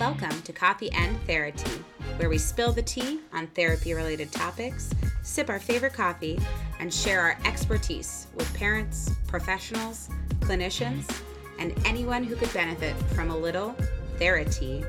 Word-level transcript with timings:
Welcome 0.00 0.42
to 0.42 0.52
Coffee 0.52 0.90
and 0.90 1.16
Therapy, 1.20 1.70
where 2.16 2.28
we 2.28 2.36
spill 2.36 2.72
the 2.72 2.82
tea 2.82 3.20
on 3.32 3.46
therapy 3.46 3.94
related 3.94 4.32
topics, 4.32 4.90
sip 5.22 5.48
our 5.48 5.60
favorite 5.60 5.92
coffee, 5.92 6.40
and 6.80 6.92
share 6.92 7.20
our 7.20 7.38
expertise 7.44 8.26
with 8.34 8.52
parents, 8.54 9.12
professionals, 9.28 10.10
clinicians, 10.40 11.08
and 11.60 11.72
anyone 11.86 12.24
who 12.24 12.34
could 12.34 12.52
benefit 12.52 12.96
from 13.14 13.30
a 13.30 13.36
little 13.36 13.76
therapy. 14.18 14.84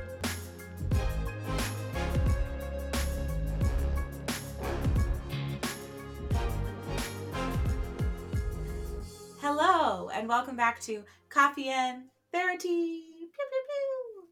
Hello, 9.39 10.09
and 10.09 10.27
welcome 10.27 10.55
back 10.55 10.79
to 10.81 11.03
Coffee 11.29 11.69
and 11.69 12.05
Therapy. 12.33 13.04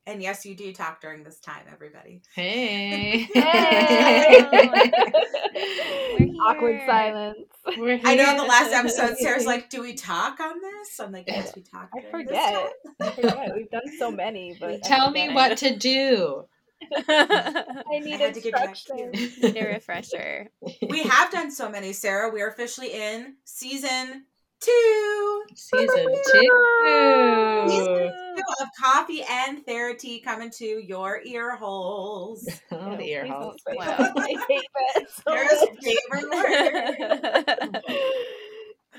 And 0.05 0.21
yes, 0.21 0.45
you 0.45 0.53
do 0.53 0.73
talk 0.73 0.99
during 0.99 1.23
this 1.23 1.39
time, 1.39 1.63
everybody. 1.71 2.21
Hey. 2.35 3.27
Hey. 3.33 4.39
Awkward 6.45 6.81
silence. 6.85 7.37
We're 7.77 7.99
I 8.03 8.15
know 8.15 8.31
in 8.31 8.37
the 8.37 8.43
last 8.43 8.73
episode, 8.73 9.17
Sarah's 9.17 9.45
like, 9.45 9.69
"Do 9.71 9.81
we 9.81 9.93
talk 9.93 10.39
on 10.39 10.59
this?" 10.61 10.99
I'm 10.99 11.11
like, 11.11 11.25
"Yes, 11.27 11.53
we 11.55 11.61
talk." 11.61 11.89
I 11.95 12.01
during 12.01 12.25
this 12.27 12.35
forget. 12.35 12.53
time." 12.53 12.71
I 13.01 13.11
forget. 13.11 13.55
We've 13.55 13.69
done 13.71 13.87
so 13.97 14.11
many, 14.11 14.57
but 14.59 14.83
Tell 14.83 15.11
me 15.11 15.27
forget. 15.27 15.35
what 15.35 15.57
to 15.59 15.75
do. 15.77 16.45
I 16.91 17.83
I 17.93 17.99
need 17.99 18.19
had 18.19 18.33
to 18.33 18.41
give 18.41 18.45
you 18.45 18.51
that 18.51 19.43
Need 19.53 19.57
a 19.57 19.67
refresher. 19.67 20.49
We 20.89 21.03
have 21.03 21.31
done 21.31 21.49
so 21.51 21.69
many, 21.69 21.93
Sarah. 21.93 22.29
We 22.29 22.41
are 22.41 22.49
officially 22.49 22.91
in 22.91 23.35
season 23.45 24.25
two. 24.63 25.43
Season 25.55 26.05
two. 26.31 27.69
Season 27.69 28.11
two 28.35 28.43
of 28.61 28.67
Coffee 28.79 29.23
and 29.29 29.65
Therapy 29.65 30.19
coming 30.19 30.49
to 30.51 30.65
your 30.65 31.21
ear 31.23 31.55
holes. 31.55 32.47
Oh, 32.71 32.97
the 32.97 33.03
ear 33.11 33.25
holes. 33.27 33.61
don't 33.65 33.75
say 33.75 33.77
Wow. 33.77 33.97
that. 33.97 34.13
I 34.17 35.05
so 35.07 35.67
favorite 35.81 36.29
word. 36.33 37.81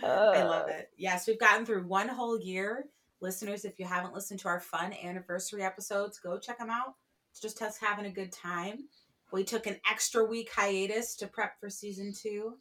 I 0.02 0.06
Uh, 0.06 0.44
love 0.48 0.68
it. 0.68 0.90
Yes, 0.96 1.26
we've 1.26 1.38
gotten 1.38 1.64
through 1.64 1.86
one 1.86 2.08
whole 2.08 2.38
year. 2.38 2.86
Listeners, 3.20 3.64
if 3.64 3.78
you 3.78 3.84
haven't 3.86 4.12
listened 4.14 4.40
to 4.40 4.48
our 4.48 4.60
fun 4.60 4.92
anniversary 5.02 5.62
episodes, 5.62 6.18
go 6.18 6.38
check 6.38 6.58
them 6.58 6.68
out. 6.70 6.94
It's 7.30 7.40
just 7.40 7.62
us 7.62 7.78
having 7.78 8.06
a 8.06 8.10
good 8.10 8.32
time. 8.32 8.84
We 9.32 9.44
took 9.44 9.66
an 9.66 9.78
extra 9.90 10.24
week 10.24 10.50
hiatus 10.54 11.16
to 11.16 11.26
prep 11.26 11.58
for 11.58 11.70
season 11.70 12.12
two, 12.12 12.54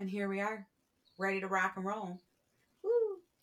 and 0.00 0.08
here 0.08 0.28
we 0.28 0.40
are, 0.40 0.66
ready 1.18 1.40
to 1.40 1.48
rock 1.48 1.72
and 1.76 1.84
roll. 1.84 2.20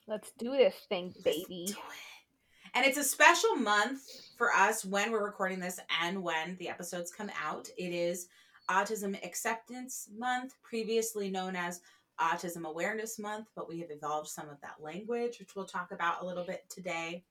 Let's 0.08 0.32
do 0.38 0.52
this 0.52 0.76
thing, 0.88 1.14
Let's 1.16 1.24
baby. 1.24 1.66
do 1.68 1.74
it. 1.74 2.76
And 2.76 2.86
it's 2.86 2.98
a 2.98 3.04
special 3.04 3.56
month 3.56 4.02
for 4.38 4.52
us 4.52 4.86
when 4.86 5.12
we're 5.12 5.24
recording 5.26 5.60
this 5.60 5.80
and 6.02 6.22
when 6.22 6.58
the 6.58 6.70
episodes 6.70 7.12
come 7.12 7.32
out. 7.42 7.70
It 7.78 7.94
is 7.94 8.28
Autism 8.70 9.16
Acceptance 9.26 10.10
Month, 10.16 10.56
previously 10.62 11.30
known 11.30 11.56
as 11.56 11.82
Autism 12.20 12.66
Awareness 12.66 13.18
Month, 13.18 13.48
but 13.56 13.68
we 13.68 13.80
have 13.80 13.92
evolved 13.92 14.28
some 14.28 14.50
of 14.50 14.60
that 14.62 14.76
language, 14.80 15.40
which 15.40 15.56
we'll 15.56 15.66
talk 15.66 15.92
about 15.92 16.22
a 16.22 16.26
little 16.26 16.44
bit 16.44 16.66
today. 16.70 17.24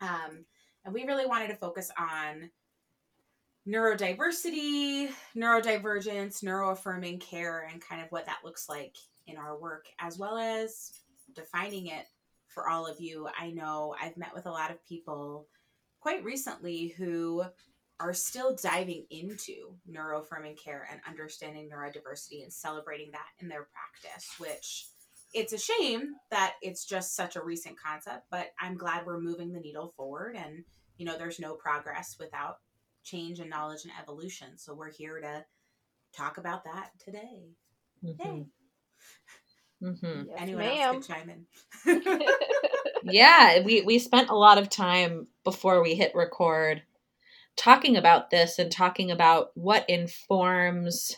Um, 0.00 0.44
and 0.84 0.92
we 0.92 1.04
really 1.04 1.26
wanted 1.26 1.48
to 1.48 1.56
focus 1.56 1.90
on 1.98 2.50
neurodiversity, 3.66 5.10
neurodivergence, 5.36 6.42
neuroaffirming 6.42 7.20
care, 7.20 7.68
and 7.70 7.80
kind 7.80 8.02
of 8.02 8.10
what 8.10 8.26
that 8.26 8.40
looks 8.44 8.68
like 8.68 8.96
in 9.26 9.36
our 9.36 9.56
work, 9.56 9.86
as 10.00 10.18
well 10.18 10.36
as 10.36 10.90
defining 11.34 11.86
it 11.86 12.06
for 12.48 12.68
all 12.68 12.86
of 12.86 13.00
you. 13.00 13.28
I 13.38 13.50
know 13.50 13.94
I've 14.00 14.16
met 14.16 14.34
with 14.34 14.46
a 14.46 14.50
lot 14.50 14.70
of 14.70 14.84
people 14.86 15.48
quite 16.00 16.24
recently 16.24 16.88
who 16.88 17.44
are 18.00 18.12
still 18.12 18.56
diving 18.56 19.06
into 19.10 19.76
neuroaffirming 19.90 20.62
care 20.62 20.88
and 20.90 21.00
understanding 21.08 21.70
neurodiversity 21.70 22.42
and 22.42 22.52
celebrating 22.52 23.12
that 23.12 23.28
in 23.40 23.48
their 23.48 23.68
practice, 23.72 24.28
which 24.38 24.86
it's 25.32 25.52
a 25.52 25.58
shame 25.58 26.14
that 26.30 26.54
it's 26.62 26.84
just 26.84 27.16
such 27.16 27.36
a 27.36 27.42
recent 27.42 27.76
concept, 27.80 28.26
but 28.30 28.48
I'm 28.60 28.76
glad 28.76 29.06
we're 29.06 29.20
moving 29.20 29.52
the 29.52 29.60
needle 29.60 29.94
forward 29.96 30.36
and 30.36 30.64
you 30.98 31.06
know 31.06 31.16
there's 31.16 31.40
no 31.40 31.54
progress 31.54 32.16
without 32.18 32.56
change 33.02 33.40
and 33.40 33.48
knowledge 33.48 33.84
and 33.84 33.92
evolution. 34.00 34.58
So 34.58 34.74
we're 34.74 34.92
here 34.92 35.20
to 35.20 35.44
talk 36.14 36.38
about 36.38 36.64
that 36.64 36.90
today. 37.02 37.48
Mm-hmm. 38.04 38.28
Yay. 38.28 38.46
Hmm 39.82 40.22
Yes, 40.28 40.38
Anyone 40.38 40.64
ma'am. 40.64 40.94
else 40.94 41.06
could 41.06 41.14
chime 41.14 41.30
in. 41.30 42.02
Yeah, 43.04 43.62
we, 43.64 43.80
we 43.82 43.98
spent 43.98 44.30
a 44.30 44.36
lot 44.36 44.58
of 44.58 44.68
time 44.70 45.26
before 45.42 45.82
we 45.82 45.96
hit 45.96 46.14
record 46.14 46.82
talking 47.56 47.96
about 47.96 48.30
this 48.30 48.58
and 48.60 48.70
talking 48.70 49.10
about 49.10 49.48
what 49.54 49.84
informs 49.88 51.16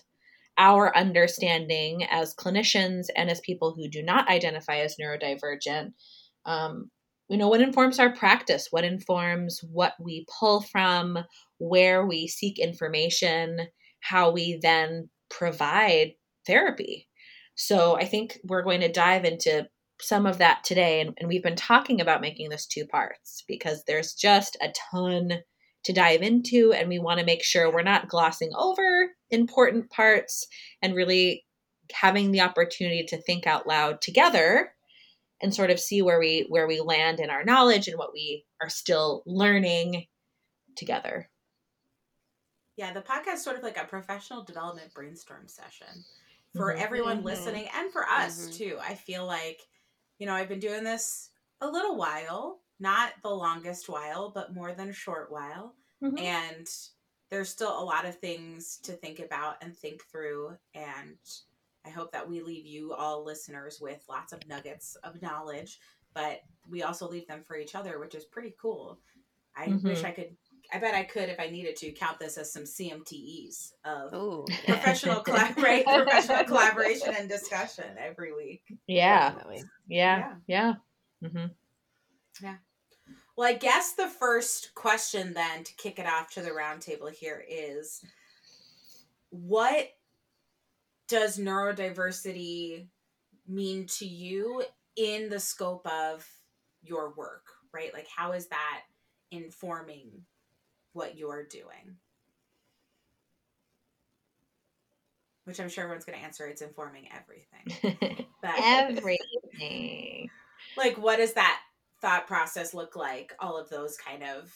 our 0.57 0.97
understanding 0.97 2.05
as 2.05 2.35
clinicians 2.35 3.07
and 3.17 3.29
as 3.29 3.41
people 3.41 3.75
who 3.75 3.89
do 3.89 4.03
not 4.03 4.29
identify 4.29 4.77
as 4.77 4.97
neurodivergent. 4.97 5.93
Um, 6.47 6.91
you 7.29 7.37
know, 7.37 7.49
what 7.49 7.61
informs 7.61 7.99
our 7.99 8.15
practice, 8.15 8.69
what 8.71 8.85
informs 8.85 9.61
what 9.71 9.95
we 10.01 10.27
pull 10.39 10.63
from, 10.63 11.19
where 11.59 12.07
we 12.07 12.29
seek 12.29 12.59
information, 12.59 13.61
how 14.01 14.31
we 14.31 14.59
then 14.63 15.09
provide 15.29 16.13
therapy. 16.47 17.09
So 17.55 17.97
I 17.97 18.05
think 18.05 18.39
we're 18.45 18.63
going 18.63 18.81
to 18.81 18.91
dive 18.91 19.25
into 19.25 19.69
some 20.01 20.27
of 20.27 20.39
that 20.39 20.65
today. 20.65 21.01
And, 21.01 21.15
and 21.19 21.29
we've 21.29 21.43
been 21.43 21.57
talking 21.57 22.01
about 22.01 22.21
making 22.21 22.51
this 22.51 22.67
two 22.67 22.87
parts 22.87 23.45
because 23.47 23.85
there's 23.87 24.15
just 24.15 24.57
a 24.61 24.73
ton 24.91 25.41
to 25.85 25.93
dive 25.93 26.23
into. 26.23 26.73
And 26.73 26.89
we 26.89 26.99
want 26.99 27.21
to 27.21 27.27
make 27.27 27.45
sure 27.45 27.73
we're 27.73 27.83
not 27.83 28.09
glossing 28.09 28.51
over 28.57 29.11
important 29.31 29.91
parts 29.91 30.47
and 30.83 30.95
really 30.95 31.45
having 31.93 32.33
the 32.33 32.41
opportunity 32.41 33.05
to 33.05 33.21
think 33.21 33.47
out 33.47 33.67
loud 33.67 34.01
together 34.01 34.73
and 35.43 35.55
sort 35.55 35.71
of 35.71 35.79
see 35.79 36.01
where 36.01 36.19
we 36.19 36.47
where 36.49 36.67
we 36.67 36.81
land 36.81 37.21
in 37.21 37.29
our 37.29 37.45
knowledge 37.45 37.89
and 37.89 37.99
what 37.99 38.13
we 38.15 38.45
are 38.63 38.71
still 38.71 39.23
learning 39.27 40.07
together. 40.77 41.29
Yeah, 42.77 42.93
the 42.93 43.03
podcast 43.03 43.39
sort 43.39 43.57
of 43.57 43.63
like 43.63 43.77
a 43.77 43.85
professional 43.85 44.43
development 44.43 44.95
brainstorm 44.95 45.47
session 45.47 46.05
for 46.55 46.73
Mhm. 46.73 46.79
everyone 46.79 47.23
Mhm. 47.23 47.25
listening 47.25 47.69
and 47.75 47.93
for 47.93 48.09
us 48.09 48.49
Mhm. 48.49 48.49
too. 48.49 48.79
I 48.81 48.95
feel 48.95 49.27
like, 49.27 49.63
you 50.19 50.27
know, 50.27 50.35
I've 50.35 50.49
been 50.49 50.61
doing 50.61 50.85
this 50.85 51.31
a 51.61 51.69
little 51.69 51.97
while, 51.97 52.63
not 52.79 53.15
the 53.23 53.31
longest 53.31 53.89
while, 53.89 54.31
but 54.31 54.55
more 54.55 54.73
than 54.75 54.89
a 54.91 54.93
short 54.93 55.31
while. 55.31 55.77
Mhm. 56.01 56.29
And 56.29 56.69
there's 57.31 57.49
still 57.51 57.79
a 57.79 57.85
lot 57.85 58.05
of 58.05 58.19
things 58.19 58.79
to 58.79 58.93
think 58.93 59.19
about 59.19 59.63
and 59.63 59.77
think 59.77 60.05
through. 60.05 60.59
And 60.75 61.19
I 61.85 61.91
hope 61.91 62.13
that 62.13 62.29
we 62.29 62.41
leave 62.41 62.67
you 62.67 62.93
all 62.95 63.25
listeners 63.25 63.81
with 63.81 64.05
lots 64.09 64.33
of 64.33 64.47
nuggets 64.47 64.97
of 64.97 65.21
knowledge, 65.23 65.81
but 66.15 66.43
we 66.69 66.83
also 66.83 67.09
leave 67.09 67.27
them 67.27 67.43
for 67.45 67.57
each 67.57 67.75
other, 67.75 67.99
which 67.99 68.15
is 68.15 68.25
pretty 68.25 68.55
cool. 68.61 69.03
I 69.57 69.81
wish 69.85 70.05
Mhm. 70.05 70.05
I 70.05 70.13
could, 70.13 70.37
I 70.75 70.79
bet 70.79 70.95
I 70.95 71.05
could, 71.05 71.29
if 71.29 71.39
I 71.39 71.49
needed 71.49 71.77
to, 71.77 71.93
count 71.93 72.19
this 72.19 72.37
as 72.37 72.53
some 72.53 72.65
CMTEs 72.65 73.73
of 73.85 74.13
Ooh. 74.13 74.45
professional 74.67 75.21
collaborate, 75.21 75.87
professional 75.87 76.45
collaboration 76.47 77.15
and 77.17 77.29
discussion 77.29 77.85
every 77.97 78.35
week. 78.35 78.63
Yeah. 78.89 79.31
Definitely. 79.31 79.65
Yeah. 79.87 80.35
Yeah. 80.47 80.75
hmm 81.23 81.47
yeah. 82.43 82.57
Well, 83.37 83.49
I 83.49 83.55
guess 83.55 83.93
the 83.93 84.09
first 84.09 84.75
question 84.75 85.35
then 85.35 85.65
to 85.65 85.75
kick 85.77 85.99
it 85.99 86.07
off 86.07 86.31
to 86.35 86.41
the 86.41 86.51
roundtable 86.51 87.13
here 87.13 87.45
is 87.49 88.05
what 89.31 89.91
does 91.09 91.39
neurodiversity 91.39 92.87
mean 93.47 93.87
to 93.87 94.07
you 94.07 94.65
in 94.97 95.29
the 95.29 95.41
scope 95.41 95.87
of 95.87 96.27
your 96.83 97.13
work, 97.15 97.45
right? 97.73 97.93
Like, 97.93 98.07
how 98.09 98.33
is 98.33 98.47
that 98.49 98.83
informing 99.31 100.11
what 100.95 101.19
you're 101.19 101.45
doing? 101.45 101.97
Which 105.45 105.61
I'm 105.61 105.69
sure 105.69 105.85
everyone's 105.85 106.07
going 106.07 106.19
to 106.19 106.25
answer 106.25 106.47
it's 106.47 106.63
informing 106.63 107.09
everything. 107.13 108.27
But 108.43 108.57
Everything. 108.63 110.29
like 110.77 110.99
what 110.99 111.17
does 111.17 111.33
that 111.33 111.61
thought 112.03 112.27
process 112.27 112.75
look 112.75 112.95
like 112.95 113.33
all 113.41 113.57
of 113.57 113.71
those 113.71 113.97
kind 113.97 114.23
of 114.23 114.53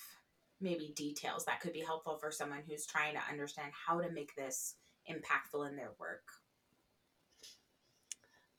maybe 0.61 0.93
details 0.94 1.46
that 1.46 1.61
could 1.61 1.73
be 1.73 1.81
helpful 1.81 2.19
for 2.20 2.31
someone 2.31 2.62
who's 2.69 2.85
trying 2.85 3.14
to 3.14 3.20
understand 3.31 3.73
how 3.87 3.99
to 4.02 4.11
make 4.12 4.35
this 4.37 4.75
impactful 5.11 5.67
in 5.70 5.76
their 5.76 5.93
work 5.99 6.25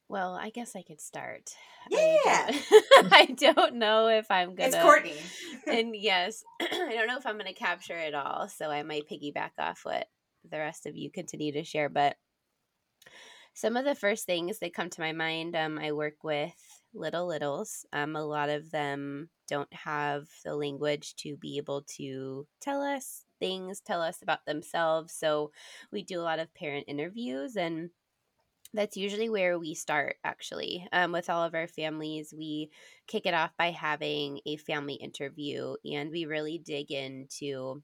Well, 0.09 0.33
I 0.33 0.49
guess 0.49 0.75
I 0.75 0.81
could 0.81 0.99
start. 0.99 1.55
Yeah. 1.89 1.99
I 2.25 2.63
don't, 2.95 3.13
I 3.13 3.25
don't 3.25 3.75
know 3.75 4.07
if 4.07 4.29
I'm 4.31 4.55
gonna. 4.55 4.69
it's 4.69 4.75
courtney 4.77 5.13
and 5.67 5.95
yes, 5.95 6.43
I 6.61 6.95
don't 6.95 7.07
know 7.07 7.17
if 7.17 7.27
I'm 7.27 7.37
gonna 7.37 7.53
capture 7.53 7.95
it 7.95 8.15
all, 8.15 8.49
so 8.49 8.71
I 8.71 8.81
might 8.81 9.07
piggyback 9.07 9.51
off 9.59 9.81
what 9.83 10.07
the 10.49 10.57
rest 10.57 10.87
of 10.87 10.95
you 10.95 11.11
continue 11.11 11.51
to 11.53 11.63
share. 11.63 11.89
But 11.89 12.15
some 13.53 13.77
of 13.77 13.85
the 13.85 13.93
first 13.93 14.25
things 14.25 14.57
that 14.59 14.73
come 14.73 14.89
to 14.89 15.01
my 15.01 15.11
mind, 15.11 15.55
um, 15.55 15.77
I 15.77 15.91
work 15.91 16.23
with 16.23 16.55
little 16.93 17.27
littles. 17.27 17.85
Um, 17.93 18.15
a 18.15 18.25
lot 18.25 18.49
of 18.49 18.71
them 18.71 19.29
don't 19.47 19.71
have 19.73 20.27
the 20.43 20.55
language 20.55 21.15
to 21.17 21.37
be 21.37 21.57
able 21.57 21.83
to 21.97 22.47
tell 22.61 22.81
us 22.81 23.25
things, 23.39 23.79
tell 23.79 24.01
us 24.01 24.23
about 24.23 24.45
themselves. 24.47 25.13
So 25.13 25.51
we 25.91 26.03
do 26.03 26.19
a 26.19 26.23
lot 26.23 26.39
of 26.39 26.53
parent 26.55 26.85
interviews 26.87 27.55
and 27.55 27.91
that's 28.73 28.97
usually 28.97 29.29
where 29.29 29.57
we 29.57 29.73
start 29.73 30.17
actually 30.23 30.87
um, 30.91 31.11
with 31.11 31.29
all 31.29 31.43
of 31.43 31.55
our 31.55 31.67
families 31.67 32.33
we 32.37 32.69
kick 33.07 33.25
it 33.25 33.33
off 33.33 33.51
by 33.57 33.71
having 33.71 34.39
a 34.45 34.57
family 34.57 34.95
interview 34.95 35.75
and 35.91 36.11
we 36.11 36.25
really 36.25 36.57
dig 36.57 36.91
into 36.91 37.81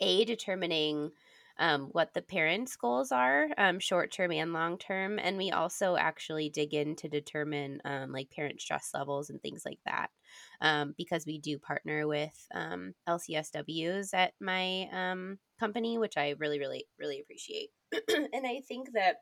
a 0.00 0.24
determining 0.24 1.10
um, 1.58 1.88
what 1.92 2.14
the 2.14 2.22
parents' 2.22 2.76
goals 2.76 3.10
are, 3.10 3.48
um, 3.58 3.80
short 3.80 4.12
term 4.12 4.30
and 4.32 4.52
long 4.52 4.78
term. 4.78 5.18
And 5.18 5.36
we 5.36 5.50
also 5.50 5.96
actually 5.96 6.50
dig 6.50 6.72
in 6.72 6.94
to 6.96 7.08
determine 7.08 7.80
um, 7.84 8.12
like 8.12 8.30
parent 8.30 8.60
stress 8.60 8.90
levels 8.94 9.28
and 9.30 9.42
things 9.42 9.62
like 9.64 9.80
that. 9.84 10.10
Um, 10.60 10.94
because 10.96 11.26
we 11.26 11.38
do 11.38 11.58
partner 11.58 12.06
with 12.06 12.46
um, 12.54 12.94
LCSWs 13.08 14.10
at 14.14 14.34
my 14.40 15.16
company, 15.58 15.98
which 15.98 16.16
I 16.16 16.34
really, 16.38 16.58
really, 16.58 16.86
really 16.98 17.20
appreciate. 17.20 17.70
and 18.08 18.46
I 18.46 18.62
think 18.68 18.92
that 18.94 19.16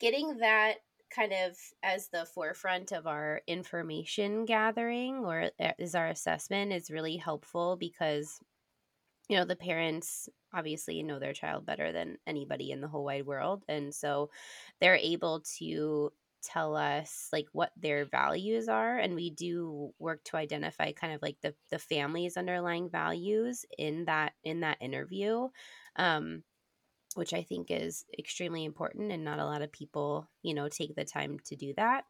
getting 0.00 0.38
that 0.38 0.78
kind 1.10 1.32
of 1.32 1.56
as 1.82 2.08
the 2.08 2.26
forefront 2.26 2.92
of 2.92 3.06
our 3.06 3.40
information 3.46 4.44
gathering 4.44 5.24
or 5.24 5.50
as 5.58 5.94
uh, 5.94 5.98
our 5.98 6.08
assessment 6.08 6.72
is 6.72 6.90
really 6.90 7.16
helpful 7.16 7.76
because 7.76 8.40
you 9.28 9.36
know 9.36 9.44
the 9.44 9.56
parents 9.56 10.28
obviously 10.52 11.02
know 11.02 11.18
their 11.18 11.32
child 11.32 11.66
better 11.66 11.92
than 11.92 12.16
anybody 12.26 12.70
in 12.70 12.80
the 12.80 12.88
whole 12.88 13.04
wide 13.04 13.26
world 13.26 13.64
and 13.68 13.94
so 13.94 14.30
they're 14.80 14.96
able 14.96 15.40
to 15.58 16.10
tell 16.42 16.76
us 16.76 17.28
like 17.32 17.46
what 17.52 17.72
their 17.76 18.04
values 18.04 18.68
are 18.68 18.96
and 18.98 19.14
we 19.14 19.28
do 19.30 19.92
work 19.98 20.22
to 20.24 20.36
identify 20.36 20.92
kind 20.92 21.12
of 21.12 21.20
like 21.20 21.36
the 21.42 21.54
the 21.70 21.78
family's 21.78 22.36
underlying 22.36 22.88
values 22.88 23.64
in 23.76 24.04
that 24.04 24.34
in 24.44 24.60
that 24.60 24.78
interview. 24.80 25.48
Um 25.96 26.44
which 27.18 27.34
i 27.34 27.42
think 27.42 27.70
is 27.70 28.04
extremely 28.18 28.64
important 28.64 29.12
and 29.12 29.24
not 29.24 29.38
a 29.38 29.44
lot 29.44 29.62
of 29.62 29.72
people 29.72 30.28
you 30.42 30.54
know 30.54 30.68
take 30.68 30.94
the 30.94 31.04
time 31.04 31.38
to 31.44 31.56
do 31.56 31.74
that 31.76 32.04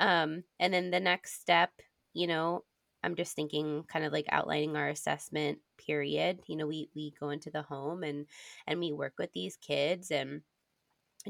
um 0.00 0.42
and 0.60 0.72
then 0.72 0.90
the 0.90 1.00
next 1.00 1.40
step 1.40 1.70
you 2.14 2.26
know 2.26 2.64
I'm 3.04 3.16
just 3.16 3.34
thinking 3.34 3.84
kind 3.88 4.04
of 4.04 4.12
like 4.12 4.26
outlining 4.30 4.76
our 4.76 4.88
assessment 4.88 5.58
period. 5.76 6.40
You 6.46 6.56
know, 6.56 6.66
we 6.66 6.88
we 6.94 7.12
go 7.18 7.30
into 7.30 7.50
the 7.50 7.62
home 7.62 8.04
and 8.04 8.26
and 8.66 8.78
we 8.78 8.92
work 8.92 9.14
with 9.18 9.32
these 9.32 9.56
kids 9.56 10.10
and 10.10 10.42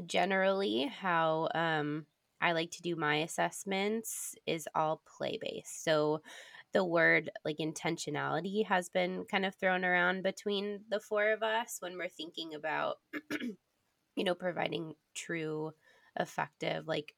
generally 0.05 0.85
how 0.85 1.49
um 1.55 2.05
I 2.41 2.51
like 2.51 2.71
to 2.71 2.81
do 2.81 2.95
my 2.97 3.17
assessments 3.17 4.35
is 4.45 4.67
all 4.75 5.01
play 5.17 5.39
based. 5.41 5.83
So 5.83 6.21
the 6.73 6.83
word 6.83 7.31
like 7.45 7.57
intentionality 7.57 8.65
has 8.65 8.89
been 8.89 9.25
kind 9.29 9.45
of 9.45 9.55
thrown 9.55 9.85
around 9.85 10.23
between 10.23 10.81
the 10.89 10.99
four 10.99 11.31
of 11.31 11.43
us 11.43 11.77
when 11.79 11.97
we're 11.97 12.09
thinking 12.09 12.53
about 12.53 12.97
you 14.15 14.23
know 14.23 14.35
providing 14.35 14.93
true 15.15 15.71
effective 16.19 16.87
like 16.87 17.13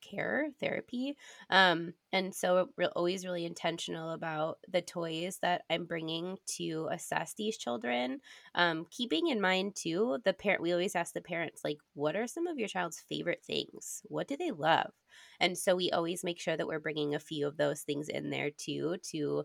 care 0.00 0.48
therapy 0.60 1.16
um, 1.50 1.92
and 2.12 2.34
so 2.34 2.68
we're 2.76 2.88
always 2.96 3.24
really 3.24 3.44
intentional 3.44 4.10
about 4.10 4.58
the 4.70 4.82
toys 4.82 5.38
that 5.42 5.62
i'm 5.70 5.84
bringing 5.84 6.36
to 6.46 6.88
assess 6.90 7.34
these 7.34 7.56
children 7.56 8.20
um, 8.54 8.86
keeping 8.90 9.28
in 9.28 9.40
mind 9.40 9.74
too 9.74 10.18
the 10.24 10.32
parent 10.32 10.62
we 10.62 10.72
always 10.72 10.96
ask 10.96 11.12
the 11.12 11.20
parents 11.20 11.62
like 11.64 11.78
what 11.94 12.16
are 12.16 12.26
some 12.26 12.46
of 12.46 12.58
your 12.58 12.68
child's 12.68 13.00
favorite 13.08 13.42
things? 13.44 14.02
What 14.04 14.28
do 14.28 14.36
they 14.36 14.50
love? 14.50 14.92
And 15.40 15.56
so 15.56 15.74
we 15.74 15.90
always 15.90 16.22
make 16.22 16.40
sure 16.40 16.56
that 16.56 16.66
we're 16.66 16.80
bringing 16.80 17.14
a 17.14 17.20
few 17.20 17.46
of 17.46 17.56
those 17.56 17.82
things 17.82 18.08
in 18.08 18.30
there 18.30 18.50
too 18.50 18.96
to 19.10 19.44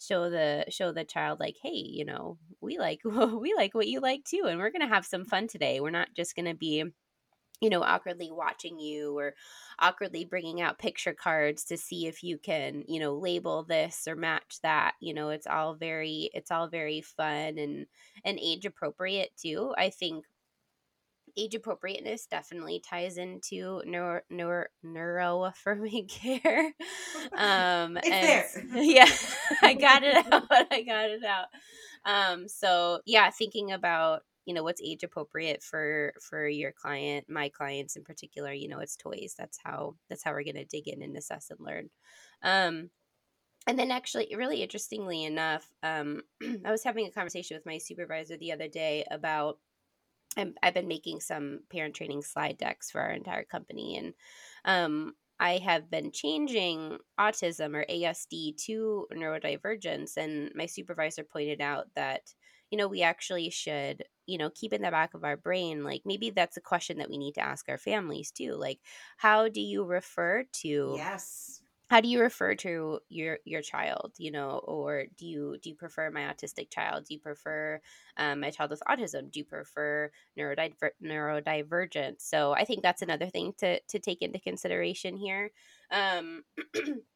show 0.00 0.28
the 0.28 0.64
show 0.68 0.92
the 0.92 1.04
child 1.04 1.40
like 1.40 1.56
hey 1.62 1.70
you 1.70 2.04
know 2.04 2.36
we 2.60 2.78
like 2.78 3.00
we 3.04 3.54
like 3.54 3.74
what 3.74 3.88
you 3.88 4.00
like 4.00 4.24
too 4.24 4.44
and 4.46 4.58
we're 4.58 4.70
gonna 4.70 4.86
have 4.88 5.06
some 5.06 5.24
fun 5.24 5.48
today. 5.48 5.80
We're 5.80 5.90
not 5.90 6.08
just 6.14 6.36
gonna 6.36 6.54
be 6.54 6.84
you 7.60 7.70
know, 7.70 7.82
awkwardly 7.82 8.30
watching 8.32 8.78
you 8.78 9.16
or 9.16 9.34
awkwardly 9.78 10.24
bringing 10.24 10.60
out 10.60 10.78
picture 10.78 11.14
cards 11.14 11.64
to 11.64 11.76
see 11.76 12.06
if 12.06 12.22
you 12.22 12.38
can, 12.38 12.84
you 12.88 13.00
know, 13.00 13.14
label 13.14 13.62
this 13.64 14.06
or 14.08 14.16
match 14.16 14.58
that. 14.62 14.94
You 15.00 15.14
know, 15.14 15.30
it's 15.30 15.46
all 15.46 15.74
very 15.74 16.30
it's 16.34 16.50
all 16.50 16.68
very 16.68 17.00
fun 17.00 17.58
and 17.58 17.86
and 18.24 18.38
age 18.42 18.66
appropriate 18.66 19.30
too. 19.36 19.74
I 19.78 19.90
think 19.90 20.24
age 21.36 21.54
appropriateness 21.54 22.26
definitely 22.26 22.80
ties 22.80 23.16
into 23.16 23.82
neuro, 23.84 24.20
neuro 24.30 24.66
neuro 24.82 25.44
affirming 25.44 26.06
care. 26.08 26.72
Um 27.36 27.98
it's 28.02 28.08
and 28.08 28.26
there. 28.26 28.48
yeah, 28.82 29.08
I 29.62 29.74
got 29.74 30.02
it 30.02 30.14
out. 30.32 30.44
I 30.50 30.82
got 30.82 31.10
it 31.10 31.24
out. 31.24 31.46
Um 32.04 32.48
so 32.48 33.00
yeah, 33.06 33.30
thinking 33.30 33.72
about 33.72 34.22
you 34.46 34.54
know 34.54 34.62
what's 34.62 34.82
age 34.82 35.02
appropriate 35.02 35.62
for 35.62 36.12
for 36.20 36.46
your 36.48 36.72
client 36.72 37.26
my 37.28 37.48
clients 37.48 37.96
in 37.96 38.04
particular 38.04 38.52
you 38.52 38.68
know 38.68 38.78
it's 38.78 38.96
toys 38.96 39.34
that's 39.36 39.58
how 39.64 39.94
that's 40.08 40.22
how 40.22 40.32
we're 40.32 40.44
going 40.44 40.54
to 40.54 40.64
dig 40.64 40.88
in 40.88 41.02
and 41.02 41.16
assess 41.16 41.50
and 41.50 41.60
learn 41.60 41.88
um 42.42 42.90
and 43.66 43.78
then 43.78 43.90
actually 43.90 44.34
really 44.36 44.62
interestingly 44.62 45.24
enough 45.24 45.66
um 45.82 46.20
i 46.64 46.70
was 46.70 46.84
having 46.84 47.06
a 47.06 47.10
conversation 47.10 47.56
with 47.56 47.66
my 47.66 47.78
supervisor 47.78 48.36
the 48.36 48.52
other 48.52 48.68
day 48.68 49.04
about 49.10 49.58
i 50.36 50.46
have 50.62 50.74
been 50.74 50.88
making 50.88 51.20
some 51.20 51.60
parent 51.70 51.94
training 51.94 52.22
slide 52.22 52.58
decks 52.58 52.90
for 52.90 53.00
our 53.00 53.10
entire 53.10 53.44
company 53.44 53.96
and 53.96 54.14
um 54.64 55.14
I 55.40 55.58
have 55.58 55.90
been 55.90 56.12
changing 56.12 56.98
autism 57.18 57.74
or 57.74 57.84
ASD 57.90 58.56
to 58.66 59.06
neurodivergence. 59.12 60.16
And 60.16 60.52
my 60.54 60.66
supervisor 60.66 61.24
pointed 61.24 61.60
out 61.60 61.86
that 61.96 62.22
you 62.70 62.78
know, 62.78 62.88
we 62.88 63.02
actually 63.02 63.50
should, 63.50 64.04
you 64.26 64.38
know, 64.38 64.50
keep 64.50 64.72
in 64.72 64.82
the 64.82 64.90
back 64.90 65.14
of 65.14 65.24
our 65.24 65.36
brain, 65.36 65.84
like 65.84 66.02
maybe 66.04 66.30
that's 66.30 66.56
a 66.56 66.60
question 66.60 66.98
that 66.98 67.08
we 67.10 67.18
need 67.18 67.34
to 67.34 67.40
ask 67.44 67.68
our 67.68 67.78
families 67.78 68.30
too. 68.30 68.54
Like, 68.54 68.80
how 69.18 69.48
do 69.48 69.60
you 69.60 69.84
refer 69.84 70.44
to 70.62 71.02
Yes. 71.02 71.62
how 71.90 72.00
do 72.00 72.08
you 72.08 72.20
refer 72.20 72.54
to 72.54 73.00
your 73.08 73.38
your 73.44 73.60
child 73.62 74.14
you 74.18 74.30
know 74.30 74.58
or 74.64 75.04
do 75.16 75.26
you 75.26 75.58
do 75.62 75.68
you 75.70 75.76
prefer 75.76 76.10
my 76.10 76.22
autistic 76.22 76.70
child 76.70 77.04
do 77.04 77.14
you 77.14 77.20
prefer 77.20 77.80
um, 78.16 78.40
my 78.40 78.50
child 78.50 78.70
with 78.70 78.82
autism 78.88 79.30
do 79.30 79.40
you 79.40 79.44
prefer 79.44 80.10
neurodiver- 80.38 80.92
neurodivergent 81.02 82.20
so 82.20 82.52
i 82.52 82.64
think 82.64 82.82
that's 82.82 83.02
another 83.02 83.26
thing 83.28 83.52
to 83.58 83.80
to 83.82 83.98
take 83.98 84.22
into 84.22 84.38
consideration 84.40 85.16
here 85.16 85.50
um 85.90 86.42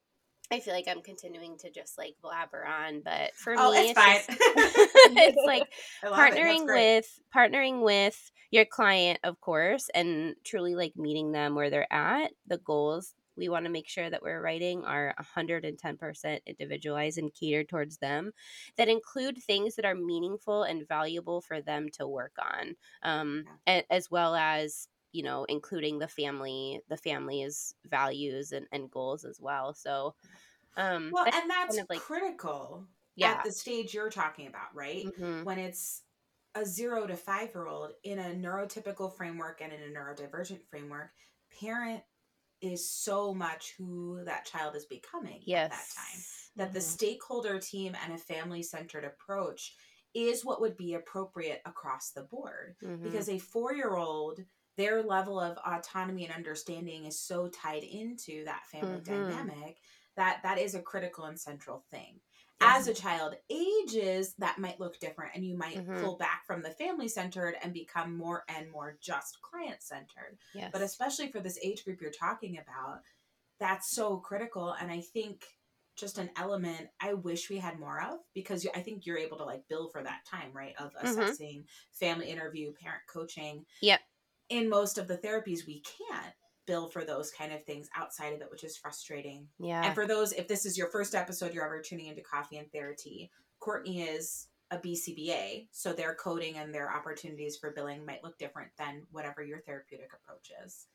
I 0.50 0.60
feel 0.60 0.72
like 0.74 0.88
I'm 0.88 1.02
continuing 1.02 1.58
to 1.58 1.70
just 1.70 1.98
like 1.98 2.14
blabber 2.22 2.64
on, 2.64 3.02
but 3.04 3.34
for 3.36 3.54
Oh, 3.56 3.70
me, 3.72 3.90
it's 3.90 3.98
it's, 3.98 4.26
just, 4.26 4.30
it's 5.18 5.46
like 5.46 5.72
love 6.02 6.12
it. 6.12 6.16
Partnering 6.16 6.66
with 6.66 7.20
partnering 7.34 7.82
with 7.84 8.30
your 8.50 8.64
client, 8.64 9.20
of 9.24 9.40
course, 9.40 9.90
and 9.94 10.34
truly 10.44 10.74
like 10.74 10.96
meeting 10.96 11.32
them 11.32 11.54
where 11.54 11.68
they're 11.70 11.92
at. 11.92 12.32
The 12.46 12.58
goals 12.58 13.14
we 13.36 13.48
want 13.48 13.66
to 13.66 13.70
make 13.70 13.88
sure 13.88 14.08
that 14.10 14.22
we're 14.22 14.40
writing 14.42 14.84
are 14.84 15.14
110% 15.38 16.40
individualized 16.46 17.18
and 17.18 17.32
catered 17.32 17.68
towards 17.68 17.98
them 17.98 18.32
that 18.76 18.88
include 18.88 19.38
things 19.38 19.76
that 19.76 19.84
are 19.84 19.94
meaningful 19.94 20.64
and 20.64 20.88
valuable 20.88 21.40
for 21.40 21.60
them 21.60 21.88
to 21.90 22.06
work 22.08 22.32
on, 22.40 22.74
um, 23.02 23.44
a- 23.68 23.84
as 23.92 24.10
well 24.10 24.34
as 24.34 24.88
you 25.12 25.22
know 25.22 25.44
including 25.44 25.98
the 25.98 26.08
family 26.08 26.80
the 26.88 26.96
family's 26.96 27.74
values 27.86 28.52
and, 28.52 28.66
and 28.72 28.90
goals 28.90 29.24
as 29.24 29.40
well 29.40 29.74
so 29.74 30.14
um 30.76 31.14
Well, 31.14 31.24
that's 31.24 31.34
and 31.34 31.50
that's 31.50 31.78
kind 31.78 31.80
of 31.80 31.86
like 31.90 32.04
critical 32.06 32.86
yeah 33.16 33.36
at 33.36 33.42
the 33.42 33.52
stage 33.52 33.94
you're 33.94 34.10
talking 34.10 34.46
about, 34.46 34.74
right? 34.74 35.10
hmm 35.18 35.42
When 35.42 35.58
it's 35.58 36.02
a 36.54 36.64
zero 36.64 37.06
to 37.06 37.16
five 37.16 37.50
year 37.54 37.66
old 37.66 37.92
in 38.04 38.18
a 38.18 38.34
neurotypical 38.34 39.14
framework 39.16 39.60
and 39.60 39.72
in 39.72 39.82
a 39.82 39.86
neurodivergent 39.98 40.62
framework, 40.68 41.12
parent 41.60 42.02
is 42.60 42.90
so 42.90 43.34
much 43.34 43.74
who 43.78 44.22
that 44.24 44.46
child 44.46 44.76
is 44.76 44.86
becoming 44.86 45.44
yes 45.44 45.70
at 45.70 45.70
that 45.70 45.90
time. 45.94 46.24
That 46.56 46.72
the 46.74 46.80
Mhm. 46.80 46.82
stakeholder 46.82 47.58
team 47.60 47.96
and 48.02 48.12
a 48.14 48.18
family 48.18 48.62
centered 48.62 49.04
approach 49.04 49.76
is 50.14 50.44
what 50.44 50.60
would 50.60 50.76
be 50.76 50.94
appropriate 50.94 51.62
across 51.66 52.12
the 52.12 52.22
board. 52.24 52.76
Mhm. 52.82 52.98
Because 53.02 53.28
a 53.28 53.38
four 53.38 53.74
year 53.74 53.96
old, 53.96 54.40
their 54.78 55.02
level 55.02 55.40
of 55.40 55.58
autonomy 55.58 56.24
and 56.26 56.34
understanding 56.34 57.06
is 57.06 57.20
so 57.20 57.48
tied 57.48 57.84
into 57.84 58.44
that 58.46 58.66
family 58.66 59.00
Mhm. 59.00 59.02
dynamic 59.02 59.78
that 60.16 60.40
that 60.44 60.58
is 60.58 60.74
a 60.76 60.82
critical 60.82 61.26
and 61.26 61.40
central 61.40 61.84
thing. 61.90 62.20
Yes. 62.60 62.76
As 62.76 62.88
a 62.88 62.94
child 62.94 63.36
ages, 63.50 64.34
that 64.36 64.58
might 64.58 64.80
look 64.80 64.98
different, 65.00 65.36
and 65.36 65.46
you 65.46 65.56
might 65.56 65.82
Mhm. 65.82 65.98
pull 65.98 66.16
back 66.18 66.44
from 66.46 66.62
the 66.62 66.72
family 66.72 67.08
centered 67.08 67.56
and 67.62 67.74
become 67.74 68.16
more 68.16 68.44
and 68.48 68.70
more 68.70 68.98
just 69.00 69.42
client 69.42 69.82
centered. 69.82 70.38
yes 70.52 70.72
But 70.72 70.82
especially 70.82 71.30
for 71.30 71.40
this 71.40 71.58
age 71.62 71.84
group 71.84 72.00
you're 72.00 72.10
talking 72.10 72.58
about, 72.58 73.02
that's 73.60 73.90
so 73.90 74.18
critical. 74.18 74.72
And 74.72 74.90
I 74.90 75.00
think 75.00 75.44
just 75.96 76.18
an 76.18 76.30
element 76.36 76.90
I 77.00 77.14
wish 77.14 77.50
we 77.50 77.58
had 77.58 77.80
more 77.80 78.00
of 78.00 78.20
because 78.34 78.66
I 78.74 78.82
think 78.82 79.06
you're 79.06 79.18
able 79.18 79.38
to 79.38 79.44
like 79.44 79.68
bill 79.68 79.88
for 79.88 80.02
that 80.02 80.24
time, 80.24 80.52
right? 80.52 80.74
Of 80.78 80.94
Mhm. 81.02 81.38
assessing 81.38 81.66
family 81.92 82.28
interview, 82.30 82.72
parent 82.72 83.02
coaching. 83.08 83.66
Yep. 83.80 84.00
In 84.48 84.68
most 84.68 84.98
of 84.98 85.08
the 85.08 85.18
therapies, 85.18 85.66
we 85.66 85.82
can't 85.82 86.34
bill 86.66 86.88
for 86.88 87.04
those 87.04 87.30
kind 87.30 87.52
of 87.52 87.64
things 87.64 87.88
outside 87.96 88.34
of 88.34 88.40
it, 88.40 88.50
which 88.50 88.64
is 88.64 88.76
frustrating. 88.76 89.48
Yeah. 89.58 89.84
And 89.84 89.94
for 89.94 90.06
those, 90.06 90.32
if 90.32 90.48
this 90.48 90.66
is 90.66 90.76
your 90.76 90.88
first 90.88 91.14
episode 91.14 91.54
you're 91.54 91.64
ever 91.64 91.80
tuning 91.80 92.06
into 92.06 92.22
Coffee 92.22 92.58
and 92.58 92.70
Therapy, 92.70 93.30
Courtney 93.58 94.02
is 94.02 94.48
a 94.70 94.76
BCBA, 94.76 95.68
so 95.72 95.92
their 95.92 96.14
coding 96.14 96.58
and 96.58 96.74
their 96.74 96.92
opportunities 96.92 97.56
for 97.56 97.72
billing 97.72 98.04
might 98.04 98.22
look 98.22 98.38
different 98.38 98.70
than 98.78 99.06
whatever 99.10 99.42
your 99.42 99.60
therapeutic 99.60 100.10
approach 100.12 100.52
is. 100.64 100.86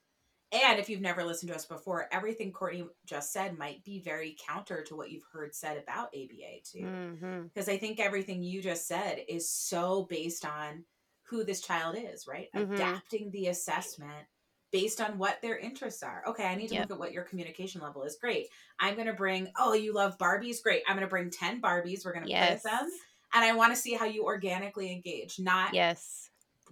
And 0.52 0.80
if 0.80 0.88
you've 0.88 1.02
never 1.02 1.24
listened 1.24 1.50
to 1.50 1.56
us 1.56 1.66
before, 1.66 2.08
everything 2.12 2.52
Courtney 2.52 2.86
just 3.06 3.34
said 3.34 3.58
might 3.58 3.84
be 3.84 4.00
very 4.00 4.38
counter 4.48 4.84
to 4.84 4.96
what 4.96 5.10
you've 5.10 5.26
heard 5.34 5.56
said 5.56 5.78
about 5.78 6.10
ABA 6.10 6.62
too. 6.64 6.86
hmm 6.86 7.42
Because 7.48 7.68
I 7.68 7.78
think 7.78 8.00
everything 8.00 8.44
you 8.44 8.62
just 8.62 8.88
said 8.88 9.24
is 9.28 9.50
so 9.50 10.06
based 10.08 10.46
on 10.46 10.86
who 11.24 11.44
this 11.44 11.62
child 11.62 11.96
is, 11.98 12.28
right? 12.28 12.50
Mhm. 12.54 12.74
Adapting 12.74 13.32
the 13.32 13.48
assessment 13.48 14.28
based 14.72 15.00
on 15.00 15.18
what 15.18 15.42
their 15.42 15.58
interests 15.58 16.02
are. 16.04 16.24
Okay, 16.28 16.46
I 16.46 16.56
need 16.56 16.68
to 16.70 16.74
Yep. 16.76 16.90
look 16.90 16.96
at 16.96 17.00
what 17.00 17.12
your 17.14 17.24
communication 17.24 17.80
level 17.82 18.04
is. 18.04 18.16
Great. 18.18 18.50
I'm 18.80 18.96
going 18.96 19.08
to 19.08 19.14
bring, 19.14 19.52
oh, 19.58 19.74
you 19.74 19.94
love 19.94 20.18
Barbies? 20.18 20.62
Great. 20.64 20.84
I'm 20.88 20.96
going 20.96 21.06
to 21.06 21.10
bring 21.10 21.30
10 21.30 21.62
Barbies. 21.62 22.06
We're 22.06 22.14
going 22.14 22.26
to 22.26 22.30
Yes. 22.30 22.62
play 22.64 22.72
with 22.72 22.82
them. 22.82 22.92
And 23.34 23.46
I 23.46 23.54
want 23.54 23.72
to 23.74 23.80
see 23.80 23.94
how 23.94 24.06
you 24.06 24.26
organically 24.26 24.92
engage, 24.92 25.40
not 25.40 25.74
Yes. 25.74 26.32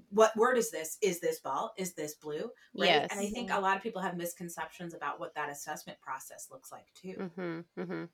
what 0.10 0.36
word 0.36 0.58
is 0.58 0.72
this? 0.72 0.98
Is 1.02 1.20
this 1.20 1.40
ball? 1.40 1.74
Is 1.78 1.94
this 1.94 2.16
blue? 2.16 2.52
Right. 2.76 2.88
Yes. 2.90 3.12
And 3.12 3.20
I 3.20 3.30
think 3.30 3.52
a 3.52 3.60
lot 3.60 3.78
of 3.78 3.84
people 3.84 4.02
have 4.02 4.18
misconceptions 4.18 4.94
about 4.94 5.20
what 5.20 5.34
that 5.36 5.50
assessment 5.50 6.00
process 6.02 6.50
looks 6.52 6.72
like 6.72 6.92
too. 6.94 7.16
Mm-hmm. 7.38 7.82
Mm-hmm. 7.82 8.06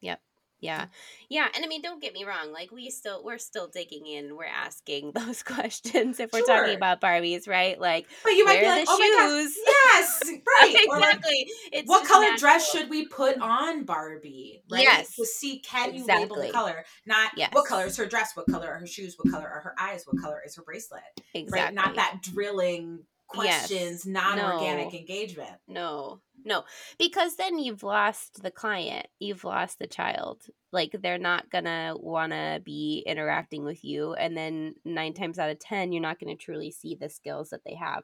Yep. 0.00 0.20
Yeah. 0.64 0.86
Yeah. 1.28 1.46
And 1.54 1.64
I 1.64 1.68
mean, 1.68 1.82
don't 1.82 2.00
get 2.00 2.12
me 2.14 2.24
wrong. 2.24 2.52
Like 2.52 2.70
we 2.72 2.90
still 2.90 3.22
we're 3.24 3.38
still 3.38 3.68
digging 3.68 4.06
in. 4.06 4.36
We're 4.36 4.44
asking 4.46 5.12
those 5.14 5.42
questions 5.42 6.20
if 6.20 6.32
we're 6.32 6.40
Sure. 6.40 6.60
talking 6.60 6.74
about 6.76 7.00
Barbies, 7.00 7.46
right? 7.48 7.78
Like 7.80 8.06
But 8.22 8.30
you 8.32 8.44
might 8.44 8.60
be 8.60 8.66
like, 8.66 8.86
oh 8.88 8.98
my 8.98 9.16
gosh, 9.18 9.30
shoes? 9.30 9.56
yes, 9.66 10.22
right. 10.60 10.86
Or 10.88 10.98
like, 11.00 11.14
exactly. 11.14 11.46
It's 11.72 11.88
what 11.88 12.06
color 12.06 12.22
natural. 12.22 12.38
dress 12.38 12.70
should 12.70 12.90
we 12.90 13.06
put 13.06 13.38
on 13.40 13.84
Barbie? 13.84 14.62
Right? 14.70 14.82
Yes. 14.82 15.14
To 15.16 15.24
see, 15.26 15.58
can 15.60 15.94
you 15.94 16.06
label 16.06 16.36
the 16.36 16.50
color? 16.50 16.84
Not 17.06 17.32
Yes. 17.36 17.50
what 17.52 17.66
color 17.66 17.84
is 17.86 17.96
her 17.96 18.06
dress? 18.06 18.32
What 18.34 18.46
color 18.46 18.68
are 18.68 18.78
her 18.78 18.86
shoes? 18.86 19.16
What 19.20 19.32
color 19.32 19.48
are 19.48 19.60
her 19.60 19.74
eyes? 19.78 20.04
What 20.06 20.20
color 20.22 20.40
is 20.44 20.56
her 20.56 20.62
bracelet? 20.62 21.02
exactly. 21.34 21.60
Right? 21.60 21.74
Not 21.74 21.94
that 21.96 22.20
drilling 22.22 23.00
Yes. 23.42 23.66
questions, 23.68 24.06
non-organic 24.06 24.92
No. 24.92 24.98
engagement. 24.98 25.52
No, 25.66 26.20
no, 26.44 26.64
because 26.98 27.36
then 27.36 27.58
you've 27.58 27.82
lost 27.82 28.42
the 28.42 28.50
client, 28.50 29.06
you've 29.18 29.44
lost 29.44 29.78
the 29.78 29.86
child. 29.86 30.42
Like 30.72 30.92
they're 31.00 31.18
not 31.18 31.50
gonna 31.50 31.94
wanna 31.96 32.60
be 32.64 33.02
interacting 33.06 33.64
with 33.64 33.84
you, 33.84 34.14
and 34.14 34.36
then 34.36 34.74
nine 34.84 35.14
times 35.14 35.38
out 35.38 35.50
of 35.50 35.58
ten, 35.58 35.92
you're 35.92 36.02
not 36.02 36.18
gonna 36.18 36.36
truly 36.36 36.70
see 36.70 36.94
the 36.94 37.08
skills 37.08 37.50
that 37.50 37.64
they 37.64 37.74
have. 37.74 38.02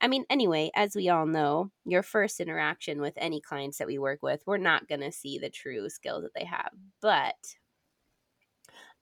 I 0.00 0.08
mean, 0.08 0.24
anyway, 0.30 0.70
as 0.74 0.94
we 0.94 1.08
all 1.08 1.26
know, 1.26 1.70
your 1.84 2.02
first 2.02 2.40
interaction 2.40 3.00
with 3.00 3.14
any 3.16 3.40
clients 3.40 3.78
that 3.78 3.86
we 3.86 3.98
work 3.98 4.22
with, 4.22 4.42
we're 4.46 4.58
not 4.58 4.88
gonna 4.88 5.12
see 5.12 5.38
the 5.38 5.50
true 5.50 5.88
skills 5.88 6.22
that 6.22 6.34
they 6.34 6.44
have, 6.44 6.70
but 7.00 7.34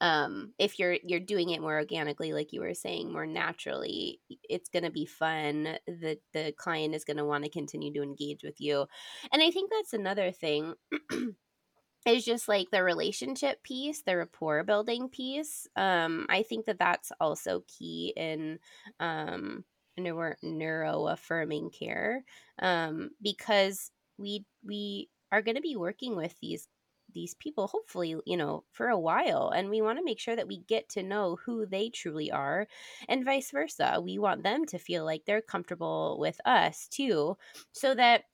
um 0.01 0.53
if 0.59 0.79
you're 0.79 0.97
you're 1.05 1.21
doing 1.21 1.51
it 1.51 1.61
more 1.61 1.75
organically 1.75 2.33
like 2.33 2.53
you 2.53 2.61
were 2.61 2.75
saying 2.75 3.13
more 3.13 3.27
naturally 3.27 4.21
it's 4.49 4.69
going 4.69 4.85
to 4.85 4.91
be 4.91 5.07
fun 5.07 5.77
the 5.87 6.19
the 6.33 6.53
client 6.57 6.95
is 6.95 7.05
going 7.05 7.17
to 7.17 7.25
want 7.25 7.45
to 7.45 7.51
continue 7.51 7.93
to 7.93 8.03
engage 8.03 8.43
with 8.43 8.61
you. 8.61 8.87
And 9.33 9.43
i 9.43 9.51
think 9.51 9.71
that's 9.71 9.93
another 9.93 10.31
thing 10.31 10.75
is 12.07 12.25
just 12.25 12.49
like 12.49 12.69
the 12.71 12.83
relationship 12.83 13.63
piece 13.63 14.03
the 14.03 14.17
rapport 14.17 14.63
building 14.65 15.09
piece 15.09 15.67
um 15.77 16.27
i 16.31 16.43
think 16.43 16.67
that 16.67 16.79
that's 16.79 17.13
also 17.21 17.65
key 17.67 18.13
in 18.17 18.59
um 19.01 19.65
neuro, 19.97 20.35
neuro 20.43 21.09
affirming 21.09 21.71
care 21.71 22.25
um 22.61 23.11
because 23.21 23.91
we 24.17 24.45
we 24.65 25.09
are 25.33 25.43
going 25.43 25.57
to 25.57 25.61
be 25.61 25.77
working 25.77 26.17
with 26.17 26.35
these 26.41 26.69
these 27.15 27.35
people 27.35 27.67
hopefully 27.67 28.15
you 28.27 28.37
know 28.37 28.65
for 28.71 28.89
a 28.89 28.99
while 28.99 29.51
and 29.55 29.71
we 29.71 29.81
want 29.81 29.99
to 29.99 30.05
make 30.05 30.21
sure 30.21 30.37
that 30.37 30.49
we 30.49 30.59
get 30.59 30.89
to 30.89 31.03
know 31.03 31.37
who 31.45 31.67
they 31.67 31.89
truly 31.89 32.31
are 32.31 32.67
and 33.09 33.25
vice 33.25 33.51
versa. 33.51 34.01
We 34.03 34.19
want 34.19 34.43
them 34.43 34.65
to 34.67 34.79
feel 34.79 35.05
like 35.05 35.25
they're 35.25 35.43
comfortable 35.43 36.17
with 36.21 36.41
us 36.45 36.89
too 36.89 37.37
so 37.73 37.95
that 37.95 38.25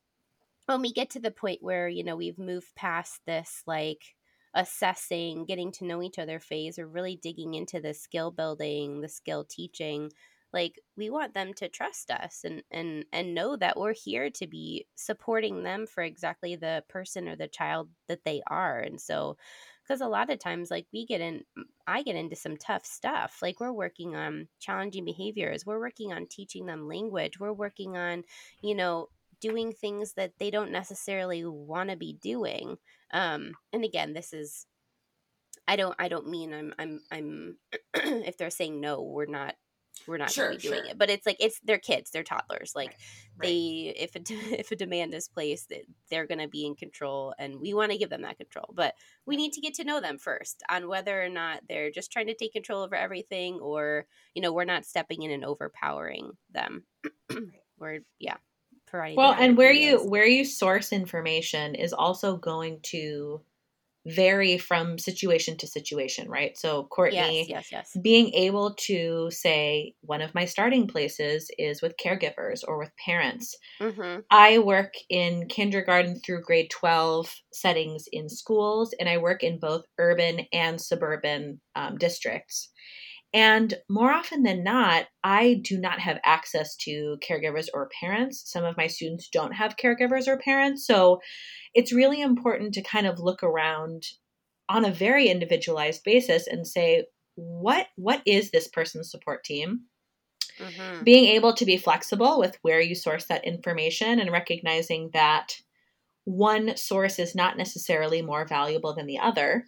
when 0.67 0.81
we 0.81 0.93
get 0.93 1.11
to 1.11 1.21
the 1.21 1.31
point 1.31 1.63
where 1.63 1.89
you 1.89 2.05
know 2.05 2.17
we've 2.17 2.39
moved 2.39 2.75
past 2.75 3.21
this 3.27 3.63
like 3.67 4.15
assessing 4.55 5.45
getting 5.45 5.73
to 5.73 5.85
know 5.85 6.03
each 6.03 6.19
other 6.19 6.39
phase 6.39 6.79
or 6.79 6.87
really 6.87 7.17
digging 7.17 7.55
into 7.55 7.81
the 7.81 7.93
skill 7.93 8.31
building 8.31 9.01
the 9.01 9.09
skill 9.09 9.45
teaching 9.45 10.11
like 10.55 10.81
we 10.97 11.11
want 11.11 11.35
them 11.35 11.53
to 11.53 11.69
trust 11.69 12.11
us 12.11 12.43
and 12.45 12.63
and 12.71 13.05
and 13.13 13.35
know 13.35 13.57
that 13.57 13.77
we're 13.77 13.93
here 13.93 14.31
to 14.31 14.47
be 14.47 14.87
supporting 14.95 15.65
them 15.65 15.85
for 15.87 16.03
exactly 16.03 16.55
the 16.55 16.85
person 16.89 17.29
or 17.29 17.35
the 17.37 17.49
child 17.49 17.91
that 18.09 18.25
they 18.25 18.41
are. 18.47 18.79
And 18.79 19.01
so 19.01 19.37
because 19.83 20.01
a 20.01 20.07
lot 20.07 20.31
of 20.31 20.39
times 20.39 20.71
like 20.71 20.87
we 20.93 21.05
get 21.05 21.21
in 21.21 21.43
i 21.87 22.03
get 22.03 22.17
into 22.17 22.37
some 22.37 22.57
tough 22.57 22.87
stuff. 22.87 23.41
Like 23.43 23.59
we're 23.61 23.73
working 23.73 24.15
on 24.15 24.49
challenging 24.61 25.05
behaviors. 25.05 25.67
We're 25.67 25.81
working 25.81 26.13
on 26.13 26.27
teaching 26.31 26.67
them 26.67 26.89
language. 26.89 27.41
We're 27.41 27.53
working 27.53 27.97
on 27.97 28.23
you 28.63 28.77
know 28.77 29.09
doing 29.41 29.73
things 29.73 30.15
that 30.15 30.33
they 30.39 30.51
don't 30.51 30.71
necessarily 30.71 31.45
want 31.45 31.91
to 31.91 31.97
be 31.97 32.15
doing. 32.23 32.77
Um 33.13 33.55
and 33.73 33.85
again 33.85 34.13
this 34.13 34.33
is 34.33 34.67
i 35.67 35.77
don't 35.77 35.95
i 35.99 36.09
don't 36.09 36.29
mean 36.29 36.53
i'm 36.53 36.75
i'm 36.79 37.01
i'm 37.11 37.57
if 37.95 38.37
they're 38.37 38.51
saying 38.51 38.81
no 38.81 39.03
we're 39.03 39.25
not 39.25 39.55
we're 40.07 40.19
not 40.19 40.31
Sure, 40.31 40.47
going 40.47 40.53
to 40.53 40.59
be 40.63 40.69
doing 40.69 40.85
sure. 40.85 40.87
it 40.87 40.99
but 40.99 41.11
it's 41.11 41.27
like 41.27 41.37
it's 41.41 41.61
they're 41.65 41.79
kids 41.79 42.11
they're 42.11 42.23
toddlers 42.23 42.73
like 42.75 42.97
Right. 43.37 43.49
they 43.49 43.95
if 43.97 44.15
a 44.15 44.19
de- 44.21 44.35
if 44.59 44.71
a 44.71 44.77
demand 44.77 45.15
is 45.15 45.29
placed 45.29 45.69
that 45.71 45.85
they're 46.11 46.27
going 46.27 46.39
to 46.41 46.49
be 46.49 46.67
in 46.67 46.75
control 46.75 47.35
and 47.39 47.61
we 47.61 47.75
want 47.75 47.93
to 47.93 47.99
give 47.99 48.11
them 48.11 48.23
that 48.23 48.39
control 48.39 48.73
but 48.75 48.95
we 49.27 49.37
need 49.37 49.53
to 49.55 49.61
get 49.61 49.75
to 49.75 49.85
know 49.85 50.01
them 50.01 50.19
first 50.19 50.63
on 50.69 50.89
whether 50.89 51.23
or 51.23 51.29
not 51.29 51.63
they're 51.69 51.91
just 51.91 52.13
trying 52.13 52.27
to 52.27 52.35
take 52.35 52.53
control 52.53 52.83
over 52.83 52.95
everything 52.95 53.55
or 53.61 54.07
you 54.35 54.43
know 54.43 54.53
we're 54.53 54.65
not 54.65 54.85
stepping 54.85 55.23
in 55.23 55.31
and 55.31 55.45
overpowering 55.45 56.33
them 56.51 56.85
we're 57.79 58.01
yeah 58.19 58.37
providing 58.87 59.17
Well, 59.17 59.35
and 59.39 59.57
where 59.57 59.73
ideas. 59.73 59.73
you 59.73 60.05
where 60.05 60.27
you 60.27 60.45
source 60.45 60.93
information 60.93 61.75
is 61.75 61.93
also 61.93 62.37
going 62.37 62.81
to 62.83 63.43
vary 64.07 64.59
from 64.59 64.99
situation 64.99 65.57
to 65.59 65.67
situation, 65.67 66.29
right? 66.29 66.57
So 66.59 66.85
Courtney 66.85 67.47
yes 67.49 67.49
yes 67.49 67.73
yes 67.73 67.97
being 68.03 68.33
able 68.35 68.75
to 68.75 69.31
say 69.31 69.95
one 70.03 70.21
of 70.21 70.35
my 70.35 70.45
starting 70.45 70.87
places 70.87 71.51
is 71.59 71.81
with 71.81 71.95
caregivers 71.97 72.61
or 72.67 72.79
with 72.79 72.91
parents. 73.05 73.57
mm-hmm. 73.81 74.21
I 74.31 74.59
work 74.59 74.95
in 75.09 75.49
kindergarten 75.49 76.21
through 76.21 76.43
grade 76.43 76.71
12 76.71 77.35
settings 77.53 78.05
in 78.13 78.29
schools, 78.29 78.95
and 78.99 79.09
I 79.09 79.19
work 79.19 79.43
in 79.43 79.59
both 79.59 79.85
urban 79.99 80.47
and 80.53 80.81
suburban 80.81 81.61
um, 81.75 81.97
districts. 81.97 82.71
And 83.35 83.75
more 83.91 84.13
often 84.13 84.45
than 84.45 84.63
not, 84.63 85.07
I 85.25 85.61
do 85.65 85.77
not 85.77 85.99
have 85.99 86.21
access 86.25 86.77
to 86.77 87.19
caregivers 87.29 87.67
or 87.75 87.91
parents. 88.01 88.49
Some 88.49 88.65
of 88.65 88.77
my 88.77 88.87
students 88.87 89.29
don't 89.29 89.53
have 89.53 89.77
caregivers 89.77 90.29
or 90.29 90.39
parents. 90.39 90.87
So 90.87 91.21
it's 91.75 91.93
really 91.93 92.23
important 92.23 92.75
to 92.75 92.83
kind 92.83 93.09
of 93.09 93.19
look 93.19 93.43
around 93.43 94.05
on 94.69 94.85
a 94.85 94.93
very 94.93 95.29
individualized 95.29 96.05
basis 96.05 96.47
and 96.47 96.65
say, 96.67 97.07
what 97.35 97.89
what 97.97 98.23
is 98.25 98.53
this 98.53 98.69
person's 98.69 99.11
support 99.11 99.45
team? 99.45 99.83
Mm-hmm. 100.61 101.03
being 101.03 101.25
able 101.25 101.53
to 101.55 101.65
be 101.65 101.77
flexible 101.77 102.39
with 102.39 102.57
where 102.63 102.81
you 102.81 102.95
source 102.95 103.25
that 103.25 103.45
information 103.45 104.21
and 104.21 104.31
recognizing 104.31 105.11
that 105.13 105.57
one 106.27 106.77
source 106.77 107.19
is 107.19 107.35
not 107.35 107.57
necessarily 107.57 108.23
more 108.23 108.47
valuable 108.47 108.95
than 108.95 109.07
the 109.07 109.19
other 109.19 109.65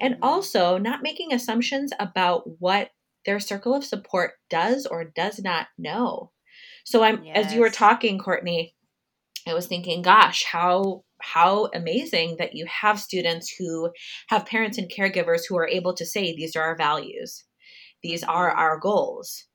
and 0.00 0.16
also 0.22 0.78
not 0.78 1.02
making 1.02 1.32
assumptions 1.32 1.92
about 2.00 2.42
what 2.60 2.90
their 3.26 3.40
circle 3.40 3.74
of 3.74 3.84
support 3.84 4.32
does 4.48 4.86
or 4.86 5.04
does 5.04 5.38
not 5.40 5.68
know. 5.78 6.32
So 6.84 7.02
i'm 7.02 7.24
as 7.34 7.52
you 7.52 7.60
were 7.60 7.70
talking 7.70 8.18
courtney 8.18 8.74
i 9.46 9.54
was 9.54 9.66
thinking 9.66 10.02
gosh 10.02 10.44
how 10.44 11.04
how 11.20 11.68
amazing 11.74 12.36
that 12.38 12.54
you 12.54 12.66
have 12.66 12.98
students 12.98 13.54
who 13.58 13.90
have 14.28 14.46
parents 14.46 14.78
and 14.78 14.90
caregivers 14.90 15.42
who 15.48 15.56
are 15.58 15.68
able 15.68 15.94
to 15.94 16.06
say 16.06 16.34
these 16.34 16.56
are 16.56 16.62
our 16.62 16.76
values. 16.76 17.44
These 18.02 18.24
are 18.24 18.50
Mhm. 18.50 18.58
our 18.58 18.78
goals. 18.78 19.46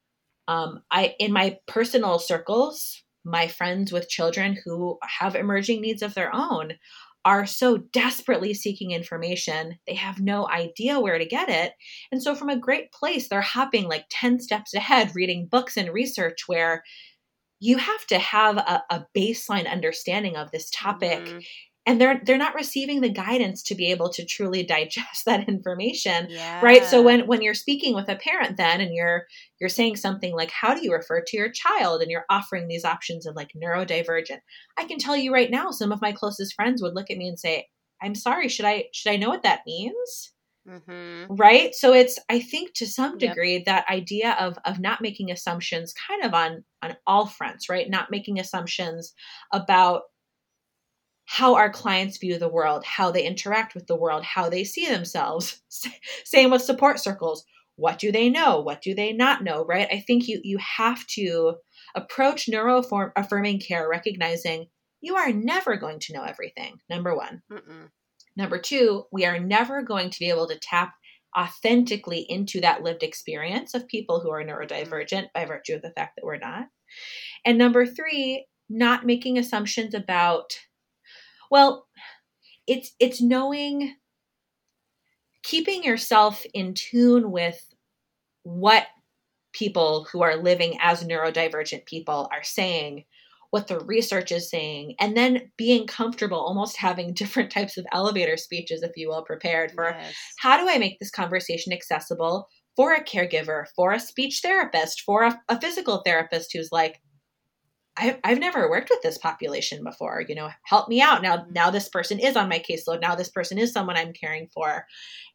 Um, 0.47 0.83
I 0.91 1.15
in 1.19 1.33
my 1.33 1.57
personal 1.67 2.19
circles, 2.19 3.03
my 3.23 3.47
friends 3.47 3.91
with 3.91 4.09
children 4.09 4.57
who 4.63 4.99
have 5.19 5.35
emerging 5.35 5.81
needs 5.81 6.03
of 6.03 6.13
their 6.13 6.33
own 6.33 6.77
are 7.25 7.45
so 7.45 7.77
desperately 7.77 8.53
seeking 8.53 8.91
information. 8.91 9.79
They 9.87 9.95
have 9.95 10.21
no 10.21 10.47
idea 10.47 10.99
where 10.99 11.17
to 11.17 11.25
get 11.25 11.49
it. 11.49 11.73
And 12.11 12.23
so 12.23 12.35
from 12.35 12.49
a 12.49 12.59
great 12.59 12.91
place, 12.93 13.27
they're 13.29 13.41
hopping 13.41 13.87
like 13.89 14.05
10 14.09 14.39
steps 14.39 14.73
ahead, 14.73 15.11
reading 15.15 15.47
books 15.47 15.77
and 15.77 15.91
research 15.93 16.47
where 16.47 16.83
you 17.59 17.77
have 17.77 18.05
to 18.07 18.19
have 18.19 18.57
a, 18.57 18.83
a 18.89 19.05
baseline 19.17 19.69
understanding 19.69 20.35
of 20.35 20.51
this 20.51 20.69
topic 20.71 21.29
Mhm. 21.29 21.45
And 21.87 21.99
they're 22.01 22.19
they're 22.25 22.37
not 22.37 22.55
receiving 22.55 23.01
the 23.01 23.09
guidance 23.09 23.61
to 23.63 23.75
be 23.75 23.91
able 23.91 24.09
to 24.09 24.25
truly 24.25 24.63
digest 24.63 25.23
that 25.25 25.47
information 25.47 26.27
Yeah. 26.29 26.59
right? 26.61 26.85
So 26.85 27.01
when 27.01 27.27
when 27.27 27.41
you're 27.41 27.53
speaking 27.53 27.95
with 27.95 28.09
a 28.09 28.15
parent 28.15 28.57
then 28.57 28.81
and 28.81 28.93
you're 28.93 29.25
you're 29.59 29.69
saying 29.69 29.95
something 29.97 30.33
like 30.33 30.51
how 30.51 30.73
do 30.73 30.83
you 30.83 30.91
refer 30.93 31.21
to 31.25 31.37
your 31.37 31.49
child? 31.51 32.01
and 32.01 32.11
you're 32.11 32.25
offering 32.29 32.67
these 32.67 32.85
options 32.85 33.25
of 33.25 33.35
like 33.35 33.51
neurodivergent 33.55 34.39
i 34.77 34.83
can 34.85 34.97
tell 34.97 35.15
you 35.15 35.33
right 35.33 35.51
now 35.51 35.71
some 35.71 35.91
of 35.91 36.01
my 36.01 36.11
closest 36.11 36.53
friends 36.55 36.81
would 36.81 36.95
look 36.95 37.09
at 37.11 37.17
me 37.17 37.27
and 37.27 37.39
say 37.39 37.65
i'm 38.01 38.15
sorry 38.15 38.47
should 38.49 38.65
i 38.65 38.85
should 38.93 39.11
i 39.11 39.15
know 39.17 39.29
what 39.29 39.43
that 39.43 39.61
means? 39.65 40.31
Hmm 40.67 41.25
right? 41.29 41.73
So 41.75 41.93
it's 41.93 42.19
i 42.29 42.39
think 42.39 42.73
to 42.75 42.85
some 42.87 43.17
Yep. 43.19 43.19
degree 43.19 43.63
that 43.65 43.87
idea 43.89 44.35
of 44.39 44.57
of 44.65 44.79
not 44.79 45.01
making 45.01 45.31
assumptions 45.31 45.93
kind 46.07 46.23
of 46.23 46.33
on 46.33 46.63
on 46.81 46.95
all 47.07 47.25
fronts 47.27 47.69
right? 47.69 47.89
Not 47.89 48.11
making 48.11 48.39
assumptions 48.39 49.13
about 49.53 50.03
how 51.25 51.55
our 51.55 51.69
clients 51.69 52.17
view 52.17 52.37
the 52.37 52.49
world 52.49 52.83
how 52.85 53.11
they 53.11 53.25
interact 53.25 53.73
with 53.73 53.87
the 53.87 53.95
world 53.95 54.23
how 54.23 54.49
they 54.49 54.63
see 54.63 54.87
themselves. 54.87 55.61
Same 56.23 56.51
with 56.51 56.61
support 56.61 56.99
circles. 56.99 57.45
What 57.77 57.99
do 57.99 58.11
they 58.11 58.29
know? 58.29 58.61
What 58.61 58.81
do 58.81 58.95
they 58.95 59.11
not 59.11 59.43
know 59.43 59.65
right? 59.65 59.87
I 59.91 59.99
think 59.99 60.27
you 60.27 60.39
you 60.43 60.57
have 60.57 61.05
to 61.07 61.55
approach 61.95 62.47
neuroaffirming 62.47 63.11
affirming 63.15 63.59
care 63.59 63.87
recognizing 63.89 64.67
you 65.01 65.15
are 65.15 65.31
never 65.31 65.77
going 65.77 65.99
to 65.99 66.13
know 66.13 66.23
everything 66.23 66.77
number 66.89 67.15
one. 67.15 67.41
Mm-mm. 67.51 67.89
Number 68.37 68.59
two, 68.59 69.05
we 69.11 69.25
are 69.25 69.39
never 69.39 69.81
going 69.81 70.09
to 70.09 70.19
be 70.19 70.29
able 70.29 70.47
to 70.47 70.59
tap 70.59 70.93
authentically 71.37 72.25
into 72.29 72.61
that 72.61 72.81
lived 72.81 73.03
experience 73.03 73.73
of 73.73 73.87
people 73.87 74.19
who 74.19 74.31
are 74.31 74.43
mm-hmm. 74.43 74.51
neurodivergent 74.51 75.27
by 75.33 75.45
virtue 75.45 75.75
of 75.75 75.81
the 75.81 75.91
fact 75.91 76.15
that 76.15 76.25
we're 76.25 76.37
not. 76.37 76.67
And 77.45 77.57
number 77.57 77.85
three, 77.85 78.45
not 78.69 79.05
making 79.05 79.37
assumptions 79.37 79.93
about, 79.93 80.53
well, 81.55 81.87
it's 82.67 82.91
it's 82.99 83.21
knowing 83.21 83.95
keeping 85.41 85.85
yourself 85.85 86.43
in 86.53 86.73
tune 86.73 87.31
with 87.31 87.73
what 88.43 88.87
people 89.53 90.05
who 90.11 90.21
are 90.21 90.35
living 90.35 90.77
as 90.81 91.05
neurodivergent 91.05 91.85
people 91.85 92.27
are 92.33 92.43
saying 92.43 93.05
what 93.51 93.67
the 93.67 93.79
research 93.79 94.33
is 94.33 94.49
saying, 94.49 94.95
and 94.99 95.15
then 95.15 95.49
being 95.55 95.87
comfortable, 95.87 96.37
almost 96.37 96.75
having 96.75 97.13
different 97.21 97.49
types 97.51 97.77
of 97.77 97.85
elevator 97.93 98.35
speeches, 98.35 98.83
if 98.83 98.91
you 98.97 99.07
will, 99.07 99.23
prepared 99.23 99.71
for 99.71 99.95
Yes. 99.97 100.13
how 100.39 100.57
do 100.57 100.69
I 100.69 100.77
make 100.77 100.99
this 100.99 101.09
conversation 101.09 101.71
accessible 101.71 102.49
for 102.75 102.91
a 102.91 103.01
caregiver, 103.01 103.63
for 103.77 103.93
a 103.93 103.99
speech 104.01 104.41
therapist, 104.43 105.03
for 105.05 105.23
a, 105.23 105.41
a 105.47 105.61
physical 105.61 106.01
therapist 106.05 106.51
who's 106.51 106.73
like, 106.73 106.99
I, 107.97 108.19
I've 108.23 108.39
never 108.39 108.69
worked 108.69 108.89
with 108.89 109.01
this 109.01 109.17
population 109.17 109.83
before. 109.83 110.23
You 110.27 110.35
know, 110.35 110.49
help 110.63 110.89
me 110.89 111.01
out 111.01 111.21
now. 111.21 111.45
Now 111.51 111.69
this 111.69 111.89
person 111.89 112.19
is 112.19 112.35
on 112.35 112.49
my 112.49 112.59
caseload. 112.59 113.01
Now 113.01 113.15
this 113.15 113.29
person 113.29 113.57
is 113.57 113.71
someone 113.71 113.95
I'm 113.97 114.13
caring 114.13 114.47
for, 114.53 114.85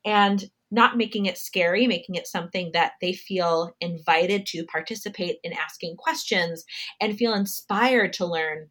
and 0.04 0.44
not 0.70 0.96
making 0.96 1.26
it 1.26 1.38
scary, 1.38 1.86
making 1.86 2.16
it 2.16 2.26
something 2.26 2.70
that 2.74 2.92
they 3.00 3.12
feel 3.12 3.72
invited 3.80 4.46
to 4.46 4.64
participate 4.66 5.38
in 5.44 5.52
asking 5.52 5.96
questions 5.96 6.64
and 7.00 7.18
feel 7.18 7.34
inspired 7.34 8.12
to 8.14 8.26
learn 8.26 8.70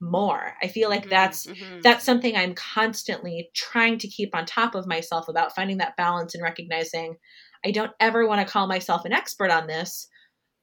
more. 0.00 0.54
I 0.62 0.68
feel 0.68 0.88
like 0.90 1.04
Mhm, 1.06 1.10
that's 1.10 1.46
mhm. 1.46 1.82
that's 1.82 2.04
something 2.04 2.36
I'm 2.36 2.54
constantly 2.54 3.50
trying 3.54 3.98
to 3.98 4.08
keep 4.08 4.34
on 4.34 4.46
top 4.46 4.74
of 4.74 4.86
myself 4.86 5.28
about 5.28 5.54
finding 5.54 5.78
that 5.78 5.96
balance 5.96 6.34
and 6.34 6.42
recognizing 6.42 7.16
I 7.64 7.72
don't 7.72 7.92
ever 7.98 8.26
want 8.26 8.46
to 8.46 8.50
call 8.52 8.68
myself 8.68 9.04
an 9.04 9.12
expert 9.12 9.50
on 9.50 9.66
this, 9.66 10.06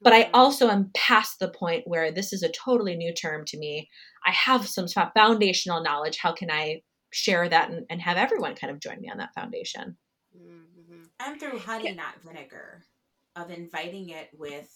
but 0.06 0.12
I 0.12 0.30
also 0.32 0.68
am 0.68 0.92
past 0.94 1.40
the 1.40 1.48
point 1.48 1.82
where 1.88 2.12
this 2.12 2.32
is 2.32 2.44
a 2.44 2.48
totally 2.52 2.94
new 2.94 3.12
term 3.12 3.44
to 3.46 3.58
me. 3.58 3.90
I 4.24 4.30
have 4.30 4.68
some 4.68 4.86
foundational 4.86 5.82
knowledge. 5.82 6.18
How 6.18 6.32
can 6.32 6.48
I 6.48 6.82
share 7.10 7.48
that 7.48 7.70
and, 7.70 7.84
and 7.90 8.00
have 8.00 8.16
everyone 8.16 8.54
kind 8.54 8.70
of 8.72 8.78
join 8.78 9.00
me 9.00 9.10
on 9.10 9.18
that 9.18 9.34
foundation? 9.34 9.96
Mhm. 10.32 11.08
and 11.18 11.40
through 11.40 11.58
honey 11.58 11.92
not 11.92 12.22
vinegar 12.22 12.84
of 13.34 13.50
inviting 13.50 14.10
it 14.10 14.30
with 14.32 14.70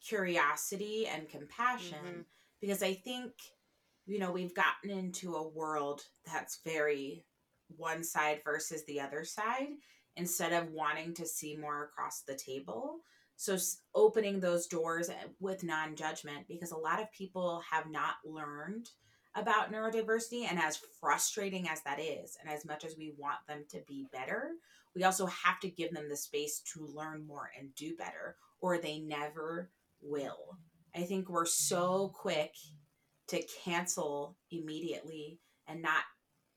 curiosity 0.00 1.06
and 1.06 1.28
compassion 1.28 1.98
Mhm. 2.04 2.24
because 2.60 2.82
i 2.82 2.94
think 2.94 3.32
you 4.06 4.18
know 4.18 4.30
we've 4.30 4.54
gotten 4.54 4.90
into 4.90 5.34
a 5.34 5.48
world 5.48 6.06
that's 6.24 6.60
very 6.64 7.26
one 7.76 8.04
side 8.04 8.40
versus 8.44 8.84
the 8.84 9.00
other 9.00 9.24
side 9.24 9.74
instead 10.14 10.52
of 10.52 10.70
wanting 10.70 11.12
to 11.14 11.26
see 11.26 11.56
more 11.56 11.84
across 11.84 12.22
the 12.22 12.36
table 12.36 13.02
so 13.36 13.56
opening 13.94 14.40
those 14.40 14.66
doors 14.66 15.08
eh, 15.08 15.14
with 15.40 15.64
non-judgment 15.64 16.46
because 16.48 16.72
a 16.72 16.76
lot 16.76 17.00
of 17.00 17.12
people 17.12 17.62
have 17.70 17.90
not 17.90 18.14
learned 18.24 18.88
about 19.34 19.70
neurodiversity 19.70 20.46
and 20.48 20.58
as 20.58 20.80
frustrating 21.00 21.68
as 21.68 21.82
that 21.82 22.00
is 22.00 22.38
and 22.40 22.50
as 22.50 22.64
much 22.64 22.84
as 22.84 22.96
we 22.96 23.14
want 23.18 23.38
them 23.46 23.64
to 23.70 23.80
be 23.86 24.06
better 24.12 24.52
we 24.96 25.04
also 25.04 25.26
have 25.26 25.60
to 25.60 25.68
give 25.68 25.92
them 25.92 26.08
the 26.08 26.16
space 26.16 26.62
to 26.72 26.88
learn 26.94 27.26
more 27.26 27.50
and 27.58 27.74
do 27.74 27.94
better 27.96 28.36
or 28.60 28.78
they 28.78 28.98
never 28.98 29.70
will. 30.00 30.58
I 30.94 31.02
think 31.02 31.28
we're 31.28 31.44
so 31.44 32.12
quick 32.14 32.54
to 33.28 33.42
cancel 33.62 34.36
immediately 34.50 35.38
and 35.68 35.82
not 35.82 36.04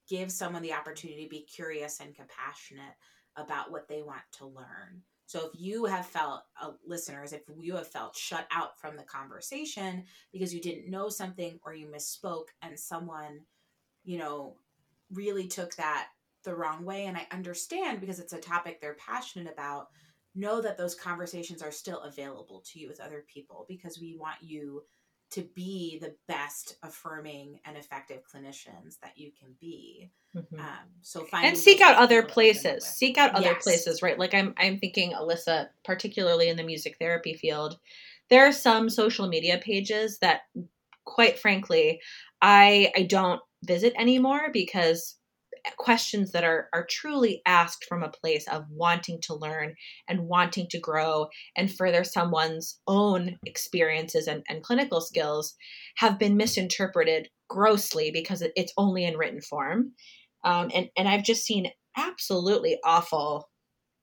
give 0.07 0.31
someone 0.31 0.61
the 0.61 0.73
opportunity 0.73 1.25
to 1.25 1.29
be 1.29 1.41
curious 1.41 1.99
and 1.99 2.15
compassionate 2.15 2.95
about 3.35 3.71
what 3.71 3.87
they 3.87 4.01
want 4.01 4.21
to 4.33 4.45
learn. 4.45 5.03
So 5.29 5.51
if 5.53 5.59
you 5.61 5.85
have 5.85 6.07
felt 6.07 6.41
uh, 6.59 6.71
listeners 6.83 7.33
if 7.33 7.43
you 7.59 7.75
have 7.75 7.87
felt 7.87 8.15
shut 8.15 8.47
out 8.51 8.79
from 8.79 8.97
the 8.97 9.03
conversation 9.03 10.05
because 10.33 10.53
you 10.53 10.59
didn't 10.59 10.89
know 10.89 11.09
something 11.09 11.59
or 11.63 11.73
you 11.73 11.85
misspoke 11.85 12.47
and 12.63 12.79
someone 12.79 13.41
you 14.03 14.17
know 14.17 14.55
really 15.11 15.47
took 15.47 15.75
that 15.75 16.07
the 16.43 16.55
wrong 16.55 16.83
way 16.83 17.05
and 17.05 17.15
i 17.15 17.27
understand 17.31 17.99
because 17.99 18.19
it's 18.19 18.33
a 18.33 18.39
topic 18.39 18.81
they're 18.81 18.95
passionate 18.95 19.51
about 19.51 19.89
know 20.33 20.61
that 20.61 20.77
those 20.79 20.95
conversations 20.95 21.61
are 21.61 21.71
still 21.71 21.99
available 22.01 22.63
to 22.65 22.79
you 22.79 22.87
with 22.87 22.99
other 22.99 23.23
people 23.31 23.65
because 23.67 23.99
we 23.99 24.17
want 24.17 24.37
you 24.41 24.81
to 25.31 25.41
be 25.55 25.99
the 26.01 26.15
best 26.27 26.77
affirming 26.83 27.59
and 27.65 27.77
effective 27.77 28.21
clinicians 28.31 28.99
that 29.01 29.17
you 29.17 29.31
can 29.39 29.55
be 29.59 30.09
Mhm. 30.35 30.59
um, 30.59 30.87
so 31.01 31.23
finding 31.25 31.49
and 31.49 31.57
seek 31.57 31.81
out 31.81 31.95
other 31.95 32.21
people 32.21 32.43
to 32.43 32.49
open 32.59 32.59
up 32.69 32.79
places 32.81 32.85
seek 32.97 33.17
out 33.17 33.33
other 33.35 33.45
Yes. 33.53 33.63
places 33.63 34.01
right 34.01 34.19
like 34.19 34.33
i'm 34.33 34.53
i'm 34.57 34.77
thinking 34.79 35.11
alyssa 35.13 35.69
particularly 35.83 36.49
in 36.49 36.57
the 36.57 36.63
music 36.63 36.95
therapy 36.99 37.33
field 37.33 37.79
there 38.29 38.45
are 38.47 38.51
some 38.51 38.89
social 38.89 39.27
media 39.27 39.57
pages 39.63 40.19
that 40.19 40.41
quite 41.05 41.39
frankly 41.39 41.99
i 42.41 42.91
i 42.95 43.03
don't 43.03 43.41
visit 43.63 43.93
anymore 43.97 44.49
because 44.53 45.15
questions 45.77 46.31
that 46.31 46.43
are 46.43 46.69
are 46.73 46.85
truly 46.89 47.41
asked 47.45 47.85
from 47.85 48.03
a 48.03 48.09
place 48.09 48.47
of 48.47 48.65
wanting 48.69 49.19
to 49.21 49.35
learn 49.35 49.75
and 50.07 50.27
wanting 50.27 50.67
to 50.69 50.79
grow 50.79 51.27
and 51.55 51.73
further 51.73 52.03
someone's 52.03 52.79
own 52.87 53.37
experiences 53.45 54.27
and, 54.27 54.43
and 54.49 54.63
clinical 54.63 55.01
skills 55.01 55.55
have 55.97 56.19
been 56.19 56.37
misinterpreted 56.37 57.29
grossly 57.49 58.11
because 58.11 58.43
it's 58.55 58.73
only 58.77 59.05
in 59.05 59.17
written 59.17 59.41
form. 59.41 59.91
Um, 60.43 60.71
and 60.73 60.89
and 60.97 61.07
I've 61.07 61.23
just 61.23 61.45
seen 61.45 61.71
absolutely 61.97 62.77
awful 62.83 63.49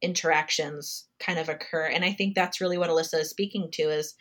interactions 0.03 1.09
kind 1.19 1.39
of 1.39 1.49
occur, 1.49 1.87
and 1.87 2.05
I 2.05 2.13
think 2.13 2.35
that's 2.35 2.61
really 2.61 2.79
what 2.79 2.91
Alyssa 2.91 3.21
is 3.21 3.31
speaking 3.31 3.69
to 3.73 3.83
is 3.85 4.15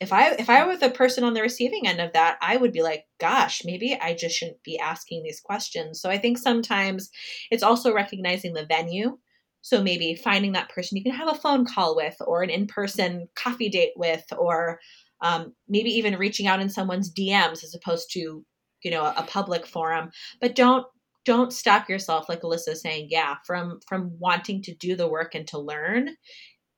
if 0.00 0.12
I 0.12 0.30
if 0.32 0.48
I 0.48 0.64
were 0.64 0.76
the 0.76 0.90
person 0.90 1.24
on 1.24 1.34
the 1.34 1.42
receiving 1.42 1.86
end 1.86 2.00
of 2.00 2.12
that, 2.12 2.38
I 2.40 2.56
would 2.56 2.72
be 2.72 2.82
like, 2.82 3.04
gosh, 3.18 3.62
maybe 3.64 3.98
I 4.00 4.14
just 4.14 4.36
shouldn't 4.36 4.62
be 4.62 4.78
asking 4.78 5.22
these 5.22 5.40
questions. 5.40 6.00
So 6.00 6.08
I 6.08 6.18
think 6.18 6.38
sometimes 6.38 7.10
it's 7.50 7.64
also 7.64 7.92
recognizing 7.92 8.54
the 8.54 8.66
venue. 8.66 9.18
So 9.60 9.82
maybe 9.82 10.14
finding 10.14 10.52
that 10.52 10.68
person 10.68 10.96
you 10.96 11.02
can 11.02 11.12
have 11.12 11.28
a 11.28 11.38
phone 11.38 11.66
call 11.66 11.96
with, 11.96 12.14
or 12.20 12.42
an 12.42 12.50
in 12.50 12.68
person 12.68 13.28
coffee 13.34 13.68
date 13.68 13.92
with, 13.96 14.24
or 14.38 14.78
um, 15.20 15.54
maybe 15.68 15.90
even 15.90 16.16
reaching 16.16 16.46
out 16.46 16.60
in 16.60 16.70
someone's 16.70 17.12
DMs 17.12 17.64
as 17.64 17.74
opposed 17.74 18.12
to 18.12 18.44
you 18.82 18.90
know 18.90 19.02
a, 19.02 19.14
a 19.16 19.22
public 19.24 19.66
forum. 19.66 20.10
But 20.40 20.54
don't 20.54 20.86
don't 21.24 21.52
stop 21.52 21.88
yourself 21.90 22.28
like 22.28 22.42
Alyssa 22.42 22.76
saying, 22.76 23.08
yeah, 23.10 23.34
from 23.44 23.80
from 23.86 24.12
wanting 24.18 24.62
to 24.62 24.74
do 24.74 24.96
the 24.96 25.08
work 25.08 25.34
and 25.34 25.46
to 25.48 25.58
learn 25.58 26.10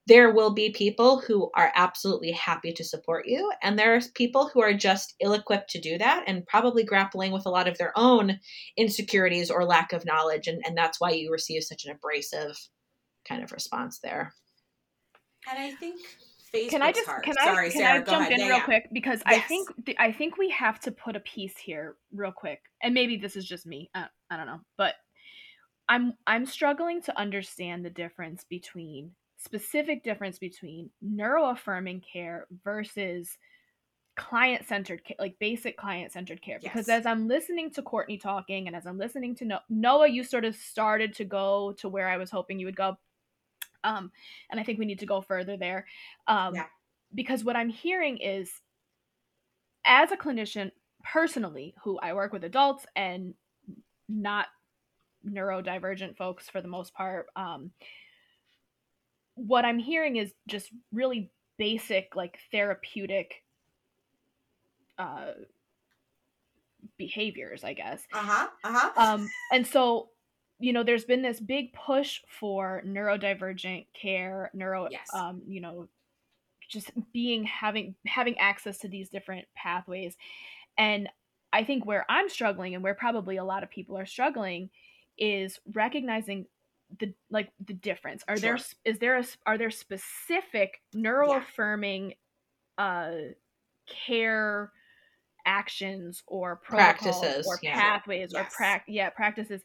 there 0.07 0.33
will 0.33 0.51
be 0.51 0.71
people 0.71 1.21
who 1.21 1.51
are 1.55 1.73
absolutely 1.75 2.33
happy 2.33 2.73
to 2.73 2.85
support 2.85 3.27
you 3.27 3.51
and 3.63 3.79
there's 3.79 4.09
people 4.09 4.49
who 4.49 4.61
are 4.61 4.75
just 4.75 5.15
ill-equipped 5.21 5.71
to 5.71 5.81
do 5.81 5.99
that 5.99 6.25
and 6.27 6.47
probably 6.47 6.85
grappling 6.85 7.33
with 7.33 7.47
a 7.47 7.51
lot 7.51 7.69
of 7.69 7.79
their 7.79 7.93
own 7.97 8.39
insecurities 8.77 9.51
or 9.51 9.65
lack 9.65 9.93
of 9.93 10.05
knowledge 10.05 10.47
and, 10.47 10.63
and 10.67 10.77
that's 10.77 11.01
why 11.01 11.11
you 11.11 11.31
receive 11.31 11.63
such 11.63 11.85
an 11.85 11.93
abrasive 11.93 12.57
kind 13.29 13.43
of 13.43 13.53
response 13.53 13.99
there 14.03 14.35
and 15.49 15.59
i 15.59 15.71
think 15.73 16.01
facebook's 16.53 16.71
can 16.71 16.83
I 16.83 16.93
just 16.93 17.07
hard 17.07 17.25
can 17.25 17.35
sorry 17.45 17.69
I 17.69 17.71
can 17.71 17.81
sarah 17.81 18.01
I 18.01 18.05
jump 18.05 18.23
ahead 18.23 18.33
in 18.33 18.39
Yeah, 18.41 18.47
real 18.49 18.57
yeah. 18.57 18.65
quick 18.65 18.89
because 18.93 19.23
I 19.25 19.39
think 19.39 19.69
th- 19.87 19.97
I 20.01 20.11
think 20.11 20.37
we 20.37 20.51
have 20.51 20.81
to 20.81 20.91
put 20.91 21.15
a 21.15 21.21
piece 21.21 21.57
here 21.57 21.97
real 22.13 22.33
quick, 22.33 22.61
and 22.83 22.93
maybe 22.93 23.17
this 23.17 23.37
is 23.37 23.47
just 23.47 23.67
me. 23.67 23.89
Uh, 23.95 24.07
I 24.31 24.37
don't 24.37 24.47
know, 24.47 24.61
but 24.77 24.95
I'm 25.89 26.15
I'm 26.27 26.47
struggling 26.47 27.03
to 27.03 27.17
understand 27.19 27.85
the 27.85 27.91
difference 27.91 28.45
between 28.49 29.13
specific 29.43 30.05
difference 30.05 30.39
between 30.39 30.91
neuroaffirming 31.05 32.03
care 32.03 32.47
versus 32.63 33.39
client 34.17 34.67
centered 34.67 35.03
care, 35.03 35.17
like 35.19 35.39
basic 35.39 35.79
client 35.79 36.13
centered 36.13 36.43
care 36.43 36.59
because 36.61 36.89
Yes. 36.89 37.01
as 37.01 37.07
i'm 37.07 37.27
listening 37.27 37.71
to 37.71 37.81
courtney 37.81 38.19
talking 38.19 38.67
and 38.67 38.77
as 38.77 38.85
i'm 38.87 38.99
listening 38.99 39.35
to 39.37 39.45
no- 39.47 39.61
noah 39.71 40.09
you 40.09 40.25
sort 40.25 40.45
of 40.45 40.55
started 40.55 41.15
to 41.15 41.25
go 41.25 41.73
to 41.79 41.89
where 41.89 42.07
i 42.09 42.19
was 42.19 42.31
hoping 42.31 42.59
you 42.59 42.67
would 42.67 42.77
go 42.77 42.99
um 43.85 44.11
and 44.51 44.61
i 44.61 44.63
think 44.63 44.79
we 44.79 44.85
need 44.85 44.99
to 44.99 45.07
go 45.07 45.23
further 45.23 45.57
there 45.57 45.87
um 46.27 46.55
Yeah. 46.55 46.67
because 47.15 47.45
what 47.45 47.57
i'm 47.57 47.71
hearing 47.71 48.19
is 48.19 48.51
as 49.87 50.13
a 50.13 50.17
clinician 50.17 50.71
personally 51.03 51.75
who 51.83 51.99
i 52.01 52.13
work 52.13 52.33
with 52.33 52.45
adults 52.45 52.85
and 52.95 53.33
not 54.09 54.49
neurodivergent 55.27 56.17
folks 56.17 56.51
for 56.51 56.61
the 56.61 56.69
most 56.69 56.93
part 56.93 57.27
um 57.37 57.71
what 59.47 59.65
i'm 59.65 59.79
hearing 59.79 60.17
is 60.17 60.33
just 60.49 60.71
really 60.93 61.31
basic 61.59 62.15
like 62.17 62.39
therapeutic 62.53 63.43
uh 64.99 65.33
behaviors 66.99 67.65
i 67.65 67.73
guess 67.73 68.03
Uh-huh. 68.13 68.49
Uh-huh. 68.65 68.91
um 68.97 69.29
and 69.53 69.67
so 69.67 70.09
you 70.59 70.73
know 70.73 70.83
there's 70.83 71.05
been 71.05 71.23
this 71.23 71.41
big 71.41 71.73
push 71.73 72.21
for 72.29 72.83
neurodivergent 72.87 73.87
care 73.95 74.51
neuro 74.55 74.89
Yes. 74.91 75.09
um 75.15 75.43
you 75.47 75.61
know 75.61 75.89
just 76.69 76.91
being 77.13 77.45
having 77.45 77.95
having 78.07 78.39
access 78.39 78.79
to 78.79 78.89
these 78.89 79.09
different 79.09 79.47
pathways 79.55 80.17
and 80.79 81.09
i 81.53 81.65
think 81.65 81.85
where 81.85 82.05
i'm 82.09 82.29
struggling 82.29 82.75
and 82.75 82.83
where 82.85 82.95
probably 82.95 83.37
a 83.37 83.45
lot 83.45 83.63
of 83.63 83.71
people 83.71 83.97
are 83.99 84.07
struggling 84.07 84.71
is 85.19 85.59
recognizing 85.73 86.47
the 86.99 87.15
like 87.31 87.53
the 87.61 87.75
difference 87.75 88.25
are 88.29 88.41
there 88.41 88.55
Sure. 88.55 88.57
s- 88.57 88.75
is 88.85 88.99
there 88.99 89.17
a 89.19 89.25
are 89.47 89.59
there 89.59 89.71
specific 89.71 90.81
neuroaffirming 90.95 92.17
uh 92.79 93.13
care 93.89 94.73
actions 95.47 96.23
or 96.27 96.61
Practices, 96.71 97.47
or 97.47 97.59
yeah. 97.63 97.75
pathways 97.75 98.35
or 98.35 98.45
Yes. 98.45 98.55
prac 98.57 98.85
yeah 98.89 99.11
practices 99.11 99.63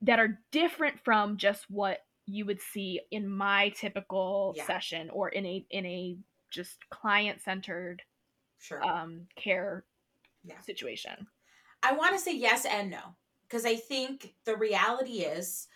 that 0.00 0.18
are 0.18 0.40
different 0.50 1.00
from 1.04 1.36
just 1.36 1.70
what 1.70 2.00
you 2.26 2.44
would 2.46 2.60
see 2.60 3.00
in 3.10 3.28
my 3.28 3.68
typical 3.70 4.54
Yeah. 4.54 4.66
session 4.66 5.10
or 5.10 5.28
in 5.28 5.44
a 5.46 5.66
in 5.70 5.86
a 5.86 6.16
just 6.50 6.88
client 6.90 7.40
centered 7.40 8.02
Sure. 8.58 8.82
um 8.82 9.26
care 9.36 9.84
Yeah. 10.44 10.60
situation 10.60 11.26
I 11.82 11.92
want 11.92 12.14
to 12.14 12.18
say 12.20 12.34
yes 12.36 12.64
and 12.64 12.90
no 12.90 13.16
because 13.42 13.64
I 13.66 13.76
think 13.76 14.34
the 14.44 14.56
reality 14.56 15.20
is 15.20 15.68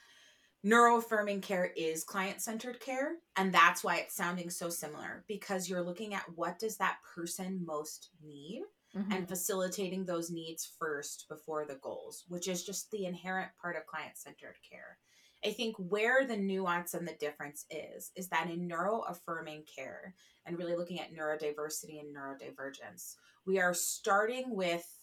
neuroaffirming 0.64 1.40
care 1.42 1.72
is 1.76 2.02
client-centered 2.04 2.80
care 2.80 3.16
and 3.36 3.52
that's 3.54 3.84
why 3.84 3.96
it's 3.98 4.14
sounding 4.16 4.50
so 4.50 4.68
similar 4.68 5.24
because 5.28 5.68
you're 5.68 5.82
looking 5.82 6.14
at 6.14 6.24
what 6.34 6.58
does 6.58 6.76
that 6.78 6.98
person 7.14 7.64
most 7.64 8.10
need 8.22 8.62
Mhm. 8.94 9.12
and 9.14 9.28
facilitating 9.28 10.04
those 10.06 10.30
needs 10.30 10.64
first 10.78 11.26
before 11.28 11.66
the 11.66 11.76
goals, 11.76 12.24
which 12.28 12.48
is 12.48 12.64
just 12.64 12.90
the 12.90 13.04
inherent 13.04 13.54
part 13.60 13.76
of 13.76 13.86
client-centered 13.86 14.56
care. 14.68 14.98
I 15.44 15.52
think 15.52 15.76
where 15.76 16.26
the 16.26 16.36
nuance 16.38 16.94
and 16.94 17.06
the 17.06 17.12
difference 17.14 17.66
is 17.70 18.10
is 18.16 18.28
that 18.30 18.50
in 18.50 18.66
neuroaffirming 18.68 19.66
care 19.72 20.14
and 20.46 20.58
really 20.58 20.74
looking 20.74 21.00
at 21.00 21.12
neurodiversity 21.12 22.00
and 22.00 22.16
neurodivergence, 22.16 23.14
we 23.44 23.60
are 23.60 23.74
starting 23.74 24.56
with 24.56 24.97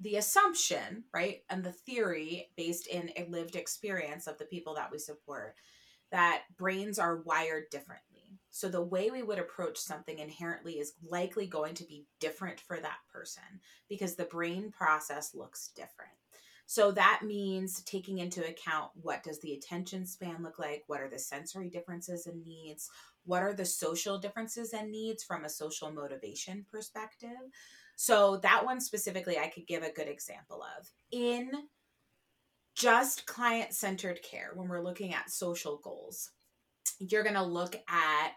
the 0.00 0.16
assumption, 0.16 1.04
right, 1.12 1.42
and 1.50 1.62
the 1.62 1.72
theory 1.72 2.50
based 2.56 2.86
in 2.86 3.10
a 3.16 3.26
lived 3.28 3.56
experience 3.56 4.26
of 4.26 4.38
the 4.38 4.46
people 4.46 4.74
that 4.74 4.90
we 4.90 4.98
support 4.98 5.54
that 6.10 6.42
brains 6.56 6.98
are 6.98 7.22
wired 7.22 7.64
differently. 7.70 8.38
So 8.50 8.68
the 8.68 8.82
way 8.82 9.10
we 9.10 9.22
would 9.22 9.38
approach 9.38 9.78
something 9.78 10.18
inherently 10.18 10.80
is 10.80 10.94
likely 11.08 11.46
going 11.46 11.74
to 11.74 11.84
be 11.84 12.06
different 12.18 12.58
for 12.58 12.78
that 12.80 12.98
person 13.12 13.42
because 13.88 14.16
the 14.16 14.24
brain 14.24 14.72
process 14.72 15.34
looks 15.34 15.68
different. 15.76 16.10
So 16.66 16.92
that 16.92 17.22
means 17.24 17.82
taking 17.82 18.18
into 18.18 18.46
account 18.46 18.90
what 18.94 19.24
does 19.24 19.40
the 19.40 19.54
attention 19.54 20.06
span 20.06 20.42
look 20.42 20.58
like? 20.58 20.84
What 20.86 21.00
are 21.00 21.10
the 21.10 21.18
sensory 21.18 21.68
differences 21.68 22.26
and 22.26 22.44
needs? 22.44 22.88
What 23.24 23.42
are 23.42 23.52
the 23.52 23.64
social 23.64 24.18
differences 24.18 24.72
and 24.72 24.90
needs 24.90 25.24
from 25.24 25.44
a 25.44 25.48
social 25.48 25.90
motivation 25.90 26.64
perspective? 26.70 27.30
So 28.02 28.38
that 28.38 28.64
one 28.64 28.80
specifically 28.80 29.38
I 29.38 29.48
could 29.48 29.66
give 29.66 29.82
a 29.82 29.92
good 29.92 30.08
example 30.08 30.62
of. 30.78 30.90
In 31.12 31.50
just 32.74 33.26
client 33.26 33.74
centered 33.74 34.22
care, 34.22 34.52
when 34.54 34.70
we're 34.70 34.82
looking 34.82 35.12
at 35.12 35.28
social 35.28 35.76
goals, 35.84 36.30
you're 36.98 37.22
going 37.22 37.34
to 37.34 37.42
look 37.42 37.76
at 37.90 38.30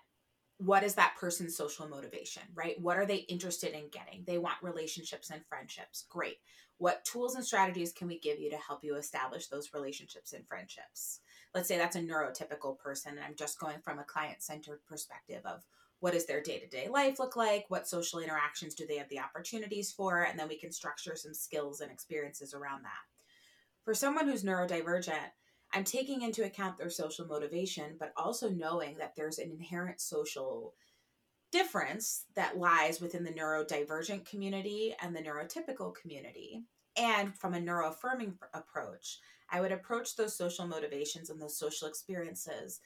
what 0.57 0.83
is 0.83 0.95
that 0.95 1.15
person's 1.17 1.55
social 1.55 1.87
motivation, 1.87 2.43
right? 2.53 2.75
What 2.81 2.97
are 2.97 3.05
they 3.05 3.19
interested 3.29 3.71
in 3.71 3.87
getting? 3.89 4.25
They 4.27 4.37
want 4.37 4.57
relationships 4.61 5.29
and 5.29 5.45
friendships. 5.47 6.07
Great. 6.09 6.39
What 6.77 7.05
tools 7.05 7.35
and 7.35 7.45
strategies 7.45 7.93
can 7.93 8.09
we 8.09 8.19
give 8.19 8.39
you 8.39 8.49
to 8.49 8.57
help 8.57 8.83
you 8.83 8.97
establish 8.97 9.47
those 9.47 9.73
relationships 9.73 10.33
and 10.33 10.45
friendships? 10.45 11.21
Let's 11.55 11.69
say 11.69 11.77
that's 11.77 11.95
a 11.95 12.01
neurotypical 12.01 12.79
person, 12.79 13.13
and 13.13 13.21
I'm 13.21 13.35
just 13.37 13.61
going 13.61 13.79
from 13.81 13.99
a 13.99 14.03
client 14.03 14.41
centered 14.41 14.81
perspective 14.85 15.45
of 15.45 15.63
what 16.03 16.11
does 16.11 16.25
their 16.25 16.41
day 16.41 16.59
to 16.59 16.67
day 16.67 16.89
life 16.89 17.17
look 17.17 17.37
like? 17.37 17.63
What 17.69 17.87
social 17.87 18.19
interactions 18.19 18.75
do 18.75 18.85
they 18.85 18.97
have 18.97 19.07
the 19.07 19.21
opportunities 19.21 19.93
for? 19.93 20.23
And 20.23 20.37
then 20.37 20.49
we 20.49 20.59
can 20.59 20.69
structure 20.69 21.15
some 21.15 21.33
skills 21.33 21.79
and 21.79 21.89
experiences 21.89 22.53
around 22.53 22.83
that. 22.83 22.91
For 23.85 23.93
someone 23.93 24.27
who's 24.27 24.43
neurodivergent, 24.43 25.31
I'm 25.71 25.85
taking 25.85 26.21
into 26.21 26.43
account 26.43 26.77
their 26.77 26.89
social 26.89 27.25
motivation, 27.25 27.95
but 27.97 28.11
also 28.17 28.49
knowing 28.49 28.97
that 28.97 29.13
there's 29.15 29.39
an 29.39 29.49
inherent 29.49 30.01
social 30.01 30.73
difference 31.53 32.25
that 32.35 32.57
lies 32.57 32.99
within 32.99 33.23
the 33.23 33.31
neurodivergent 33.31 34.25
community 34.25 34.93
and 35.01 35.15
the 35.15 35.21
neurotypical 35.21 35.95
community. 35.95 36.65
And 36.97 37.33
from 37.33 37.53
a 37.53 37.59
neuroaffirming 37.59 38.33
approach, 38.53 39.19
I 39.49 39.61
would 39.61 39.71
approach 39.71 40.17
those 40.17 40.35
social 40.35 40.67
motivations 40.67 41.29
and 41.29 41.41
those 41.41 41.57
social 41.57 41.87
experiences 41.87 42.81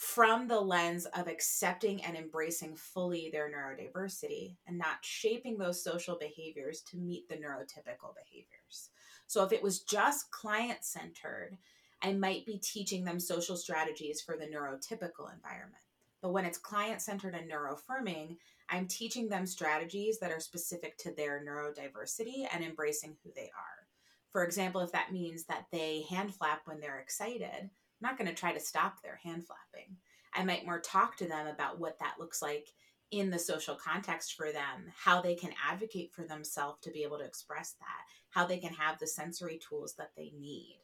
from 0.00 0.48
the 0.48 0.58
lens 0.58 1.04
of 1.14 1.28
accepting 1.28 2.02
and 2.02 2.16
embracing 2.16 2.74
fully 2.74 3.28
their 3.30 3.50
neurodiversity 3.50 4.56
and 4.66 4.78
not 4.78 4.96
shaping 5.02 5.58
those 5.58 5.84
social 5.84 6.16
behaviors 6.18 6.80
to 6.80 6.96
meet 6.96 7.28
the 7.28 7.34
neurotypical 7.34 8.14
behaviors. 8.16 8.88
So 9.26 9.44
if 9.44 9.52
it 9.52 9.62
was 9.62 9.80
just 9.80 10.30
client 10.30 10.78
centered, 10.80 11.58
I 12.00 12.14
might 12.14 12.46
be 12.46 12.56
teaching 12.56 13.04
them 13.04 13.20
social 13.20 13.58
strategies 13.58 14.22
for 14.22 14.38
the 14.38 14.46
neurotypical 14.46 15.30
environment. 15.34 15.84
But 16.22 16.32
when 16.32 16.46
it's 16.46 16.56
client 16.56 17.02
centered 17.02 17.34
and 17.34 17.50
neuroaffirming, 17.50 18.38
I'm 18.70 18.86
teaching 18.86 19.28
them 19.28 19.44
strategies 19.44 20.18
that 20.20 20.32
are 20.32 20.40
specific 20.40 20.96
to 20.98 21.14
their 21.14 21.44
neurodiversity 21.46 22.46
and 22.50 22.64
embracing 22.64 23.18
who 23.22 23.32
they 23.36 23.50
are. 23.54 23.86
For 24.32 24.44
example, 24.44 24.80
if 24.80 24.92
that 24.92 25.12
means 25.12 25.44
that 25.44 25.66
they 25.70 26.04
hand 26.08 26.34
flap 26.34 26.62
when 26.64 26.80
they're 26.80 27.00
excited, 27.00 27.68
I'm 28.00 28.08
not 28.08 28.18
going 28.18 28.28
to 28.28 28.34
try 28.34 28.52
to 28.52 28.60
stop 28.60 29.02
their 29.02 29.20
hand 29.22 29.44
flapping. 29.46 29.96
I 30.34 30.44
might 30.44 30.64
more 30.64 30.80
talk 30.80 31.16
to 31.16 31.26
them 31.26 31.46
about 31.46 31.78
what 31.78 31.98
that 31.98 32.16
looks 32.18 32.40
like 32.40 32.68
in 33.10 33.30
the 33.30 33.38
social 33.38 33.74
context 33.74 34.34
for 34.34 34.52
them, 34.52 34.92
how 34.96 35.20
they 35.20 35.34
can 35.34 35.50
advocate 35.68 36.12
for 36.12 36.22
themselves 36.24 36.78
to 36.82 36.90
be 36.90 37.02
able 37.02 37.18
to 37.18 37.24
express 37.24 37.74
that, 37.80 38.06
how 38.30 38.46
they 38.46 38.58
can 38.58 38.72
have 38.72 38.98
the 38.98 39.06
sensory 39.06 39.58
tools 39.58 39.94
that 39.98 40.12
they 40.16 40.32
need. 40.38 40.78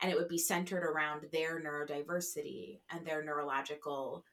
And 0.00 0.10
it 0.10 0.18
would 0.18 0.28
be 0.28 0.38
centered 0.38 0.82
around 0.82 1.26
their 1.32 1.60
neurodiversity 1.60 2.80
and 2.90 3.06
their 3.06 3.24
neurological 3.24 4.24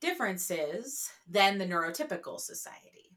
differences 0.00 1.10
than 1.28 1.56
the 1.56 1.66
neurotypical 1.66 2.38
society. 2.38 3.16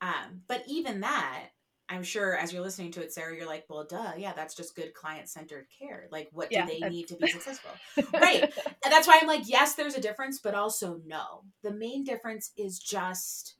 Um, 0.00 0.42
but 0.48 0.64
even 0.66 1.00
that, 1.00 1.50
I'm 1.88 2.02
sure 2.02 2.36
as 2.36 2.52
you're 2.52 2.62
listening 2.62 2.92
to 2.92 3.02
it, 3.02 3.12
Sarah, 3.12 3.34
you're 3.34 3.46
like, 3.46 3.64
well, 3.68 3.84
duh, 3.84 4.12
yeah, 4.16 4.32
that's 4.34 4.54
just 4.54 4.76
good 4.76 4.94
client 4.94 5.28
centered 5.28 5.66
care. 5.78 6.08
Like, 6.10 6.28
what 6.32 6.52
Yeah, 6.52 6.66
do 6.66 6.72
they 6.72 6.80
need 6.88 7.08
to 7.08 7.16
be 7.16 7.26
successful? 7.30 7.70
Right. 8.12 8.52
And 8.84 8.92
that's 8.92 9.06
why 9.06 9.18
I'm 9.20 9.26
like, 9.26 9.42
yes, 9.48 9.74
there's 9.74 9.94
a 9.96 10.00
difference, 10.00 10.38
but 10.40 10.54
also 10.54 11.00
no. 11.04 11.44
The 11.62 11.72
main 11.72 12.04
difference 12.04 12.52
is 12.56 12.78
just 12.78 13.56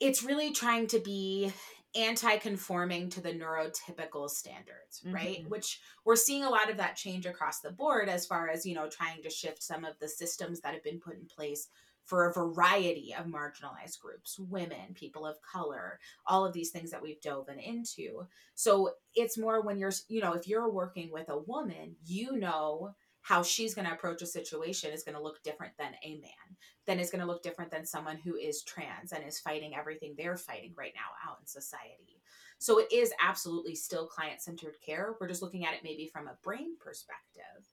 it's 0.00 0.22
really 0.22 0.52
trying 0.52 0.86
to 0.88 0.98
be 0.98 1.52
anti-conforming 1.94 3.10
to 3.10 3.20
the 3.20 3.32
neurotypical 3.32 4.30
standards, 4.30 5.02
right? 5.10 5.42
Mhm. 5.44 5.48
Which 5.48 5.80
we're 6.04 6.16
seeing 6.16 6.44
a 6.44 6.50
lot 6.50 6.70
of 6.70 6.76
that 6.76 6.96
change 6.96 7.26
across 7.26 7.60
the 7.60 7.72
board 7.72 8.08
as 8.08 8.26
far 8.26 8.48
as, 8.48 8.64
you 8.64 8.74
know, 8.74 8.88
trying 8.88 9.22
to 9.22 9.30
shift 9.30 9.62
some 9.62 9.84
of 9.84 9.98
the 9.98 10.08
systems 10.08 10.60
that 10.60 10.72
have 10.74 10.84
been 10.84 11.00
put 11.00 11.16
in 11.16 11.26
place 11.26 11.68
for 12.10 12.28
a 12.28 12.32
variety 12.32 13.14
of 13.16 13.26
marginalized 13.26 14.00
groups, 14.00 14.36
women, 14.38 14.94
people 14.94 15.24
of 15.24 15.36
color, 15.42 16.00
all 16.26 16.44
of 16.44 16.52
these 16.52 16.70
things 16.70 16.90
that 16.90 17.00
we've 17.00 17.20
dove 17.20 17.48
into. 17.64 18.26
So 18.56 18.94
it's 19.14 19.38
more 19.38 19.62
when 19.62 19.78
you're, 19.78 19.92
you 20.08 20.20
know, 20.20 20.32
if 20.32 20.48
you're 20.48 20.68
working 20.68 21.12
with 21.12 21.28
a 21.28 21.38
woman, 21.38 21.94
you 22.04 22.36
know 22.36 22.96
how 23.22 23.44
she's 23.44 23.74
going 23.74 23.86
to 23.86 23.92
approach 23.92 24.22
a 24.22 24.26
situation 24.26 24.90
is 24.90 25.04
going 25.04 25.16
to 25.16 25.22
look 25.22 25.42
different 25.44 25.74
than 25.78 25.92
a 26.02 26.16
man 26.16 26.56
then 26.90 26.98
it's 26.98 27.12
going 27.12 27.20
to 27.20 27.26
look 27.26 27.42
different 27.42 27.70
than 27.70 27.86
someone 27.86 28.16
who 28.16 28.34
is 28.34 28.64
trans 28.64 29.12
and 29.12 29.22
is 29.24 29.38
fighting 29.38 29.76
everything 29.76 30.14
they're 30.16 30.36
fighting 30.36 30.72
right 30.76 30.92
now 30.96 31.30
out 31.30 31.38
in 31.40 31.46
society. 31.46 32.20
So 32.58 32.78
it 32.78 32.92
is 32.92 33.12
absolutely 33.22 33.76
still 33.76 34.08
client 34.08 34.42
centered 34.42 34.74
care. 34.84 35.14
We're 35.20 35.28
just 35.28 35.40
looking 35.40 35.64
at 35.64 35.74
it 35.74 35.84
maybe 35.84 36.10
from 36.12 36.26
a 36.26 36.36
brain 36.42 36.76
perspective. 36.80 37.68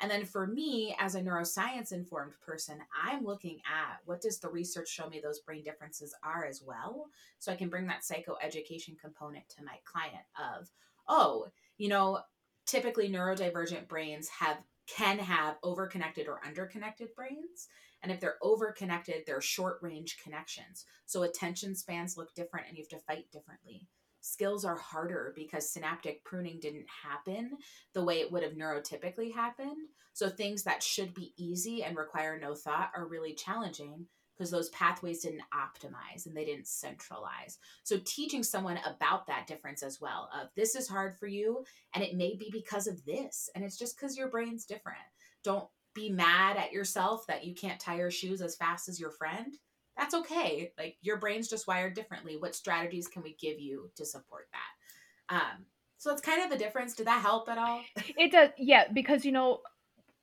And 0.00 0.10
then 0.10 0.24
for 0.24 0.46
me, 0.46 0.94
as 0.98 1.14
a 1.14 1.20
neuroscience 1.20 1.92
informed 1.92 2.34
person, 2.44 2.78
I'm 3.02 3.24
looking 3.24 3.60
at 3.66 4.00
what 4.04 4.20
does 4.20 4.38
the 4.38 4.50
research 4.50 4.88
show 4.88 5.08
me 5.08 5.20
those 5.20 5.40
brain 5.40 5.62
differences 5.62 6.14
are 6.22 6.44
as 6.44 6.62
well. 6.62 7.06
So 7.38 7.52
I 7.52 7.56
can 7.56 7.68
bring 7.68 7.86
that 7.86 8.02
psychoeducation 8.02 8.98
component 9.00 9.48
to 9.50 9.64
my 9.64 9.78
client 9.84 10.24
of, 10.38 10.68
oh, 11.08 11.46
you 11.78 11.88
know, 11.88 12.20
typically 12.66 13.08
neurodivergent 13.08 13.88
brains 13.88 14.28
have 14.28 14.58
can 14.86 15.18
have 15.18 15.60
overconnected 15.62 16.28
or 16.28 16.40
underconnected 16.44 17.14
brains. 17.16 17.68
And 18.02 18.12
if 18.12 18.20
they're 18.20 18.36
overconnected, 18.42 19.24
they're 19.24 19.40
short 19.40 19.78
range 19.80 20.18
connections. 20.22 20.84
So 21.06 21.22
attention 21.22 21.74
spans 21.74 22.18
look 22.18 22.34
different 22.34 22.66
and 22.68 22.76
you 22.76 22.84
have 22.84 23.00
to 23.00 23.06
fight 23.06 23.30
differently. 23.32 23.88
Skills 24.24 24.64
are 24.64 24.76
harder 24.76 25.34
because 25.36 25.68
synaptic 25.68 26.24
pruning 26.24 26.58
didn't 26.58 26.86
happen 27.02 27.58
the 27.92 28.02
way 28.02 28.20
it 28.20 28.32
would 28.32 28.42
have 28.42 28.54
neurotypically 28.54 29.34
happened. 29.34 29.88
So 30.14 30.30
things 30.30 30.62
that 30.62 30.82
should 30.82 31.12
be 31.12 31.34
easy 31.36 31.82
and 31.82 31.94
require 31.94 32.38
no 32.40 32.54
thought 32.54 32.90
are 32.96 33.06
really 33.06 33.34
challenging 33.34 34.06
because 34.34 34.50
those 34.50 34.70
pathways 34.70 35.20
didn't 35.20 35.42
optimize 35.52 36.24
and 36.24 36.34
they 36.34 36.46
didn't 36.46 36.66
centralize. 36.66 37.58
So 37.82 38.00
teaching 38.02 38.42
someone 38.42 38.78
about 38.86 39.26
that 39.26 39.46
difference 39.46 39.82
as 39.82 40.00
well 40.00 40.30
of 40.34 40.48
this 40.56 40.74
is 40.74 40.88
hard 40.88 41.18
for 41.18 41.26
you 41.26 41.62
and 41.94 42.02
it 42.02 42.16
may 42.16 42.34
be 42.34 42.48
because 42.50 42.86
of 42.86 43.04
this 43.04 43.50
and 43.54 43.62
it's 43.62 43.76
just 43.76 43.98
cuz 43.98 44.16
your 44.16 44.30
brain's 44.30 44.64
different. 44.64 45.04
Don't 45.42 45.68
be 45.92 46.08
mad 46.08 46.56
at 46.56 46.72
yourself 46.72 47.26
that 47.26 47.44
you 47.44 47.54
can't 47.54 47.78
tie 47.78 47.98
your 47.98 48.10
shoes 48.10 48.40
as 48.40 48.56
fast 48.56 48.88
as 48.88 48.98
your 48.98 49.10
friend. 49.10 49.58
That's 49.96 50.14
okay. 50.14 50.72
Like 50.76 50.96
your 51.02 51.18
brain's 51.18 51.48
just 51.48 51.66
wired 51.66 51.94
differently. 51.94 52.36
What 52.36 52.54
strategies 52.54 53.08
can 53.08 53.22
we 53.22 53.36
give 53.40 53.60
you 53.60 53.90
to 53.96 54.04
support 54.04 54.48
that? 54.52 55.34
Um 55.36 55.66
so 55.98 56.12
it's 56.12 56.20
kind 56.20 56.42
of 56.42 56.50
the 56.50 56.58
difference. 56.62 56.94
Did 56.94 57.06
that 57.06 57.22
help 57.22 57.48
at 57.48 57.58
all? 57.58 57.80
It 58.18 58.32
does. 58.32 58.50
Yeah, 58.58 58.84
because 58.92 59.24
you 59.24 59.32
know, 59.32 59.60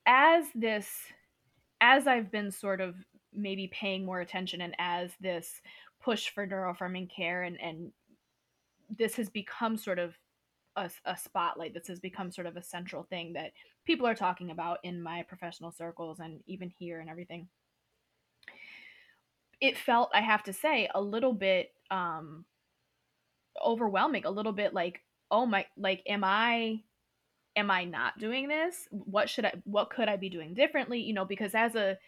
as 0.06 0.44
this 0.54 0.88
as 1.80 2.06
I've 2.06 2.30
been 2.30 2.50
sort 2.50 2.80
of 2.80 2.94
maybe 3.32 3.68
paying 3.72 4.04
more 4.04 4.20
attention 4.20 4.60
and 4.60 4.74
as 4.78 5.10
this 5.20 5.60
push 6.00 6.28
for 6.30 6.46
neuroaffirming 6.46 7.10
care 7.10 7.42
and 7.42 7.60
and 7.60 7.92
this 8.96 9.14
has 9.16 9.30
become 9.30 9.76
sort 9.76 9.98
of 9.98 10.14
a, 10.76 10.90
a 11.04 11.16
spotlight 11.16 11.74
this 11.74 11.88
has 11.88 12.00
become 12.00 12.30
sort 12.30 12.46
of 12.46 12.56
a 12.56 12.62
central 12.62 13.04
thing 13.04 13.32
that 13.32 13.52
people 13.86 14.06
are 14.06 14.14
talking 14.14 14.50
about 14.50 14.78
in 14.82 15.02
my 15.02 15.22
professional 15.22 15.70
circles 15.70 16.20
and 16.20 16.40
even 16.46 16.70
here 16.78 17.00
and 17.00 17.08
everything 17.08 17.48
it 19.62 19.78
felt 19.78 20.10
i 20.12 20.20
have 20.20 20.42
to 20.42 20.52
say 20.52 20.90
a 20.94 21.00
little 21.00 21.32
bit 21.32 21.72
um 21.90 22.44
overwhelming 23.64 24.26
a 24.26 24.30
little 24.30 24.52
bit 24.52 24.74
like 24.74 25.00
oh 25.30 25.46
my 25.46 25.64
like 25.78 26.02
am 26.06 26.22
i 26.22 26.82
am 27.56 27.70
i 27.70 27.84
not 27.84 28.18
doing 28.18 28.48
this? 28.48 28.88
What 28.90 29.28
should 29.28 29.44
i 29.44 29.52
what 29.64 29.90
could 29.90 30.08
i 30.08 30.16
be 30.16 30.28
doing 30.28 30.54
differently? 30.54 31.00
You 31.00 31.14
know 31.14 31.24
because 31.24 31.54
as 31.54 31.74
a 31.74 31.98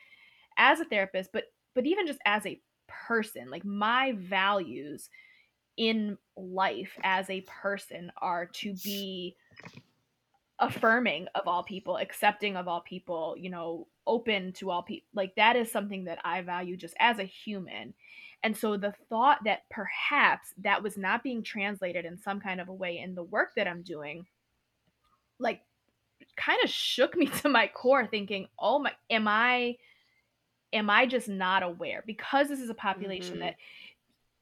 as 0.57 0.81
a 0.81 0.85
therapist, 0.85 1.31
but 1.33 1.45
but 1.75 1.87
even 1.87 2.07
just 2.07 2.21
as 2.25 2.47
a 2.47 2.61
person, 2.87 3.51
like 3.51 3.65
my 3.65 4.13
values 4.17 5.09
in 5.77 6.17
life 6.37 6.97
as 7.03 7.29
a 7.29 7.41
person 7.43 8.13
are 8.19 8.47
to 8.47 8.75
be 8.85 9.35
affirming 10.61 11.27
of 11.35 11.49
all 11.49 11.65
people, 11.65 11.97
accepting 11.97 12.57
of 12.57 12.69
all 12.69 12.81
people, 12.81 13.35
you 13.37 13.51
know, 13.51 13.89
open 14.07 14.53
to 14.55 14.71
all 14.71 14.83
people. 14.83 15.09
Like 15.15 15.35
that 15.37 15.57
is 15.57 15.71
something 15.71 16.05
that 16.05 16.19
I 16.25 16.43
value 16.43 16.77
just 16.77 16.95
as 16.99 17.19
a 17.19 17.25
human. 17.25 17.95
And 18.43 18.57
so 18.57 18.77
the 18.77 18.95
thought 19.09 19.39
that 19.45 19.63
perhaps 19.71 20.49
that 20.63 20.83
was 20.83 20.97
not 20.99 21.23
being 21.23 21.43
translated 21.43 22.05
in 22.05 22.19
some 22.19 22.41
kind 22.41 22.61
of 22.61 22.69
a 22.69 22.75
way 22.75 22.99
in 22.99 23.15
the 23.15 23.23
work 23.23 23.51
that 23.57 23.67
I'm 23.67 23.83
doing, 23.83 24.27
like 25.39 25.63
kind 26.37 26.59
of 26.63 26.71
shook 26.71 27.17
me 27.17 27.27
to 27.43 27.49
my 27.49 27.69
core 27.69 28.07
thinking, 28.07 28.49
"Oh 28.59 28.79
my, 28.79 28.93
am 29.09 29.27
I 29.27 29.77
am 30.73 30.91
I 30.91 31.07
just 31.07 31.29
not 31.29 31.63
aware? 31.63 32.03
Because 32.07 32.49
this 32.49 32.61
is 32.61 32.69
a 32.69 32.75
population 32.75 33.35
mm-hmm. 33.35 33.45
that 33.45 33.57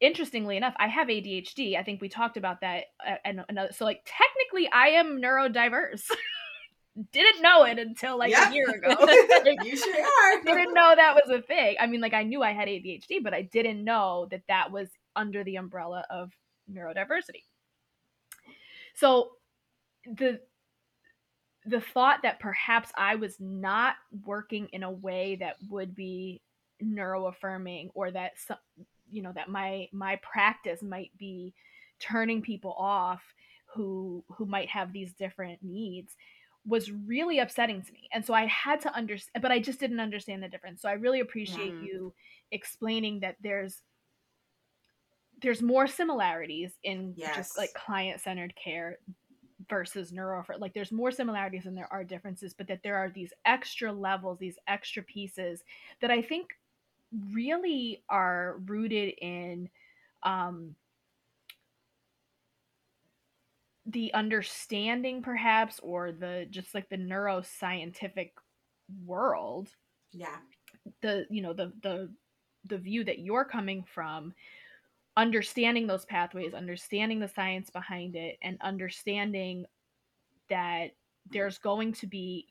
interestingly 0.00 0.56
enough, 0.56 0.74
I 0.78 0.88
have 0.88 1.06
ADHD. 1.06 1.78
I 1.78 1.84
think 1.84 2.00
we 2.00 2.08
talked 2.08 2.36
about 2.36 2.60
that 2.62 2.86
and 3.24 3.44
another. 3.48 3.72
So 3.72 3.84
like 3.84 4.04
technically, 4.04 4.68
I 4.72 4.88
am 4.88 5.22
neurodiverse. 5.22 6.02
Didn't 7.10 7.40
know 7.40 7.64
it 7.64 7.78
until 7.78 8.18
like 8.18 8.34
a 8.34 8.52
year 8.52 8.68
ago. 8.68 8.90
you 9.64 9.76
sure 9.76 10.04
are. 10.04 10.42
Didn't 10.44 10.74
know 10.74 10.94
that 10.94 11.14
was 11.14 11.30
a 11.30 11.40
thing. 11.40 11.76
I 11.80 11.86
mean, 11.86 12.02
like 12.02 12.12
I 12.12 12.22
knew 12.22 12.42
I 12.42 12.52
had 12.52 12.68
ADHD, 12.68 13.22
but 13.22 13.32
I 13.32 13.42
didn't 13.42 13.82
know 13.82 14.28
that 14.30 14.42
that 14.48 14.70
was 14.70 14.88
under 15.16 15.42
the 15.42 15.56
umbrella 15.56 16.04
of 16.10 16.32
neurodiversity. 16.70 17.44
So 18.94 19.32
the 20.04 20.40
the 21.64 21.80
thought 21.80 22.20
that 22.22 22.40
perhaps 22.40 22.90
I 22.96 23.14
was 23.14 23.36
not 23.38 23.94
working 24.24 24.68
in 24.72 24.82
a 24.82 24.90
way 24.90 25.36
that 25.36 25.56
would 25.70 25.94
be 25.94 26.42
neuroaffirming 26.82 27.90
or 27.94 28.10
that 28.10 28.32
some, 28.36 28.56
you 29.10 29.22
know 29.22 29.32
that 29.32 29.48
my 29.48 29.88
my 29.92 30.16
practice 30.16 30.82
might 30.82 31.16
be 31.16 31.54
turning 32.00 32.42
people 32.42 32.74
off 32.76 33.22
who 33.72 34.24
who 34.28 34.44
might 34.44 34.68
have 34.68 34.92
these 34.92 35.14
different 35.14 35.58
needs 35.62 36.16
was 36.66 36.90
really 36.90 37.40
upsetting 37.40 37.82
to 37.82 37.92
me 37.92 38.08
and 38.12 38.24
so 38.24 38.32
i 38.32 38.46
had 38.46 38.80
to 38.80 38.94
understand 38.94 39.42
but 39.42 39.50
i 39.50 39.58
just 39.58 39.80
didn't 39.80 40.00
understand 40.00 40.42
the 40.42 40.48
difference 40.48 40.80
so 40.80 40.88
i 40.88 40.92
really 40.92 41.20
appreciate 41.20 41.74
you 41.82 42.12
explaining 42.52 43.18
that 43.20 43.36
there's 43.42 43.82
there's 45.40 45.60
more 45.60 45.88
similarities 45.88 46.74
in 46.84 47.14
yes. 47.16 47.36
just 47.36 47.58
like 47.58 47.74
client 47.74 48.20
centered 48.20 48.54
care 48.54 48.98
versus 49.68 50.12
neuro 50.12 50.44
like 50.58 50.72
there's 50.72 50.92
more 50.92 51.10
similarities 51.10 51.64
than 51.64 51.74
there 51.74 51.92
are 51.92 52.04
differences 52.04 52.54
but 52.54 52.68
that 52.68 52.80
there 52.82 52.96
are 52.96 53.10
these 53.10 53.32
extra 53.44 53.92
levels 53.92 54.38
these 54.38 54.58
extra 54.68 55.02
pieces 55.02 55.62
that 56.00 56.10
i 56.10 56.22
think 56.22 56.48
really 57.32 58.02
are 58.08 58.56
rooted 58.66 59.14
in 59.20 59.68
um 60.22 60.74
the 63.86 64.12
understanding 64.14 65.22
perhaps 65.22 65.80
or 65.82 66.12
the 66.12 66.46
just 66.50 66.74
like 66.74 66.88
the 66.88 66.96
neuroscientific 66.96 68.30
world 69.04 69.68
yeah. 70.12 70.36
the 71.00 71.26
you 71.30 71.42
know 71.42 71.52
the 71.52 71.72
the 71.82 72.08
the 72.66 72.78
view 72.78 73.02
that 73.02 73.18
you're 73.18 73.44
coming 73.44 73.84
from 73.92 74.32
understanding 75.16 75.86
those 75.86 76.04
pathways, 76.04 76.54
understanding 76.54 77.20
the 77.20 77.28
science 77.28 77.70
behind 77.70 78.16
it, 78.16 78.38
and 78.42 78.58
understanding 78.62 79.66
that 80.48 80.92
there's 81.30 81.58
going 81.58 81.92
to 81.92 82.06
be 82.06 82.48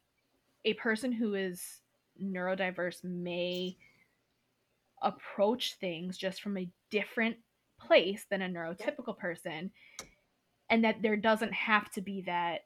a 0.65 0.73
person 0.75 1.11
who 1.11 1.33
is 1.33 1.81
neurodiverse 2.21 3.03
may 3.03 3.75
approach 5.01 5.75
things 5.79 6.17
just 6.17 6.41
from 6.41 6.57
a 6.57 6.69
different 6.91 7.35
place 7.79 8.25
than 8.29 8.43
a 8.43 8.49
neurotypical 8.49 9.17
person 9.17 9.71
and 10.71 10.83
that 10.83 11.01
there 11.03 11.17
doesn't 11.17 11.53
have 11.53 11.91
to 11.91 12.01
be 12.01 12.21
that 12.21 12.61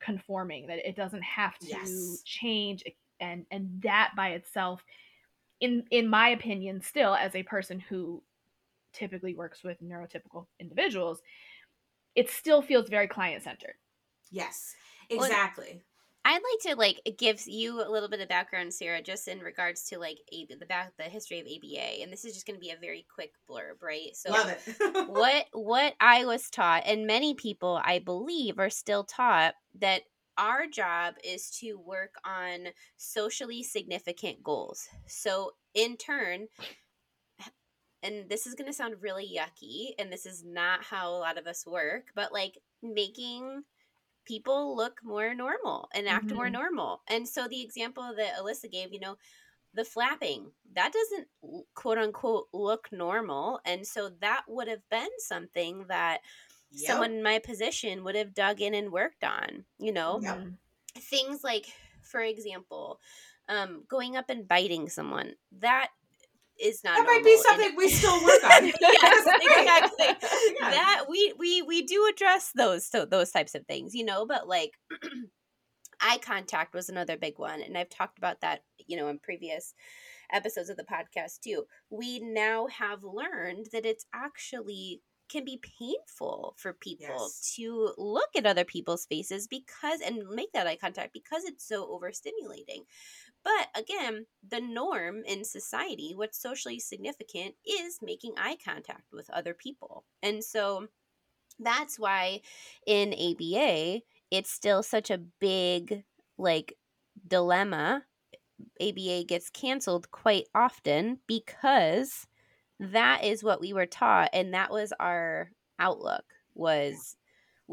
conforming 0.00 0.66
that 0.66 0.86
it 0.86 0.96
doesn't 0.96 1.22
have 1.22 1.56
to 1.60 1.68
yes. 1.68 2.22
change 2.24 2.82
and 3.20 3.46
and 3.52 3.80
that 3.82 4.10
by 4.16 4.30
itself 4.30 4.84
in 5.60 5.84
in 5.92 6.08
my 6.08 6.30
opinion 6.30 6.80
still 6.80 7.14
as 7.14 7.36
a 7.36 7.44
person 7.44 7.78
who 7.78 8.20
typically 8.92 9.34
works 9.34 9.62
with 9.62 9.82
neurotypical 9.82 10.46
individuals, 10.60 11.22
it 12.14 12.28
still 12.28 12.62
feels 12.62 12.88
very 12.88 13.08
client 13.08 13.42
centered. 13.42 13.74
Yes, 14.30 14.74
exactly. 15.08 15.82
I'd 16.24 16.34
like 16.34 16.72
to 16.72 16.78
like 16.78 17.16
give 17.18 17.46
you 17.46 17.82
a 17.82 17.90
little 17.90 18.08
bit 18.08 18.20
of 18.20 18.28
background, 18.28 18.72
Sarah, 18.72 19.02
just 19.02 19.26
in 19.26 19.40
regards 19.40 19.84
to 19.88 19.98
like 19.98 20.18
a, 20.32 20.46
the 20.58 20.66
back 20.66 20.92
the 20.96 21.04
history 21.04 21.40
of 21.40 21.46
ABA, 21.46 22.02
and 22.02 22.12
this 22.12 22.24
is 22.24 22.34
just 22.34 22.46
going 22.46 22.56
to 22.56 22.60
be 22.60 22.70
a 22.70 22.76
very 22.80 23.04
quick 23.12 23.32
blurb, 23.50 23.82
right? 23.82 24.14
So, 24.14 24.30
love 24.30 24.48
it. 24.48 25.08
what 25.08 25.46
what 25.52 25.94
I 26.00 26.24
was 26.24 26.48
taught, 26.48 26.84
and 26.86 27.06
many 27.06 27.34
people 27.34 27.80
I 27.84 27.98
believe 27.98 28.58
are 28.58 28.70
still 28.70 29.02
taught 29.04 29.54
that 29.80 30.02
our 30.38 30.66
job 30.66 31.14
is 31.24 31.50
to 31.60 31.74
work 31.74 32.14
on 32.24 32.68
socially 32.96 33.62
significant 33.64 34.44
goals. 34.44 34.88
So, 35.06 35.52
in 35.74 35.96
turn, 35.96 36.46
and 38.02 38.28
this 38.28 38.46
is 38.46 38.54
going 38.54 38.68
to 38.68 38.72
sound 38.72 38.94
really 39.00 39.28
yucky 39.36 39.90
and 39.98 40.12
this 40.12 40.26
is 40.26 40.44
not 40.44 40.84
how 40.84 41.10
a 41.10 41.18
lot 41.18 41.38
of 41.38 41.46
us 41.46 41.64
work 41.66 42.06
but 42.14 42.32
like 42.32 42.58
making 42.82 43.62
people 44.24 44.76
look 44.76 45.00
more 45.02 45.34
normal 45.34 45.88
and 45.94 46.08
act 46.08 46.26
mm-hmm. 46.26 46.36
more 46.36 46.50
normal 46.50 47.02
and 47.08 47.28
so 47.28 47.46
the 47.48 47.60
example 47.60 48.12
that 48.16 48.34
alyssa 48.34 48.70
gave 48.70 48.92
you 48.92 49.00
know 49.00 49.16
the 49.74 49.84
flapping 49.84 50.50
that 50.74 50.92
doesn't 50.92 51.64
quote 51.74 51.98
unquote 51.98 52.46
look 52.52 52.88
normal 52.92 53.60
and 53.64 53.86
so 53.86 54.10
that 54.20 54.42
would 54.48 54.68
have 54.68 54.86
been 54.90 55.08
something 55.18 55.84
that 55.88 56.20
yep. 56.70 56.90
someone 56.90 57.12
in 57.12 57.22
my 57.22 57.38
position 57.38 58.04
would 58.04 58.14
have 58.14 58.34
dug 58.34 58.60
in 58.60 58.74
and 58.74 58.92
worked 58.92 59.24
on 59.24 59.64
you 59.78 59.92
know 59.92 60.20
yep. 60.22 60.40
things 60.98 61.42
like 61.42 61.66
for 62.02 62.20
example 62.20 63.00
um, 63.48 63.82
going 63.88 64.16
up 64.16 64.30
and 64.30 64.46
biting 64.46 64.88
someone 64.88 65.32
that 65.60 65.88
is 66.62 66.82
not. 66.84 66.96
That 66.96 67.06
might 67.06 67.24
be 67.24 67.36
something 67.38 67.68
and, 67.68 67.76
we 67.76 67.88
still 67.88 68.22
work 68.24 68.44
on. 68.44 68.66
yes, 68.80 69.26
exactly. 69.42 70.06
yeah. 70.60 70.70
That 70.70 71.04
we 71.08 71.34
we 71.38 71.62
we 71.62 71.82
do 71.82 72.08
address 72.12 72.52
those 72.54 72.86
so 72.88 73.04
those 73.04 73.30
types 73.30 73.54
of 73.54 73.66
things, 73.66 73.94
you 73.94 74.04
know. 74.04 74.26
But 74.26 74.46
like, 74.48 74.72
eye 76.00 76.18
contact 76.18 76.74
was 76.74 76.88
another 76.88 77.16
big 77.16 77.38
one 77.38 77.62
and 77.62 77.78
i've 77.78 77.88
talked 77.88 78.18
about 78.18 78.40
that 78.40 78.64
you 78.88 78.96
know 78.96 79.06
in 79.06 79.20
previous 79.20 79.72
episodes 80.32 80.68
of 80.68 80.76
the 80.76 80.82
podcast 80.84 81.38
too 81.40 81.64
we 81.90 82.18
now 82.18 82.66
have 82.66 83.04
learned 83.04 83.66
that 83.72 83.86
it's 83.86 84.06
actually 84.12 85.00
can 85.28 85.44
be 85.44 85.62
painful 85.78 86.54
for 86.58 86.72
people 86.74 87.06
Yes. 87.08 87.54
to 87.56 87.92
look 87.96 88.28
at 88.36 88.44
other 88.46 88.64
people's 88.64 89.06
faces 89.06 89.46
because 89.46 90.00
and 90.00 90.28
make 90.28 90.52
that 90.52 90.66
eye 90.66 90.76
contact 90.76 91.12
because 91.12 91.44
it's 91.44 91.66
so 91.66 91.86
overstimulating 91.86 92.82
but 93.44 93.68
again 93.74 94.26
the 94.48 94.60
norm 94.60 95.22
in 95.26 95.44
society 95.44 96.12
what's 96.14 96.40
socially 96.40 96.78
significant 96.78 97.54
is 97.66 97.98
making 98.02 98.34
eye 98.36 98.56
contact 98.64 99.12
with 99.12 99.28
other 99.30 99.54
people 99.54 100.04
and 100.22 100.42
so 100.42 100.86
that's 101.58 101.98
why 101.98 102.40
in 102.86 103.12
ABA 103.12 104.00
it's 104.30 104.50
still 104.50 104.82
such 104.82 105.10
a 105.10 105.18
big 105.18 106.04
like 106.38 106.76
dilemma. 107.26 108.04
ABA 108.80 109.24
gets 109.24 109.50
canceled 109.50 110.10
quite 110.10 110.46
often 110.54 111.18
because 111.26 112.26
that 112.80 113.24
is 113.24 113.44
what 113.44 113.60
we 113.60 113.72
were 113.72 113.86
taught 113.86 114.30
and 114.32 114.54
that 114.54 114.70
was 114.70 114.92
our 114.98 115.50
outlook 115.78 116.24
was 116.54 117.16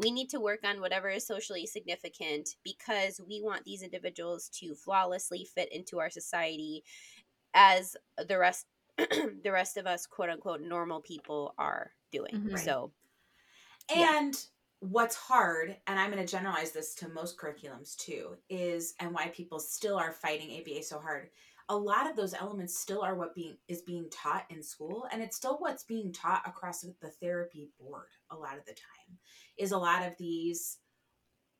we 0.00 0.10
need 0.10 0.30
to 0.30 0.40
work 0.40 0.60
on 0.64 0.80
whatever 0.80 1.08
is 1.10 1.26
socially 1.26 1.66
significant 1.66 2.50
because 2.64 3.20
we 3.26 3.40
want 3.42 3.64
these 3.64 3.82
individuals 3.82 4.48
to 4.50 4.74
flawlessly 4.74 5.44
fit 5.44 5.72
into 5.72 6.00
our 6.00 6.10
society 6.10 6.84
as 7.54 7.96
the 8.28 8.38
rest 8.38 8.66
the 8.98 9.50
rest 9.52 9.76
of 9.78 9.86
us 9.86 10.06
quote 10.06 10.30
unquote 10.30 10.60
normal 10.62 11.00
people 11.02 11.54
are 11.58 11.92
doing. 12.12 12.34
Mhm. 12.34 12.52
Right. 12.52 12.64
So 12.64 12.92
Yeah. 13.94 14.12
And 14.12 14.42
what's 14.80 15.16
hard, 15.16 15.76
and 15.86 15.98
I'm 15.98 16.10
going 16.10 16.24
to 16.24 16.30
generalize 16.30 16.72
this 16.72 16.94
to 16.96 17.08
most 17.08 17.36
curriculums 17.38 17.96
too, 17.96 18.36
is 18.48 18.94
and 19.00 19.12
why 19.12 19.28
people 19.28 19.58
still 19.60 19.96
are 19.98 20.12
fighting 20.12 20.50
ABA 20.52 20.82
so 20.82 21.00
hard. 21.00 21.30
A 21.70 21.76
lot 21.76 22.10
of 22.10 22.16
those 22.16 22.34
elements 22.34 22.76
still 22.76 23.00
are 23.00 23.14
what 23.14 23.34
being 23.34 23.56
is 23.68 23.80
being 23.82 24.10
taught 24.10 24.44
in 24.50 24.62
school, 24.62 25.06
and 25.12 25.22
it's 25.22 25.36
still 25.36 25.56
what's 25.58 25.84
being 25.84 26.12
taught 26.12 26.42
across 26.46 26.80
the 26.80 27.10
therapy 27.20 27.70
board. 27.78 28.08
A 28.30 28.36
lot 28.36 28.58
of 28.58 28.64
the 28.66 28.72
time, 28.72 29.18
is 29.56 29.72
a 29.72 29.78
lot 29.78 30.04
of 30.04 30.16
these 30.18 30.78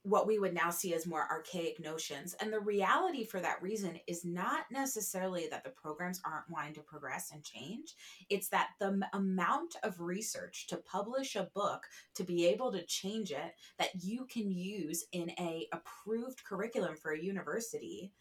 what 0.03 0.27
we 0.27 0.39
would 0.39 0.55
now 0.55 0.71
see 0.71 0.95
as 0.95 1.07
more 1.07 1.27
archaic 1.31 1.79
notions. 1.79 2.35
And 2.41 2.53
the 2.53 2.61
reality 2.61 3.25
for 3.25 3.39
that 3.41 3.61
reason 3.61 4.01
is 4.07 4.25
not 4.25 4.65
necessarily 4.73 5.47
that 5.51 5.63
the 5.63 5.71
programs 5.71 6.23
aren't 6.25 6.49
wanting 6.49 6.73
to 6.75 6.81
progress 6.81 7.31
and 7.33 7.45
change. 7.45 7.95
It's 8.31 8.49
that 8.49 8.71
the 8.81 8.87
m- 8.87 9.05
amount 9.13 9.77
of 9.83 10.01
research 10.01 10.67
to 10.69 10.79
publish 10.79 11.37
a 11.37 11.51
book 11.55 11.83
to 12.15 12.25
be 12.25 12.47
able 12.47 12.73
to 12.73 12.87
change 12.87 13.31
it 13.31 13.53
that 13.79 14.03
you 14.03 14.25
can 14.25 14.51
use 14.51 15.05
in 15.13 15.31
a 15.39 15.69
approved 15.73 16.45
curriculum 16.45 16.97
for 16.97 17.13
a 17.13 17.23
university, 17.23 18.13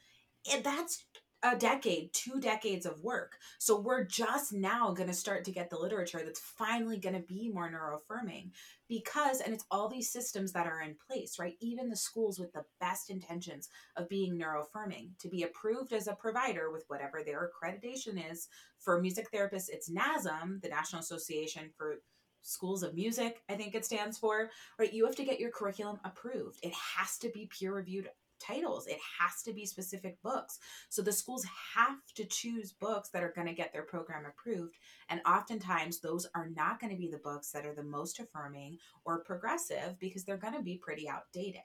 and 0.51 0.63
that's 0.63 1.05
a 1.43 1.55
decade, 1.55 2.11
two 2.13 2.39
decades 2.39 2.85
of 2.85 3.03
work. 3.03 3.37
So 3.59 3.79
we're 3.79 4.03
just 4.03 4.53
now 4.53 4.91
going 4.91 5.07
to 5.07 5.15
start 5.15 5.45
to 5.45 5.51
get 5.51 5.69
the 5.69 5.79
literature 5.79 6.21
that's 6.23 6.39
finally 6.39 6.97
going 6.97 7.15
to 7.15 7.21
be 7.21 7.49
more 7.53 7.71
neuroaffirming 7.71 8.51
because 8.87 9.39
and 9.39 9.53
it's 9.53 9.65
all 9.71 9.87
these 9.87 10.11
systems 10.11 10.51
that 10.51 10.67
are 10.67 10.81
in 10.81 10.95
place 11.07 11.37
right? 11.39 11.55
Even 11.61 11.89
the 11.89 11.95
schools 11.95 12.39
with 12.39 12.51
the 12.53 12.65
best 12.79 13.09
intentions 13.09 13.69
of 13.95 14.09
being 14.09 14.37
neuroaffirming 14.37 15.09
to 15.19 15.29
be 15.29 15.43
approved 15.43 15.93
as 15.93 16.07
a 16.07 16.15
provider 16.15 16.71
with 16.71 16.83
whatever 16.87 17.21
their 17.23 17.49
accreditation 17.49 18.31
is 18.31 18.47
for 18.79 19.01
music 19.01 19.27
therapists 19.31 19.69
it's 19.69 19.89
nasm 19.89 20.61
the 20.61 20.69
national 20.69 21.01
association 21.01 21.69
for 21.77 21.97
schools 22.41 22.83
of 22.83 22.95
music 22.95 23.41
i 23.49 23.53
think 23.53 23.75
it 23.75 23.85
stands 23.85 24.17
for 24.17 24.49
right? 24.77 24.93
You 24.93 25.05
have 25.05 25.15
to 25.15 25.25
get 25.25 25.39
your 25.39 25.51
curriculum 25.51 25.99
approved. 26.03 26.59
It 26.63 26.73
has 26.73 27.17
to 27.19 27.29
be 27.29 27.49
peer 27.49 27.73
reviewed 27.73 28.09
titles 28.39 28.87
it 28.87 28.99
has 29.19 29.41
to 29.43 29.53
be 29.53 29.65
specific 29.65 30.21
books 30.21 30.59
so 30.89 31.01
the 31.01 31.11
schools 31.11 31.45
have 31.75 31.97
to 32.15 32.25
choose 32.25 32.71
books 32.71 33.09
that 33.09 33.23
are 33.23 33.33
going 33.35 33.47
to 33.47 33.53
get 33.53 33.71
their 33.73 33.83
program 33.83 34.25
approved 34.25 34.77
and 35.09 35.21
oftentimes 35.25 35.99
those 35.99 36.27
are 36.35 36.49
not 36.55 36.79
going 36.79 36.91
to 36.91 36.99
be 36.99 37.09
the 37.09 37.17
books 37.17 37.51
that 37.51 37.65
are 37.65 37.73
the 37.73 37.83
most 37.83 38.19
affirming 38.19 38.77
or 39.05 39.23
progressive 39.23 39.99
because 39.99 40.23
they're 40.23 40.37
going 40.37 40.53
to 40.53 40.61
be 40.61 40.77
pretty 40.77 41.09
outdated. 41.09 41.61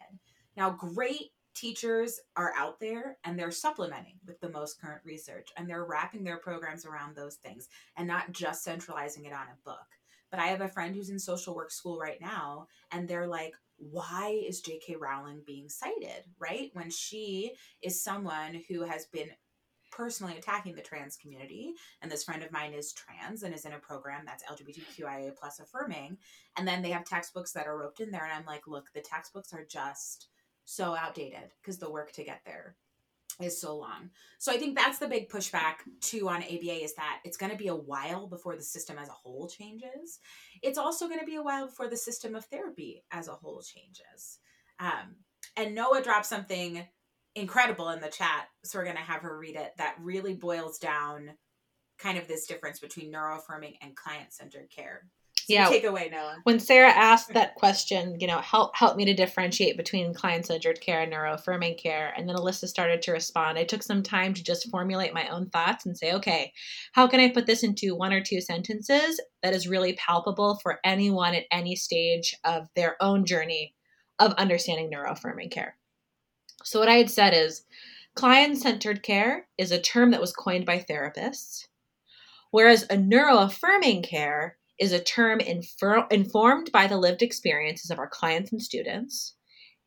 Now, 0.57 0.71
great 0.71 1.33
teachers 1.55 2.21
are 2.37 2.53
out 2.57 2.81
there 2.81 3.19
and 3.25 3.39
they're 3.39 3.51
supplementing 3.51 4.19
with 4.27 4.41
the 4.41 4.51
most 4.51 4.81
current 4.81 5.03
research 5.05 5.51
and 5.57 5.69
they're 5.69 5.85
wrapping 5.85 6.25
their 6.25 6.39
programs 6.39 6.85
around 6.85 7.15
those 7.15 7.37
things 7.37 7.69
and 7.97 8.09
not 8.09 8.33
just 8.33 8.65
centralizing 8.65 9.25
it 9.25 9.33
on 9.33 9.47
a 9.47 9.65
book. 9.65 9.87
But 10.31 10.41
I 10.41 10.47
have 10.47 10.63
a 10.63 10.69
friend 10.69 10.97
who's 10.97 11.11
in 11.11 11.19
social 11.19 11.55
work 11.55 11.71
school 11.71 11.99
right 11.99 12.21
now 12.21 12.67
and 12.91 13.07
they're 13.07 13.29
like, 13.29 13.55
why 13.79 14.41
is 14.47 14.61
J.K. 14.61 14.97
Rowling 14.97 15.43
being 15.47 15.69
cited, 15.69 16.25
right? 16.39 16.71
When 16.73 16.91
she 16.91 17.53
is 17.83 18.03
someone 18.03 18.63
who 18.69 18.83
has 18.83 19.07
been 19.07 19.31
personally 19.91 20.37
attacking 20.37 20.75
the 20.75 20.83
trans 20.83 21.17
community 21.17 21.75
and 22.03 22.11
this 22.11 22.25
friend 22.25 22.43
of 22.43 22.51
mine 22.51 22.73
is 22.73 22.93
trans 22.93 23.43
and 23.43 23.55
is 23.55 23.65
in 23.65 23.75
a 23.75 23.79
program 23.79 24.25
that's 24.27 24.43
lgbtqia 24.45 25.37
plus 25.37 25.61
affirming 25.61 26.19
and 26.57 26.67
then 26.67 26.83
they 26.83 26.91
have 26.91 27.05
textbooks 27.05 27.53
that 27.53 27.67
are 27.67 27.79
roped 27.79 28.01
in 28.01 28.11
there 28.11 28.25
and 28.25 28.33
i'm 28.33 28.45
like 28.45 28.67
look 28.67 28.87
the 28.93 29.01
textbooks 29.01 29.53
are 29.53 29.65
just 29.65 30.29
so 30.65 30.97
outdated 30.97 31.53
because 31.63 31.79
the 31.79 31.91
work 31.91 32.11
to 32.11 32.25
get 32.25 32.41
there 32.45 32.75
is 33.41 33.61
so 33.61 33.77
long. 33.77 34.11
So 34.39 34.53
i 34.53 34.57
think 34.57 34.77
that's 34.77 34.99
the 34.99 35.09
big 35.09 35.29
pushback 35.29 35.77
too 36.01 36.29
on 36.29 36.43
aba 36.43 36.85
is 36.85 36.95
that 36.95 37.21
it's 37.25 37.37
going 37.37 37.53
to 37.53 37.59
be 37.59 37.69
a 37.69 37.75
while 37.75 38.27
before 38.27 38.57
the 38.57 38.63
system 38.63 38.99
as 38.99 39.09
a 39.09 39.13
whole 39.13 39.49
changes. 39.49 40.21
It's 40.63 40.79
also 40.79 41.09
going 41.09 41.21
to 41.21 41.27
be 41.27 41.37
a 41.37 41.43
while 41.43 41.67
before 41.67 41.89
the 41.89 41.97
system 41.97 42.35
of 42.35 42.45
therapy 42.45 43.05
as 43.11 43.29
a 43.29 43.33
whole 43.33 43.63
changes. 43.63 44.39
Um, 44.79 45.17
and 45.57 45.75
noah 45.75 46.03
dropped 46.03 46.27
something 46.27 46.87
incredible 47.35 47.91
in 47.91 48.01
the 48.01 48.09
chat 48.09 48.47
so 48.65 48.79
we're 48.79 48.85
going 48.85 48.97
to 48.97 49.03
have 49.03 49.23
her 49.23 49.37
read 49.37 49.57
it 49.57 49.73
that 49.79 49.97
really 50.01 50.35
boils 50.35 50.79
down 50.79 51.31
kind 51.99 52.19
of 52.19 52.29
this 52.29 52.47
difference 52.47 52.81
between 52.81 53.13
neuroaffirming 53.13 53.77
and 53.81 53.97
client-centered 53.97 54.69
care. 54.71 55.07
so 55.23 55.24
Yeah. 55.49 55.69
take 55.69 55.85
away 55.85 56.09
noah 56.11 56.39
when 56.45 56.61
Sarah 56.61 56.91
asked 56.91 57.35
that 57.35 57.55
question, 57.55 58.19
you 58.21 58.27
know, 58.27 58.39
help 58.39 58.75
help 58.77 58.97
me 58.97 59.05
to 59.05 59.15
differentiate 59.15 59.77
between 59.77 60.15
client-centered 60.15 60.81
care 60.81 61.03
and 61.03 61.13
neuroaffirming 61.13 61.79
care, 61.83 62.13
and 62.17 62.29
then 62.29 62.37
Alyssa 62.37 62.67
started 62.67 63.03
to 63.03 63.13
respond. 63.13 63.59
I 63.59 63.65
took 63.65 63.83
some 63.83 64.03
time 64.03 64.35
to 64.35 64.43
just 64.43 64.71
formulate 64.71 65.15
my 65.15 65.29
own 65.29 65.51
thoughts 65.51 65.87
and 65.87 65.97
say, 65.97 66.13
okay, 66.13 66.53
how 66.93 67.07
can 67.07 67.21
I 67.21 67.31
put 67.31 67.47
this 67.47 67.63
into 67.63 67.95
one 67.95 68.13
or 68.13 68.23
two 68.23 68.41
sentences 68.41 69.21
that 69.43 69.55
is 69.55 69.69
really 69.69 69.95
palpable 69.95 70.59
for 70.63 70.81
anyone 70.85 71.35
at 71.35 71.45
any 71.51 71.77
stage 71.77 72.35
of 72.45 72.69
their 72.77 72.97
own 73.03 73.25
journey 73.25 73.75
of 74.19 74.33
understanding 74.35 74.91
neuroaffirming 74.91 75.51
care? 75.51 75.77
So 76.63 76.79
what 76.79 76.89
I 76.89 76.95
had 76.95 77.11
said 77.11 77.35
is 77.35 77.65
client-centered 78.15 79.03
care 79.03 79.47
is 79.59 79.71
a 79.71 79.81
term 79.81 80.13
that 80.13 80.21
was 80.21 80.33
coined 80.33 80.67
by 80.67 80.79
therapists, 80.79 81.67
whereas 82.51 82.85
a 82.85 82.97
neuroaffirming 82.97 84.09
care 84.09 84.57
is 84.79 84.93
a 84.93 85.03
term 85.03 85.41
infer- 85.41 86.07
informed 86.11 86.71
by 86.73 86.87
the 86.87 86.97
lived 86.97 87.23
experiences 87.23 87.91
of 87.91 87.99
our 87.99 88.09
clients 88.09 88.53
and 88.53 88.63
students 88.63 89.35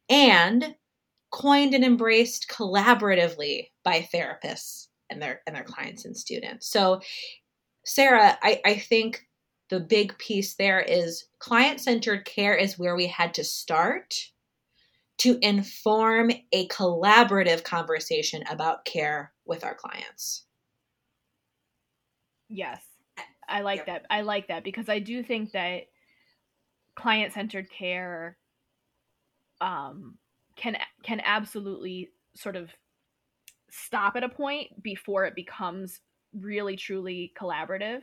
and 0.09 0.75
coined 1.31 1.73
and 1.73 1.83
embraced 1.83 2.47
collaboratively 2.49 3.67
by 3.83 4.07
therapists 4.13 4.87
and 5.09 5.21
their 5.21 5.41
and 5.45 5.55
their 5.55 5.63
clients 5.63 6.05
and 6.05 6.15
students 6.15 6.69
so 6.69 7.01
sarah 7.85 8.37
i, 8.41 8.61
I 8.65 8.75
think 8.75 9.25
the 9.69 9.79
big 9.81 10.17
piece 10.17 10.55
there 10.55 10.79
is 10.79 11.25
client-centered 11.39 12.23
care 12.23 12.55
is 12.55 12.79
where 12.79 12.95
we 12.95 13.07
had 13.07 13.33
to 13.33 13.43
start 13.43 14.15
to 15.17 15.37
inform 15.41 16.31
a 16.53 16.67
collaborative 16.69 17.63
conversation 17.63 18.43
about 18.49 18.85
care 18.85 19.33
with 19.45 19.65
our 19.65 19.75
clients 19.75 20.45
Yes. 22.49 22.96
I 23.47 23.61
like 23.61 23.85
Yep. 23.85 23.85
that. 23.85 24.05
I 24.09 24.21
like 24.21 24.47
that 24.47 24.63
because 24.63 24.89
I 24.89 24.99
do 24.99 25.23
think 25.23 25.51
that 25.53 25.83
client 26.95 27.33
centered 27.33 27.69
care 27.69 28.37
um 29.61 30.17
can 30.55 30.77
can 31.03 31.21
absolutely 31.23 32.09
sort 32.35 32.55
of 32.55 32.71
stop 33.69 34.15
at 34.15 34.23
a 34.23 34.29
point 34.29 34.81
before 34.81 35.25
it 35.25 35.35
becomes 35.35 35.99
really 36.33 36.75
truly 36.75 37.33
collaborative 37.37 38.01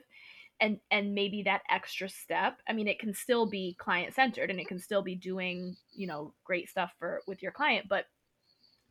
and 0.61 0.78
and 0.90 1.14
maybe 1.14 1.42
that 1.42 1.62
extra 1.70 2.09
step 2.09 2.61
i 2.68 2.72
mean 2.72 2.88
it 2.88 2.98
can 2.98 3.12
still 3.14 3.46
be 3.46 3.76
client 3.78 4.14
centered 4.14 4.50
and 4.50 4.61
it 4.61 4.68
can 4.68 4.78
still 4.78 5.02
be 5.02 5.14
doing 5.14 5.76
you 5.94 6.07
know 6.07 6.35
great 6.44 6.68
stuff 6.68 6.92
for 6.98 7.22
with 7.26 7.42
your 7.42 7.52
client 7.52 7.87
but 7.88 8.07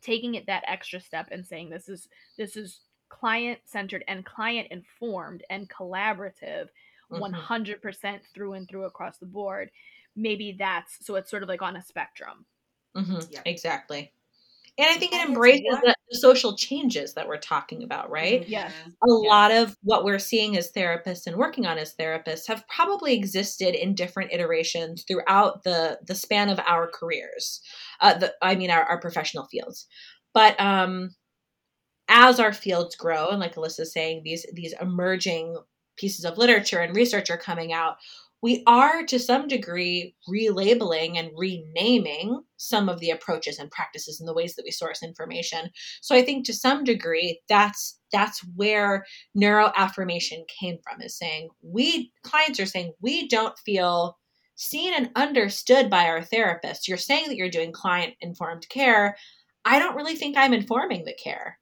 taking 0.01 0.35
it 0.35 0.45
that 0.47 0.63
extra 0.67 0.99
step 0.99 1.27
and 1.31 1.45
saying 1.45 1.69
this 1.69 1.87
is 1.89 2.07
this 2.37 2.55
is 2.57 2.81
client 3.19 3.60
centered 3.65 4.04
and 4.08 4.25
client 4.25 4.67
informed 4.71 5.44
and 5.50 5.69
collaborative 5.69 6.69
Mhm. 7.12 7.19
100% 7.19 8.21
through 8.33 8.54
and 8.54 8.67
through 8.67 8.85
across 8.85 9.17
the 9.19 9.25
board 9.25 9.69
maybe 10.15 10.56
that's 10.58 11.06
so 11.06 11.15
it's 11.15 11.29
sort 11.29 11.44
of 11.44 11.50
like 11.50 11.62
on 11.62 11.75
a 11.75 11.81
spectrum 11.81 12.46
Mhm, 12.96 13.31
Yep. 13.31 13.42
Exactly. 13.46 14.12
And 14.77 14.87
I 14.90 14.96
think 14.98 15.13
it 15.13 15.27
embraces 15.27 15.63
what- 15.67 15.81
the, 15.83 15.96
the 16.12 16.17
social 16.17 16.56
changes 16.56 17.13
that 17.13 17.27
we're 17.27 17.37
talking 17.37 17.83
about, 17.83 18.10
right? 18.10 18.48
Yes. 18.48 18.71
a 19.04 19.12
lot 19.12 19.52
of 19.52 19.75
what 19.83 20.04
we're 20.04 20.19
seeing 20.19 20.58
as 20.58 20.71
therapists 20.71 21.27
and 21.27 21.35
working 21.37 21.65
on 21.67 21.77
as 21.77 21.96
therapists 21.96 22.48
have 22.48 22.67
probably 22.67 23.13
existed 23.15 23.75
in 23.75 23.94
different 23.96 24.31
iterations 24.31 25.04
throughout 25.08 25.63
the 25.63 26.00
the 26.08 26.15
span 26.15 26.50
of 26.50 26.60
our 26.67 26.87
careers 26.87 27.62
uh, 28.02 28.15
the, 28.17 28.33
i 28.42 28.56
mean 28.56 28.71
our, 28.71 28.83
our 28.83 29.00
professional 29.00 29.46
fields 29.48 29.87
but 30.33 30.60
um 30.60 31.13
as 32.08 32.39
our 32.39 32.54
fields 32.54 32.95
grow 32.95 33.29
and 33.29 33.39
like 33.39 33.56
alyssa's 33.56 33.93
saying 33.93 34.21
these 34.23 34.45
these 34.54 34.73
emerging 34.81 35.58
pieces 35.95 36.25
of 36.25 36.37
literature 36.37 36.79
and 36.79 36.95
research 36.95 37.29
are 37.29 37.37
coming 37.37 37.71
out 37.71 37.97
we 38.43 38.62
are 38.67 39.04
to 39.06 39.19
some 39.19 39.47
degree 39.47 40.13
relabeling 40.29 41.17
and 41.17 41.31
renaming 41.37 42.43
some 42.58 42.89
of 42.89 42.99
the 42.99 43.10
approaches 43.10 43.58
and 43.58 43.71
practices 43.71 44.19
and 44.19 44.27
the 44.27 44.33
ways 44.33 44.56
that 44.56 44.65
we 44.65 44.71
source 44.71 45.01
information. 45.01 45.69
So 46.01 46.13
i 46.13 46.21
think 46.21 46.45
to 46.45 46.54
some 46.54 46.83
degree 46.83 47.39
that's 47.47 47.99
that's 48.12 48.41
where 48.56 49.06
neuroaffirmation 49.35 50.45
came 50.60 50.77
from 50.83 51.01
is 51.01 51.17
saying 51.17 51.49
we 51.62 52.12
clients 52.23 52.60
are 52.60 52.65
saying 52.65 52.91
we 53.01 53.29
don't 53.29 53.58
feel 53.60 54.17
seen 54.56 54.93
and 54.93 55.10
understood 55.15 55.89
by 55.89 56.06
our 56.06 56.21
therapist. 56.21 56.87
You're 56.87 56.97
saying 56.97 57.29
that 57.29 57.37
you're 57.37 57.49
doing 57.49 57.71
client 57.71 58.13
informed 58.19 58.67
care. 58.69 59.15
I 59.65 59.79
don't 59.79 59.95
really 59.95 60.15
think 60.15 60.35
i'm 60.37 60.54
informing 60.54 61.06
the 61.06 61.13
care 61.13 61.58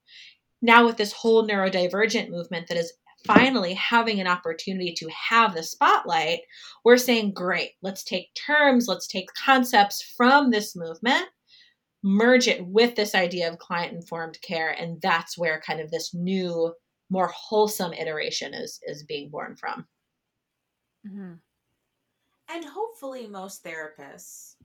now 0.62 0.86
with 0.86 0.98
this 0.98 1.14
whole 1.14 1.48
neurodivergent 1.48 2.30
movement 2.30 2.68
that 2.68 2.78
is 2.78 2.94
finally 3.26 3.74
having 3.76 4.20
an 4.20 4.28
opportunity 4.28 4.94
to 4.94 5.08
have 5.10 5.54
the 5.54 5.62
spotlight 5.62 6.40
we're 6.84 6.98
saying 6.98 7.32
great 7.32 7.72
let's 7.84 8.04
take 8.04 8.34
terms 8.34 8.88
let's 8.88 9.08
take 9.08 9.28
concepts 9.34 10.02
from 10.18 10.50
this 10.50 10.76
movement 10.76 11.26
merge 12.04 12.48
it 12.48 12.66
with 12.66 12.96
this 12.96 13.14
idea 13.14 13.48
of 13.48 13.60
client 13.60 13.94
informed 13.94 14.42
care 14.42 14.72
and 14.72 15.00
that's 15.02 15.38
where 15.38 15.62
kind 15.62 15.80
of 15.80 15.92
this 15.92 16.16
new 16.16 16.74
more 17.12 17.32
wholesome 17.36 17.94
iteration 17.94 18.56
is 18.56 18.80
is 18.88 19.04
being 19.04 19.30
born 19.30 19.56
from 19.56 19.86
Mm-hmm. 21.08 21.34
And 22.54 22.66
hopefully, 22.66 23.28
most 23.28 23.64
therapists 23.64 24.56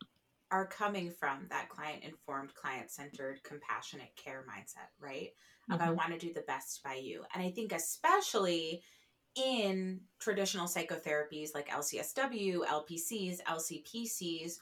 are 0.51 0.67
coming 0.67 1.11
from 1.11 1.49
that 1.49 1.69
client 1.69 2.05
informed, 2.05 2.55
client 2.55 2.91
centered, 2.91 3.43
compassionate 3.43 4.15
care 4.17 4.45
mindset, 4.49 4.89
right? 4.99 5.31
Of 5.71 5.81
I 5.81 5.91
Mhm. 5.91 5.93
want 5.93 6.13
to 6.13 6.19
do 6.19 6.33
the 6.33 6.43
best 6.43 6.83
by 6.85 6.95
you. 6.95 7.25
And 7.35 7.43
I 7.43 7.51
think, 7.51 7.73
especially 7.73 8.83
in 9.35 10.03
traditional 10.19 10.67
psychotherapies 10.67 11.51
like 11.55 11.71
LCSW, 11.73 12.65
LPCs, 12.65 13.41
LCPCs, 13.47 14.59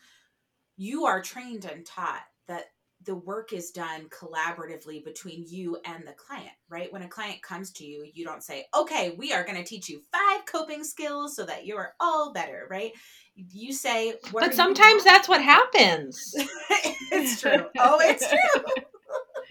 you 0.76 1.04
are 1.06 1.22
trained 1.22 1.64
and 1.64 1.86
taught 1.86 2.24
that 2.48 2.66
the 3.00 3.14
work 3.14 3.52
is 3.52 3.70
done 3.70 4.08
collaboratively 4.08 5.04
between 5.04 5.44
you 5.46 5.78
and 5.84 6.06
the 6.06 6.12
client, 6.14 6.52
right? 6.68 6.90
When 6.92 7.02
a 7.02 7.08
client 7.08 7.42
comes 7.42 7.70
to 7.74 7.84
you, 7.84 8.10
you 8.14 8.24
don't 8.24 8.42
say, 8.42 8.66
okay, 8.74 9.10
we 9.10 9.32
are 9.32 9.44
going 9.44 9.58
to 9.58 9.64
teach 9.64 9.88
you 9.88 10.00
five 10.10 10.46
coping 10.46 10.84
skills 10.84 11.36
so 11.36 11.44
that 11.44 11.66
you're 11.66 11.94
all 12.00 12.32
better, 12.32 12.66
right? 12.70 12.92
You 13.36 13.72
say, 13.72 14.14
what 14.30 14.40
but 14.44 14.54
sometimes 14.54 15.02
that's 15.04 15.28
what 15.28 15.42
happens 15.42 16.34
it's 17.12 17.40
true. 17.40 17.66
Oh, 17.78 17.98
it's 18.00 18.28
true. 18.28 18.84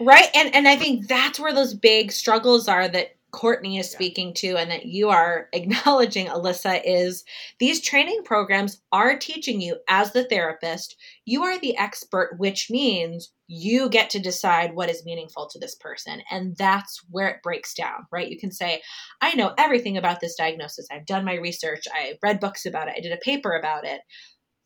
right 0.00 0.28
and 0.34 0.52
and 0.54 0.66
i 0.66 0.74
think 0.74 1.06
that's 1.06 1.38
where 1.38 1.54
those 1.54 1.72
big 1.72 2.10
struggles 2.10 2.66
are 2.66 2.88
that 2.88 3.14
courtney 3.34 3.78
is 3.78 3.90
Yeah. 3.90 3.96
speaking 3.96 4.34
to 4.34 4.56
and 4.56 4.70
that 4.70 4.86
you 4.86 5.10
are 5.10 5.48
acknowledging 5.52 6.28
alyssa 6.28 6.80
is 6.84 7.24
these 7.58 7.80
training 7.80 8.22
programs 8.24 8.80
are 8.92 9.18
teaching 9.18 9.60
you 9.60 9.76
as 9.88 10.12
the 10.12 10.24
therapist 10.24 10.96
you 11.24 11.42
are 11.42 11.58
the 11.58 11.76
expert 11.76 12.36
which 12.38 12.70
means 12.70 13.32
you 13.46 13.90
get 13.90 14.10
to 14.10 14.18
decide 14.18 14.74
what 14.74 14.88
is 14.88 15.04
meaningful 15.04 15.46
to 15.48 15.58
this 15.58 15.74
person. 15.74 16.22
And 16.30 16.56
that's 16.56 17.00
where 17.10 17.28
it 17.28 17.42
breaks 17.42 17.74
down 17.74 18.06
right? 18.10 18.28
You 18.28 18.38
can 18.38 18.50
say 18.50 18.80
i 19.20 19.34
know 19.34 19.52
everything 19.58 19.96
about 19.96 20.20
this 20.20 20.34
diagnosis. 20.36 20.86
I've 20.90 21.06
done 21.06 21.24
my 21.24 21.34
research. 21.34 21.84
I 21.92 22.14
read 22.22 22.40
books 22.40 22.64
about 22.64 22.88
it. 22.88 22.94
I 22.96 23.00
did 23.00 23.12
a 23.12 23.18
paper 23.18 23.52
about 23.52 23.84
it. 23.84 24.00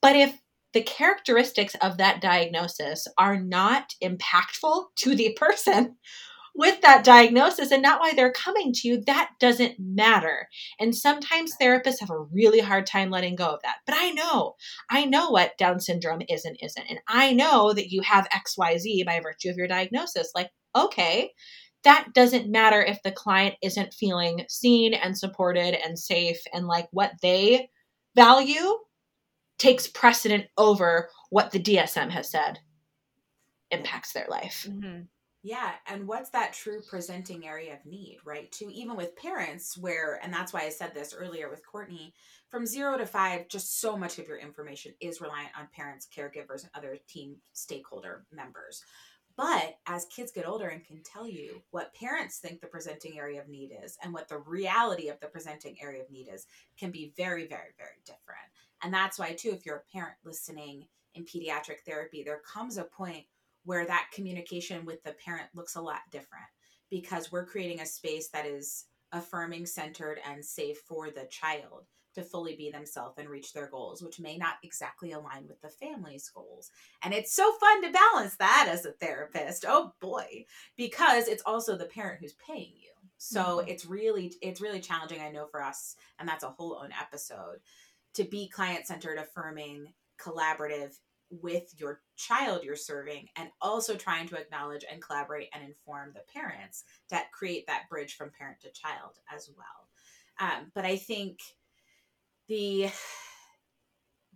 But 0.00 0.16
if 0.16 0.38
the 0.74 0.82
characteristics 0.82 1.74
of 1.82 1.96
that 1.96 2.20
diagnosis 2.20 3.06
are 3.16 3.40
not 3.40 3.94
impactful 4.02 4.86
to 4.96 5.14
the 5.14 5.32
person 5.40 5.96
with 6.58 6.80
that 6.80 7.04
diagnosis 7.04 7.70
and 7.70 7.80
not 7.80 8.00
why 8.00 8.12
they're 8.12 8.32
coming 8.32 8.72
to 8.72 8.88
you, 8.88 9.00
that 9.06 9.30
doesn't 9.38 9.76
matter. 9.78 10.48
And 10.80 10.94
sometimes 10.94 11.54
therapists 11.56 12.00
have 12.00 12.10
a 12.10 12.18
really 12.18 12.58
hard 12.58 12.84
time 12.84 13.10
letting 13.10 13.36
go 13.36 13.46
of 13.46 13.62
that. 13.62 13.76
But 13.86 13.94
I 13.96 14.10
know, 14.10 14.56
I 14.90 15.04
know 15.04 15.30
what 15.30 15.56
Down 15.56 15.78
syndrome 15.78 16.22
is 16.28 16.44
and 16.44 16.56
isn't. 16.60 16.84
And 16.90 16.98
I 17.06 17.32
know 17.32 17.72
that 17.72 17.92
you 17.92 18.02
have 18.02 18.28
XYZ 18.30 19.06
by 19.06 19.20
virtue 19.20 19.50
of 19.50 19.56
your 19.56 19.68
diagnosis. 19.68 20.32
Like, 20.34 20.50
okay, 20.74 21.30
that 21.84 22.08
doesn't 22.12 22.50
matter 22.50 22.82
if 22.82 23.00
the 23.04 23.12
client 23.12 23.54
isn't 23.62 23.94
feeling 23.94 24.44
seen 24.48 24.94
and 24.94 25.16
supported 25.16 25.76
and 25.86 25.96
safe 25.96 26.40
and 26.52 26.66
like 26.66 26.88
what 26.90 27.12
they 27.22 27.70
value 28.16 28.78
takes 29.58 29.86
precedent 29.86 30.46
over 30.56 31.08
what 31.30 31.52
the 31.52 31.60
DSM 31.60 32.10
has 32.10 32.28
said 32.28 32.58
impacts 33.70 34.12
their 34.12 34.26
life. 34.28 34.66
Mhm. 34.68 35.06
Yeah, 35.48 35.70
and 35.86 36.06
what's 36.06 36.28
that 36.32 36.52
true 36.52 36.82
presenting 36.86 37.46
area 37.46 37.72
of 37.72 37.86
need, 37.86 38.18
right? 38.22 38.52
To 38.52 38.70
even 38.70 38.96
with 38.96 39.16
parents, 39.16 39.78
where, 39.78 40.20
and 40.22 40.30
that's 40.30 40.52
why 40.52 40.60
I 40.60 40.68
said 40.68 40.92
this 40.92 41.14
earlier 41.18 41.48
with 41.48 41.66
Courtney, 41.66 42.12
from 42.50 42.66
zero 42.66 42.98
to 42.98 43.06
five, 43.06 43.48
just 43.48 43.80
so 43.80 43.96
much 43.96 44.18
of 44.18 44.28
your 44.28 44.36
information 44.36 44.92
is 45.00 45.22
reliant 45.22 45.52
on 45.58 45.68
parents, 45.74 46.06
caregivers, 46.14 46.64
and 46.64 46.70
other 46.74 46.98
team 47.08 47.36
stakeholder 47.54 48.26
members. 48.30 48.82
But 49.38 49.78
as 49.86 50.04
kids 50.14 50.32
get 50.32 50.46
older 50.46 50.68
and 50.68 50.84
can 50.84 51.02
tell 51.02 51.26
you 51.26 51.62
what 51.70 51.94
parents 51.94 52.36
think 52.36 52.60
the 52.60 52.66
presenting 52.66 53.18
area 53.18 53.40
of 53.40 53.48
need 53.48 53.70
is 53.82 53.96
and 54.04 54.12
what 54.12 54.28
the 54.28 54.40
reality 54.40 55.08
of 55.08 55.18
the 55.20 55.28
presenting 55.28 55.76
area 55.80 56.02
of 56.02 56.10
need 56.10 56.28
is, 56.30 56.46
can 56.78 56.90
be 56.90 57.14
very, 57.16 57.46
very, 57.46 57.72
very 57.78 58.02
different. 58.04 58.52
And 58.82 58.92
that's 58.92 59.18
why, 59.18 59.32
too, 59.32 59.52
if 59.52 59.64
you're 59.64 59.76
a 59.76 59.92
parent 59.96 60.16
listening 60.26 60.88
in 61.14 61.24
pediatric 61.24 61.80
therapy, 61.86 62.22
there 62.22 62.42
comes 62.44 62.76
a 62.76 62.84
point 62.84 63.24
where 63.64 63.86
that 63.86 64.08
communication 64.12 64.84
with 64.84 65.02
the 65.02 65.12
parent 65.24 65.48
looks 65.54 65.76
a 65.76 65.80
lot 65.80 66.00
different 66.10 66.46
because 66.90 67.30
we're 67.30 67.46
creating 67.46 67.80
a 67.80 67.86
space 67.86 68.28
that 68.30 68.46
is 68.46 68.86
affirming, 69.12 69.66
centered, 69.66 70.20
and 70.24 70.44
safe 70.44 70.78
for 70.86 71.10
the 71.10 71.26
child 71.30 71.86
to 72.14 72.22
fully 72.22 72.56
be 72.56 72.70
themselves 72.70 73.14
and 73.18 73.28
reach 73.28 73.52
their 73.52 73.68
goals, 73.68 74.02
which 74.02 74.18
may 74.18 74.36
not 74.36 74.56
exactly 74.62 75.12
align 75.12 75.46
with 75.46 75.60
the 75.60 75.68
family's 75.68 76.28
goals. 76.30 76.70
And 77.02 77.14
it's 77.14 77.32
so 77.32 77.52
fun 77.60 77.82
to 77.82 77.92
balance 77.92 78.36
that 78.36 78.66
as 78.68 78.84
a 78.84 78.92
therapist. 78.92 79.64
Oh 79.68 79.92
boy, 80.00 80.44
because 80.76 81.28
it's 81.28 81.42
also 81.44 81.76
the 81.76 81.84
parent 81.86 82.20
who's 82.20 82.34
paying 82.34 82.72
you. 82.76 82.92
So 83.18 83.60
Mhm. 83.60 83.66
it's 83.66 83.84
really 83.84 84.32
it's 84.42 84.60
really 84.60 84.80
challenging 84.80 85.20
I 85.20 85.30
know 85.30 85.46
for 85.46 85.62
us 85.62 85.96
and 86.18 86.28
that's 86.28 86.44
a 86.44 86.50
whole 86.50 86.76
own 86.82 86.90
episode 86.92 87.58
to 88.14 88.24
be 88.24 88.48
client 88.48 88.86
centered, 88.86 89.18
affirming, 89.18 89.94
collaborative 90.20 90.98
with 91.30 91.74
your 91.76 92.00
child 92.16 92.64
you're 92.64 92.76
serving 92.76 93.26
and 93.36 93.48
also 93.60 93.94
trying 93.94 94.26
to 94.28 94.36
acknowledge 94.36 94.84
and 94.90 95.02
collaborate 95.02 95.48
and 95.52 95.62
inform 95.62 96.12
the 96.14 96.22
parents 96.32 96.84
that 97.10 97.30
create 97.32 97.66
that 97.66 97.88
bridge 97.90 98.14
from 98.14 98.30
parent 98.36 98.58
to 98.60 98.70
child 98.70 99.18
as 99.34 99.50
well. 99.56 99.88
Um, 100.40 100.70
but 100.74 100.84
i 100.84 100.96
think 100.96 101.40
the 102.48 102.90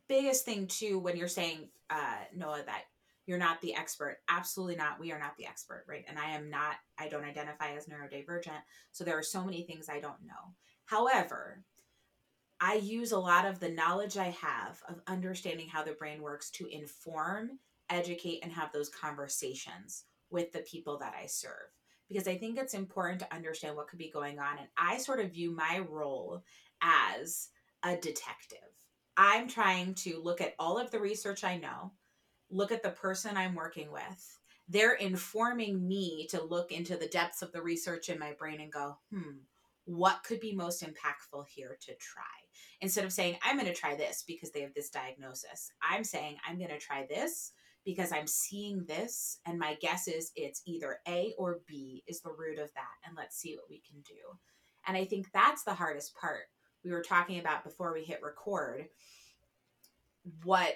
biggest 0.09 0.45
thing 0.45 0.67
too 0.67 0.99
when 0.99 1.17
you're 1.17 1.29
saying 1.29 1.69
uh, 1.91 2.17
noah 2.35 2.63
that 2.67 2.83
you're 3.27 3.39
not 3.39 3.61
the 3.61 3.75
expert 3.75 4.19
absolutely 4.29 4.75
not. 4.75 4.99
We 4.99 5.13
are 5.13 5.19
not 5.19 5.37
the 5.37 5.47
expert 5.47 5.85
right? 5.89 6.05
And 6.09 6.19
i 6.19 6.31
am 6.31 6.51
not 6.51 6.75
i 6.99 7.09
don't 7.09 7.25
identify 7.25 7.73
as 7.77 7.87
neurodivergent. 7.87 8.63
So 8.91 9.05
there 9.05 9.19
are 9.19 9.23
so 9.23 9.45
many 9.45 9.63
things 9.63 9.89
i 9.89 10.01
don't 10.01 10.23
know. 10.27 10.55
However 10.85 11.63
I 12.65 12.75
use 12.75 13.11
a 13.11 13.19
lot 13.19 13.45
of 13.45 13.59
the 13.59 13.71
knowledge 13.71 14.17
I 14.17 14.29
have 14.29 14.81
of 14.89 15.01
understanding 15.09 15.67
how 15.67 15.83
the 15.83 15.95
brain 15.95 16.23
works 16.23 16.49
to 16.53 16.69
inform, 16.69 17.59
educate, 17.91 18.39
and 18.45 18.53
have 18.53 18.71
those 18.71 18.89
conversations 18.89 20.05
with 20.31 20.53
the 20.53 20.61
people 20.61 20.97
that 20.99 21.13
I 21.21 21.27
serve. 21.27 21.73
Because 22.09 22.29
I 22.29 22.37
think 22.37 22.57
it's 22.57 22.75
important 22.75 23.19
to 23.19 23.35
understand 23.35 23.75
what 23.75 23.89
could 23.89 23.99
be 23.99 24.13
going 24.13 24.39
on. 24.39 24.59
And 24.59 24.69
I 24.79 24.99
sort 24.99 25.19
of 25.19 25.33
view 25.33 25.51
my 25.51 25.81
role 25.91 26.45
as 26.81 27.49
a 27.83 27.97
detective. 27.97 28.59
I'm 29.17 29.49
trying 29.49 29.95
to 29.95 30.23
look 30.23 30.41
at 30.41 30.55
all 30.57 30.79
of 30.79 30.93
the 30.93 31.01
research 31.01 31.43
I 31.43 31.59
know, 31.59 31.91
look 32.49 32.71
at 32.71 32.85
the 32.85 32.91
person 32.91 33.37
I'm 33.37 33.57
working 33.57 33.91
with. 33.91 34.39
They're 34.69 34.95
informing 34.95 35.89
me 35.89 36.29
to 36.31 36.41
look 36.41 36.71
into 36.71 36.97
the 36.97 37.09
depths 37.09 37.43
of 37.43 37.51
the 37.51 37.61
research 37.61 38.09
in 38.09 38.21
my 38.21 38.35
brain 38.39 38.61
and 38.61 38.73
go, 38.73 38.99
hmm, 39.13 39.39
what 39.85 40.23
could 40.23 40.39
be 40.39 40.55
most 40.55 40.85
impactful 40.85 41.47
here 41.49 41.77
to 41.81 41.95
try? 41.97 42.23
Instead 42.81 43.05
of 43.05 43.13
saying, 43.13 43.37
I'm 43.43 43.57
going 43.57 43.73
to 43.73 43.75
try 43.75 43.95
this 43.95 44.25
because 44.27 44.51
they 44.51 44.61
have 44.63 44.75
this 44.75 44.91
diagnosis, 44.91 45.71
I'm 45.83 46.05
saying, 46.05 46.37
I'm 46.47 46.59
going 46.59 46.71
to 46.71 46.79
try 46.79 47.07
this 47.09 47.53
because 47.85 48.13
I'm 48.13 48.27
seeing 48.27 48.85
this. 48.87 49.39
And 49.47 49.59
my 49.59 49.77
guess 49.81 50.09
is 50.09 50.33
it's 50.37 50.63
either 50.67 50.99
A 51.09 51.35
or 51.39 51.61
B 51.67 52.05
is 52.07 52.21
the 52.21 52.31
root 52.31 52.59
of 52.59 52.71
that. 52.75 53.07
And 53.07 53.17
let's 53.17 53.37
see 53.37 53.57
what 53.57 53.71
we 53.71 53.81
can 53.89 54.01
do. 54.03 54.39
And 54.87 54.97
I 54.97 55.05
think 55.05 55.29
that's 55.33 55.65
the 55.65 55.75
hardest 55.75 56.15
part. 56.15 56.45
We 56.85 56.91
were 56.91 57.03
talking 57.03 57.39
about 57.39 57.65
before 57.65 57.93
we 57.93 58.03
hit 58.03 58.23
record 58.23 58.87
what 60.45 60.75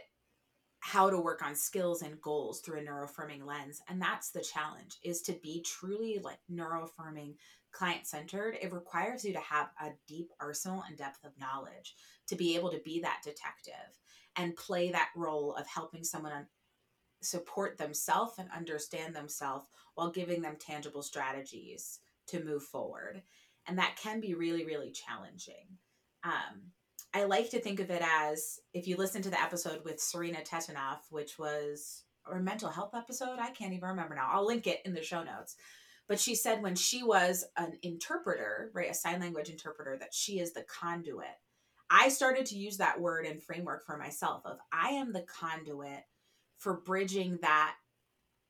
how 0.80 1.10
to 1.10 1.18
work 1.18 1.42
on 1.44 1.54
skills 1.54 2.02
and 2.02 2.20
goals 2.20 2.60
through 2.60 2.80
a 2.80 2.82
neuroaffirming 2.82 3.44
lens 3.44 3.80
and 3.88 4.00
that's 4.00 4.30
the 4.30 4.40
challenge 4.40 4.98
is 5.02 5.20
to 5.22 5.32
be 5.42 5.64
truly 5.64 6.20
like 6.22 6.38
neuroaffirming 6.52 7.34
client 7.76 8.06
centered 8.06 8.56
it 8.60 8.72
requires 8.72 9.24
you 9.24 9.32
to 9.32 9.40
have 9.40 9.68
a 9.80 9.90
deep 10.08 10.30
arsenal 10.40 10.82
and 10.88 10.96
depth 10.96 11.24
of 11.24 11.38
knowledge 11.38 11.94
to 12.26 12.34
be 12.34 12.56
able 12.56 12.70
to 12.70 12.80
be 12.84 13.00
that 13.00 13.20
detective 13.22 13.74
and 14.36 14.56
play 14.56 14.90
that 14.90 15.10
role 15.14 15.54
of 15.54 15.66
helping 15.66 16.02
someone 16.02 16.46
support 17.22 17.76
themselves 17.76 18.34
and 18.38 18.48
understand 18.56 19.14
themselves 19.14 19.66
while 19.94 20.10
giving 20.10 20.42
them 20.42 20.56
tangible 20.58 21.02
strategies 21.02 22.00
to 22.26 22.44
move 22.44 22.62
forward 22.62 23.22
and 23.66 23.78
that 23.78 23.98
can 24.00 24.20
be 24.20 24.34
really 24.34 24.64
really 24.64 24.90
challenging 24.90 25.66
um, 26.24 26.72
I 27.14 27.24
like 27.24 27.50
to 27.50 27.60
think 27.60 27.80
of 27.80 27.90
it 27.90 28.02
as 28.04 28.58
if 28.74 28.86
you 28.86 28.96
listen 28.96 29.22
to 29.22 29.30
the 29.30 29.40
episode 29.40 29.82
with 29.84 30.00
Serena 30.00 30.38
Tetanoff, 30.38 30.98
which 31.10 31.38
was 31.38 32.02
or 32.28 32.40
mental 32.40 32.68
health 32.68 32.94
episode, 32.94 33.38
I 33.38 33.50
can't 33.50 33.72
even 33.72 33.88
remember 33.88 34.14
now. 34.14 34.28
I'll 34.32 34.46
link 34.46 34.66
it 34.66 34.82
in 34.84 34.92
the 34.92 35.02
show 35.02 35.22
notes. 35.22 35.56
But 36.08 36.20
she 36.20 36.34
said 36.34 36.62
when 36.62 36.76
she 36.76 37.02
was 37.02 37.44
an 37.56 37.78
interpreter, 37.82 38.70
right, 38.74 38.90
a 38.90 38.94
sign 38.94 39.20
language 39.20 39.48
interpreter, 39.48 39.96
that 39.98 40.14
she 40.14 40.38
is 40.38 40.52
the 40.52 40.62
conduit. 40.62 41.26
I 41.90 42.08
started 42.08 42.46
to 42.46 42.58
use 42.58 42.76
that 42.78 43.00
word 43.00 43.26
and 43.26 43.42
framework 43.42 43.86
for 43.86 43.96
myself 43.96 44.42
of 44.44 44.58
I 44.72 44.90
am 44.90 45.12
the 45.12 45.22
conduit 45.22 46.04
for 46.58 46.80
bridging 46.80 47.38
that 47.42 47.74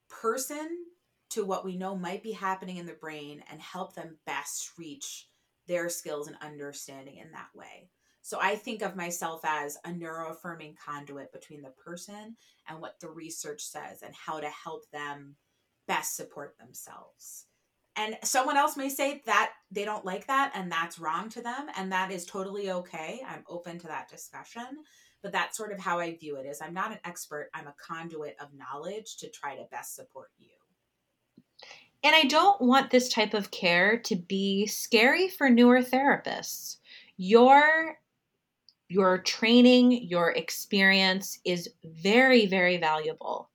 person 0.09 0.69
to 1.31 1.45
what 1.45 1.65
we 1.65 1.77
know 1.77 1.97
might 1.97 2.23
be 2.23 2.33
happening 2.33 2.77
in 2.77 2.87
the 2.87 2.93
brain 2.93 3.43
and 3.51 3.61
help 3.61 3.95
them 3.95 4.17
best 4.27 4.73
reach 4.79 5.29
their 5.67 5.89
skills 5.89 6.29
and 6.29 6.37
understanding 6.41 7.17
in 7.17 7.33
that 7.33 7.49
way. 7.55 7.91
So 8.23 8.39
I 8.41 8.57
think 8.57 8.83
of 8.83 8.97
myself 8.97 9.43
as 9.45 9.77
a 9.85 9.91
neuroaffirming 9.91 10.77
conduit 10.85 11.33
between 11.33 11.63
the 11.63 11.75
person 11.85 12.37
and 12.69 12.81
what 12.81 12.99
the 13.01 13.09
research 13.09 13.63
says 13.63 14.03
and 14.03 14.15
how 14.15 14.41
to 14.41 14.49
help 14.49 14.89
them 14.91 15.37
best 15.87 16.17
support 16.17 16.57
themselves. 16.59 17.47
And 17.97 18.19
someone 18.23 18.59
else 18.59 18.77
may 18.77 18.91
say 18.91 19.23
that 19.25 19.53
they 19.71 19.85
don't 19.85 20.05
like 20.05 20.27
that 20.27 20.53
and 20.55 20.71
that's 20.71 20.99
wrong 20.99 21.31
to 21.31 21.41
them 21.41 21.69
and 21.77 21.91
that 21.93 22.13
is 22.13 22.27
totally 22.27 22.71
okay. 22.71 23.23
I'm 23.27 23.43
open 23.49 23.79
to 23.79 23.87
that 23.87 24.09
discussion, 24.09 24.67
but 25.23 25.33
that's 25.33 25.57
sort 25.57 25.73
of 25.73 25.81
how 25.81 25.99
I 25.99 26.15
view 26.15 26.37
it 26.37 26.47
is 26.47 26.61
I'm 26.61 26.75
not 26.75 26.93
an 26.93 26.99
expert, 27.05 27.49
I'm 27.55 27.67
a 27.67 27.75
conduit 27.83 28.37
of 28.39 28.49
knowledge 28.55 29.17
to 29.19 29.31
try 29.31 29.57
to 29.57 29.65
best 29.71 29.95
support 29.95 30.29
you. 30.39 30.49
And 32.05 32.15
I 32.15 32.25
don't 32.25 32.61
want 32.61 32.91
this 32.91 33.09
type 33.09 33.33
of 33.33 33.51
care 33.51 33.99
to 34.01 34.15
be 34.15 34.67
scary 34.67 35.29
for 35.29 35.49
newer 35.49 35.81
therapists. 35.81 36.77
Your 37.17 37.99
your 38.89 39.19
training, 39.19 40.05
your 40.05 40.31
experience 40.31 41.41
is 41.45 41.69
very, 41.85 42.47
very 42.47 42.77
valuable. 42.77 43.51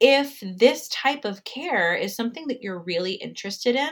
If 0.00 0.42
this 0.56 0.88
type 0.88 1.24
of 1.24 1.44
care 1.44 1.94
is 1.94 2.14
something 2.14 2.46
that 2.48 2.62
you're 2.62 2.82
really 2.82 3.14
interested 3.14 3.74
in, 3.74 3.90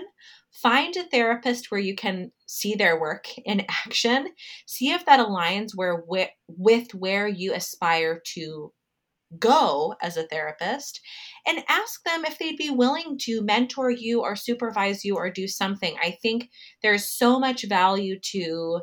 find 0.52 0.96
a 0.96 1.02
therapist 1.04 1.70
where 1.70 1.80
you 1.80 1.94
can 1.94 2.30
see 2.46 2.74
their 2.74 2.98
work 3.00 3.26
in 3.44 3.66
action. 3.86 4.28
See 4.66 4.90
if 4.92 5.04
that 5.06 5.20
aligns 5.20 5.72
where 5.74 6.02
with 6.48 6.94
where 6.94 7.28
you 7.28 7.54
aspire 7.54 8.20
to 8.34 8.72
go 9.38 9.94
as 10.00 10.16
a 10.16 10.26
therapist 10.26 11.00
and 11.46 11.64
ask 11.68 12.02
them 12.04 12.24
if 12.24 12.38
they'd 12.38 12.56
be 12.56 12.70
willing 12.70 13.18
to 13.22 13.42
mentor 13.42 13.90
you 13.90 14.20
or 14.22 14.36
supervise 14.36 15.04
you 15.04 15.16
or 15.16 15.30
do 15.30 15.48
something. 15.48 15.96
I 16.00 16.16
think 16.22 16.48
there's 16.82 17.08
so 17.08 17.38
much 17.38 17.64
value 17.68 18.18
to 18.32 18.82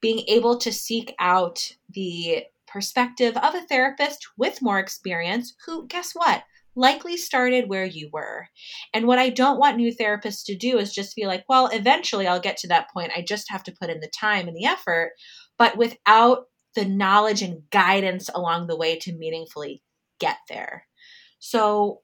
being 0.00 0.24
able 0.28 0.58
to 0.58 0.72
seek 0.72 1.14
out 1.18 1.60
the 1.90 2.44
perspective 2.70 3.36
of 3.36 3.54
a 3.54 3.62
therapist 3.62 4.26
with 4.36 4.62
more 4.62 4.78
experience 4.78 5.54
who, 5.66 5.86
guess 5.88 6.12
what? 6.12 6.44
Likely 6.76 7.16
started 7.16 7.68
where 7.68 7.84
you 7.84 8.08
were. 8.12 8.46
And 8.94 9.06
what 9.06 9.18
I 9.18 9.30
don't 9.30 9.58
want 9.58 9.76
new 9.76 9.94
therapists 9.94 10.44
to 10.46 10.56
do 10.56 10.78
is 10.78 10.92
just 10.92 11.14
feel 11.14 11.28
like, 11.28 11.44
well, 11.48 11.68
eventually 11.72 12.26
I'll 12.26 12.40
get 12.40 12.56
to 12.58 12.68
that 12.68 12.90
point. 12.92 13.12
I 13.16 13.22
just 13.22 13.50
have 13.50 13.64
to 13.64 13.74
put 13.80 13.90
in 13.90 14.00
the 14.00 14.10
time 14.18 14.46
and 14.46 14.56
the 14.56 14.66
effort, 14.66 15.12
but 15.56 15.76
without 15.76 16.44
the 16.76 16.84
knowledge 16.84 17.42
and 17.42 17.62
guidance 17.70 18.30
along 18.32 18.66
the 18.66 18.76
way 18.76 18.96
to 19.00 19.16
meaningfully 19.16 19.82
get 20.20 20.36
there. 20.48 20.86
So, 21.40 22.02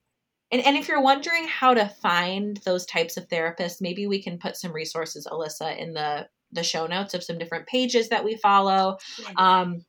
and, 0.50 0.64
and 0.64 0.76
if 0.76 0.88
you're 0.88 1.02
wondering 1.02 1.46
how 1.46 1.74
to 1.74 1.88
find 2.02 2.58
those 2.64 2.86
types 2.86 3.16
of 3.16 3.28
therapists, 3.28 3.80
maybe 3.80 4.06
we 4.06 4.22
can 4.22 4.38
put 4.38 4.56
some 4.56 4.72
resources, 4.72 5.26
Alyssa, 5.30 5.76
in 5.76 5.94
the 5.94 6.26
the 6.52 6.62
show 6.62 6.86
notes 6.86 7.14
of 7.14 7.24
some 7.24 7.36
different 7.36 7.66
pages 7.66 8.08
that 8.08 8.24
we 8.24 8.36
follow. 8.36 8.96
Um, 9.36 9.84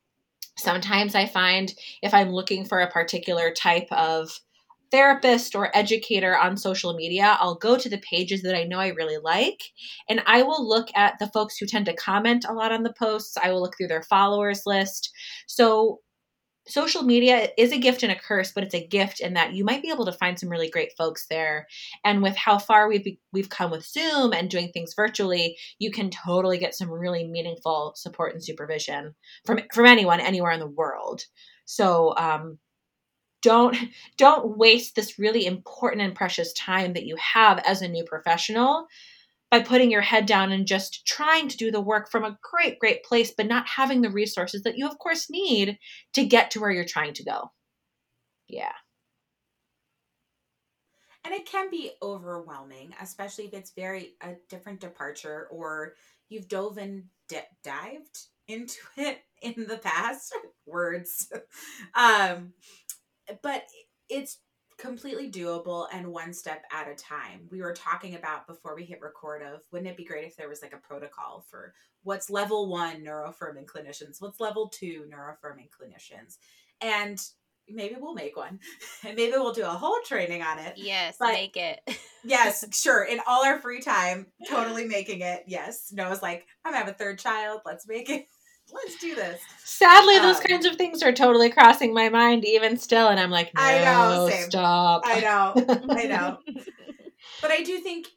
sometimes 0.58 1.16
I 1.16 1.26
find 1.26 1.74
if 2.02 2.14
I'm 2.14 2.32
looking 2.32 2.66
for 2.66 2.80
a 2.80 2.92
particular 2.92 3.52
type 3.52 3.88
of 3.92 4.40
therapist 4.92 5.56
or 5.56 5.76
educator 5.76 6.38
on 6.38 6.58
social 6.58 6.94
media, 6.94 7.38
I'll 7.40 7.56
go 7.56 7.78
to 7.78 7.90
the 7.90 7.98
pages 7.98 8.44
that 8.44 8.56
I 8.56 8.64
know 8.64 8.80
I 8.80 8.90
really 8.90 9.18
like 9.18 9.62
and 10.10 10.22
I 10.26 10.44
will 10.44 10.68
look 10.68 10.88
at 10.96 11.20
the 11.20 11.28
folks 11.28 11.58
who 11.58 11.66
tend 11.66 11.86
to 11.88 11.94
comment 11.94 12.46
a 12.48 12.54
lot 12.54 12.72
on 12.72 12.84
the 12.84 12.94
posts. 12.94 13.38
I 13.44 13.52
will 13.52 13.62
look 13.62 13.76
through 13.78 13.88
their 13.88 14.04
followers 14.04 14.62
list. 14.66 15.12
So 15.48 16.00
social 16.68 17.04
media 17.04 17.50
is 17.58 17.72
a 17.72 17.78
gift 17.78 18.04
and 18.04 18.12
a 18.12 18.20
curse, 18.20 18.52
but 18.52 18.64
it's 18.64 18.74
a 18.74 18.86
gift 18.86 19.20
in 19.20 19.34
that 19.34 19.54
you 19.54 19.64
might 19.64 19.82
be 19.82 19.90
able 19.90 20.06
to 20.06 20.12
find 20.12 20.40
some 20.40 20.50
really 20.50 20.70
great 20.70 20.94
folks 20.98 21.28
there. 21.28 21.68
And 22.04 22.24
with 22.24 22.36
how 22.36 22.58
far 22.58 22.88
we've 22.88 23.18
we've 23.32 23.50
come 23.50 23.72
with 23.72 23.86
Zoom 23.86 24.34
and 24.34 24.50
doing 24.50 24.72
things 24.72 24.94
virtually, 24.96 25.58
you 25.80 25.92
can 25.92 26.10
totally 26.10 26.58
get 26.58 26.76
some 26.76 26.90
really 26.90 27.28
meaningful 27.28 27.94
support 27.96 28.34
and 28.34 28.44
supervision 28.44 29.16
from 29.46 29.60
from 29.74 29.86
anyone 29.86 30.20
anywhere 30.20 30.52
in 30.52 30.60
the 30.60 30.68
world. 30.68 31.24
So 31.66 32.16
um, 32.18 32.60
don't 33.42 33.78
don't 34.18 34.58
waste 34.58 34.96
this 34.96 35.20
really 35.20 35.46
important 35.46 36.02
and 36.02 36.16
precious 36.16 36.52
time 36.54 36.94
that 36.94 37.06
you 37.06 37.16
have 37.18 37.60
as 37.60 37.82
a 37.82 37.88
new 37.88 38.04
professional 38.04 38.88
by 39.56 39.64
putting 39.64 39.90
your 39.90 40.02
head 40.02 40.26
down 40.26 40.52
and 40.52 40.68
just 40.68 41.06
trying 41.08 41.48
to 41.48 41.56
do 41.56 41.72
the 41.72 41.80
work 41.80 42.12
from 42.12 42.26
a 42.26 42.38
great, 42.44 42.78
great 42.78 43.04
place, 43.06 43.34
but 43.38 43.48
not 43.48 43.66
having 43.66 44.02
the 44.02 44.10
resources 44.10 44.64
that 44.64 44.78
you, 44.78 44.86
of 44.86 44.98
course, 44.98 45.30
need 45.30 45.78
to 46.14 46.26
get 46.26 46.52
to 46.52 46.60
where 46.60 46.72
you're 46.72 46.84
trying 46.84 47.14
to 47.14 47.24
go. 47.24 47.52
Yeah. 48.50 48.74
And 51.24 51.34
it 51.34 51.46
can 51.46 51.70
be 51.72 51.92
overwhelming, 52.04 52.94
especially 53.02 53.46
if 53.46 53.54
it's 53.54 53.72
very 53.72 54.16
a 54.22 54.34
different 54.50 54.82
departure 54.82 55.48
or 55.50 55.94
you've 56.28 56.50
dove 56.50 56.78
and 56.78 57.06
dived 57.64 58.28
into 58.50 58.82
it 58.98 59.20
in 59.42 59.68
the 59.70 59.78
past. 59.78 60.36
Words. 60.66 61.32
um, 61.96 62.52
but 63.42 63.64
it's 64.10 64.40
completely 64.78 65.32
doable 65.32 65.88
and 65.92 66.08
one 66.08 66.34
step 66.34 66.64
at 66.72 66.90
a 66.90 66.96
time. 66.96 67.48
We 67.50 67.62
were 67.62 67.74
talking 67.74 68.16
about 68.16 68.48
before 68.48 68.76
we 68.76 68.84
hit 68.84 69.02
record 69.02 69.42
of 69.42 69.62
wouldn't 69.72 69.90
it 69.90 69.98
be 69.98 70.04
great 70.04 70.26
if 70.26 70.36
there 70.36 70.50
was 70.50 70.62
like 70.62 70.74
a 70.74 70.88
protocol 70.88 71.46
for 71.50 71.74
what's 72.04 72.30
level 72.30 72.68
one 72.68 73.04
neuroaffirming 73.04 73.66
clinicians, 73.66 74.22
what's 74.22 74.40
level 74.40 74.68
two 74.70 75.06
neuroaffirming 75.10 75.70
clinicians, 75.70 76.38
and 76.82 77.22
maybe 77.70 77.96
we'll 78.00 78.14
make 78.14 78.38
one, 78.38 78.60
and 79.06 79.16
maybe 79.16 79.32
we'll 79.32 79.54
do 79.54 79.64
a 79.64 79.70
whole 79.70 80.00
training 80.06 80.42
on 80.42 80.60
it. 80.60 80.74
Yes, 80.78 81.16
but 81.20 81.34
make 81.34 81.58
it. 81.58 81.80
yes, 82.24 82.66
sure. 82.80 83.04
In 83.04 83.20
all 83.26 83.46
our 83.46 83.60
free 83.60 83.82
time, 83.82 84.28
totally 84.48 84.86
making 84.86 85.22
it. 85.22 85.46
Yes, 85.48 85.92
Noah's 85.94 86.22
like, 86.22 86.46
I'm 86.64 86.74
gonna 86.74 86.84
have 86.84 86.94
a 86.94 86.98
third 86.98 87.20
child. 87.20 87.62
Let's 87.66 87.88
make 87.88 88.10
it 88.10 88.28
let's 88.74 88.98
do 88.98 89.16
this. 89.16 89.42
Sadly, 89.64 90.20
those 90.20 90.38
um, 90.38 90.44
kinds 90.44 90.66
of 90.66 90.76
things 90.76 91.04
are 91.04 91.12
totally 91.12 91.50
crossing 91.50 91.94
my 91.94 92.10
mind 92.10 92.46
even 92.46 92.78
still, 92.78 93.08
and 93.08 93.20
I'm 93.20 93.32
like, 93.32 93.54
no, 93.56 93.62
I 93.62 93.84
know, 93.84 94.30
same. 94.30 94.50
stop. 94.50 95.02
I 95.06 95.20
know, 95.22 95.54
I 95.90 96.06
know. 96.08 96.38
but 97.42 97.52
I 97.52 97.64
do 97.64 97.80
think 97.80 98.08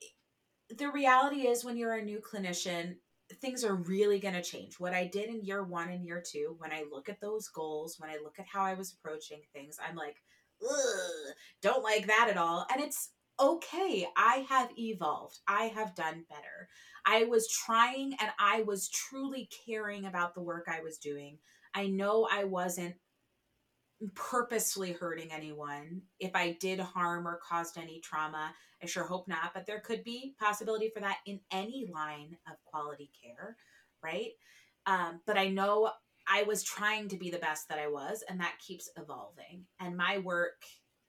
the 0.76 0.90
reality 0.90 1.46
is 1.46 1.64
when 1.64 1.76
you're 1.76 1.94
a 1.94 2.03
new 2.03 2.20
clinician, 2.20 2.96
things 3.40 3.64
are 3.64 3.74
really 3.74 4.18
going 4.18 4.34
to 4.34 4.42
change. 4.42 4.78
What 4.78 4.94
I 4.94 5.07
did 5.07 5.28
in 5.28 5.44
year 5.44 5.64
one 5.64 5.88
and 5.88 6.05
year 6.05 6.22
two, 6.24 6.55
when 6.59 6.72
I 6.72 6.84
look 6.90 7.09
at 7.09 7.20
those 7.20 7.49
goals, 7.49 7.96
when 7.99 8.11
I 8.11 8.18
look 8.22 8.38
at 8.38 8.46
how 8.46 8.62
I 8.62 8.74
was 8.74 8.92
approaching 8.92 9.40
things, 9.53 9.76
I'm 9.86 9.96
like, 9.96 10.16
don't 11.62 11.84
like 11.84 12.07
that 12.07 12.28
at 12.30 12.36
all. 12.36 12.66
And 12.72 12.82
it's 12.82 13.11
okay. 13.40 14.07
I 14.16 14.46
have 14.49 14.70
evolved. 14.76 15.38
I 15.46 15.64
have 15.64 15.94
done 15.94 16.24
better. 16.28 16.68
I 17.07 17.24
was 17.24 17.49
trying 17.49 18.14
and 18.20 18.30
I 18.38 18.62
was 18.62 18.88
truly 18.88 19.49
caring 19.66 20.07
about 20.07 20.34
the 20.34 20.42
work 20.42 20.66
I 20.68 20.80
was 20.80 20.99
doing. 20.99 21.38
I 21.74 21.86
know 21.86 22.28
I 22.30 22.44
wasn't 22.44 22.94
purposefully 24.14 24.92
hurting 24.92 25.32
anyone. 25.32 26.03
If 26.20 26.32
I 26.34 26.57
did 26.61 26.80
harm 26.80 27.26
or 27.26 27.40
caused 27.46 27.78
any 27.78 28.01
trauma, 28.01 28.55
I 28.82 28.86
sure 28.86 29.05
hope 29.05 29.26
not, 29.26 29.53
but 29.55 29.66
there 29.66 29.80
could 29.80 30.05
be 30.05 30.34
possibility 30.38 30.90
for 30.94 31.01
that 31.01 31.18
in 31.26 31.40
any 31.51 31.90
line 31.92 32.36
of 32.49 32.57
quality 32.64 33.11
care, 33.22 33.57
right? 34.03 34.30
Um, 34.86 35.20
but 35.26 35.36
I 35.36 35.49
know 35.49 35.90
I 36.28 36.44
was 36.44 36.62
trying 36.62 37.09
to 37.09 37.16
be 37.16 37.30
the 37.30 37.38
best 37.38 37.68
that 37.68 37.78
I 37.78 37.88
was, 37.88 38.22
and 38.28 38.40
that 38.40 38.59
keeps 38.64 38.88
evolving. 38.96 39.64
And 39.80 39.96
my 39.96 40.18
work 40.18 40.62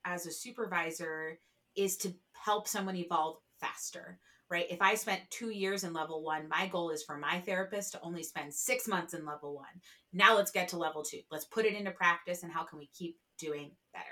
as 0.06 0.26
a 0.26 0.32
supervisor 0.32 1.40
is 1.76 1.98
to 1.98 2.14
help 2.34 2.68
someone 2.68 2.96
evolve 2.96 3.38
faster 3.60 4.20
right? 4.50 4.66
If 4.70 4.82
I 4.82 4.96
spent 4.96 5.22
two 5.30 5.50
years 5.50 5.84
in 5.84 5.94
level 5.94 6.24
one, 6.24 6.50
my 6.50 6.68
goal 6.68 6.90
is 6.90 7.04
for 7.04 7.18
my 7.18 7.40
therapist 7.42 7.94
to 7.94 8.02
only 8.02 8.24
spend 8.24 8.54
six 8.54 8.88
months 8.88 9.14
in 9.14 9.26
level 9.26 9.56
one. 9.56 9.66
Now 10.14 10.36
let's 10.36 10.52
get 10.52 10.70
to 10.70 10.78
level 10.78 11.04
two. 11.04 11.22
Let's 11.32 11.46
put 11.46 11.66
it 11.66 11.76
into 11.76 11.92
practice 11.92 12.44
and 12.44 12.52
how 12.52 12.64
can 12.64 12.80
we 12.80 12.90
keep 12.94 13.18
doing 13.38 13.72
better? 13.94 14.06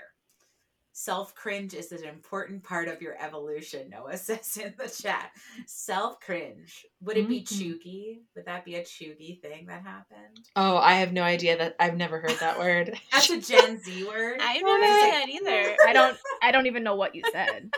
Self 1.00 1.32
cringe 1.36 1.74
is 1.74 1.92
an 1.92 2.02
important 2.02 2.64
part 2.64 2.88
of 2.88 3.00
your 3.00 3.14
evolution, 3.22 3.88
Noah 3.88 4.16
says 4.16 4.56
in 4.56 4.74
the 4.76 4.88
chat. 4.88 5.30
Self 5.64 6.18
cringe. 6.18 6.84
Would 7.02 7.16
it 7.16 7.28
be 7.28 7.42
Mhm. 7.42 7.46
chuggy? 7.46 8.18
Would 8.34 8.46
that 8.46 8.64
be 8.64 8.74
a 8.74 8.82
chuggy 8.82 9.40
thing 9.40 9.66
that 9.66 9.82
happened? 9.82 10.48
Oh, 10.56 10.76
I 10.76 10.94
have 10.94 11.12
no 11.12 11.22
idea 11.22 11.56
that 11.56 11.76
I've 11.78 11.96
never 11.96 12.18
heard 12.18 12.40
that 12.40 12.58
word. 12.58 12.98
That's 13.12 13.30
a 13.30 13.40
Gen 13.40 13.78
Z 13.78 14.04
word. 14.08 14.40
I've 14.40 14.60
What 14.62 14.80
never 14.80 14.92
is 14.92 15.00
heard 15.02 15.12
that 15.12 15.28
either. 15.28 15.76
I 15.86 15.92
don't. 15.92 16.18
I 16.42 16.50
don't 16.50 16.66
even 16.66 16.82
know 16.82 16.96
what 16.96 17.14
you 17.14 17.22
said. 17.30 17.70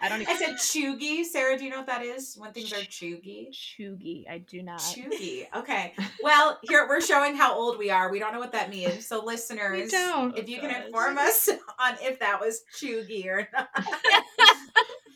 I 0.00 0.08
don't 0.08 0.22
even. 0.22 0.34
I 0.34 0.36
said 0.36 0.54
chuggy. 0.56 1.24
Sarah, 1.24 1.56
do 1.56 1.64
you 1.64 1.70
know 1.70 1.78
what 1.78 1.86
that 1.86 2.02
is? 2.02 2.34
When 2.36 2.52
things 2.52 2.72
are 2.72 2.76
chuggy? 2.82 3.50
Chuggy. 3.52 4.28
I 4.28 4.38
do 4.38 4.62
not. 4.62 4.78
Chuggy. 4.80 5.46
Okay. 5.54 5.92
Well, 6.22 6.58
here 6.62 6.86
we're 6.88 7.00
showing 7.00 7.36
how 7.36 7.54
old 7.54 7.78
we 7.78 7.90
are. 7.90 8.10
We 8.10 8.18
don't 8.18 8.32
know 8.32 8.38
what 8.40 8.52
that 8.52 8.70
means. 8.70 9.06
So, 9.06 9.24
listeners, 9.24 9.92
if 9.92 10.48
you 10.48 10.58
Oh, 10.58 10.60
can 10.60 10.84
inform 10.84 11.18
us 11.18 11.48
on 11.78 11.96
if 12.00 12.18
that 12.20 12.40
was 12.40 12.55
chuggy 12.80 13.26
or 13.26 13.48
not, 13.52 13.68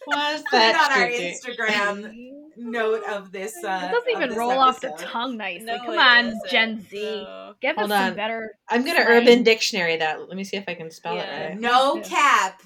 What's 0.07 0.43
that? 0.51 0.91
on 0.91 1.01
our 1.03 1.09
Instagram 1.09 2.31
note 2.57 3.05
of 3.09 3.31
this. 3.33 3.55
Uh, 3.63 3.83
It 3.89 3.93
doesn't 3.93 4.11
even 4.11 4.29
this 4.31 4.39
roll 4.39 4.53
off 4.53 4.81
the 4.81 4.91
tongue 4.99 5.37
nicely. 5.37 5.67
No, 5.67 5.79
Come 5.79 5.99
on, 5.99 6.25
doesn't. 6.27 6.51
Gen 6.51 6.87
Z. 6.91 7.23
No. 7.25 7.55
Give 7.61 7.77
Hold 7.77 7.93
us 7.93 8.07
some 8.09 8.17
better. 8.17 8.57
I'm 8.69 8.85
gonna 8.85 9.03
slang. 9.05 9.23
Urban 9.23 9.43
Dictionary 9.43 9.97
that. 9.99 10.27
Let 10.29 10.37
me 10.37 10.45
see 10.45 10.57
if 10.57 10.65
I 10.69 10.75
can 10.75 10.91
spell 10.91 11.15
Yeah. 11.17 11.23
it 11.39 11.49
right. 11.51 11.61
No 11.61 11.97
Yeah. 11.97 12.03
cap. 12.03 12.63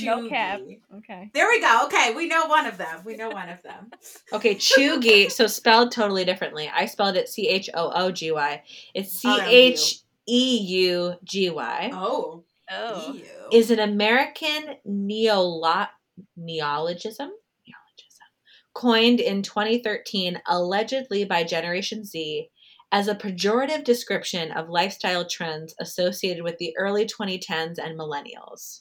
No 0.00 0.28
cap. 0.28 0.60
Okay. 0.98 1.30
There 1.34 1.48
we 1.48 1.60
go. 1.60 1.80
Okay, 1.86 2.14
we 2.14 2.28
know 2.28 2.46
one 2.46 2.66
of 2.66 2.78
them. 2.78 3.02
We 3.04 3.16
know 3.16 3.30
one 3.30 3.48
of 3.48 3.62
them. 3.62 3.90
Okay, 4.32 4.54
Cheugy. 4.54 5.30
so 5.30 5.46
spelled 5.46 5.92
totally 5.92 6.24
differently. 6.24 6.70
I 6.72 6.86
spelled 6.86 7.16
it 7.16 7.28
C 7.28 7.48
H 7.48 7.68
O 7.74 7.90
O 7.94 8.10
G 8.12 8.32
Y. 8.32 8.62
It's 8.94 9.12
C 9.12 9.28
that 9.28 9.38
was 9.46 9.48
H 9.52 9.98
E 10.26 10.58
U 10.58 11.14
G 11.24 11.50
Y. 11.50 11.90
Oh. 11.92 12.44
Oh. 12.74 13.18
Is 13.52 13.70
an 13.70 13.78
American 13.78 14.76
neolo- 14.88 15.88
neologism. 16.36 17.30
Neologism 17.66 18.26
coined 18.74 19.20
in 19.20 19.42
2013, 19.42 20.40
allegedly 20.46 21.24
by 21.24 21.44
Generation 21.44 22.04
Z, 22.04 22.48
as 22.90 23.08
a 23.08 23.14
pejorative 23.14 23.84
description 23.84 24.50
of 24.52 24.68
lifestyle 24.68 25.26
trends 25.26 25.74
associated 25.80 26.42
with 26.42 26.56
the 26.58 26.74
early 26.78 27.06
2010s 27.06 27.78
and 27.78 27.98
millennials. 27.98 28.80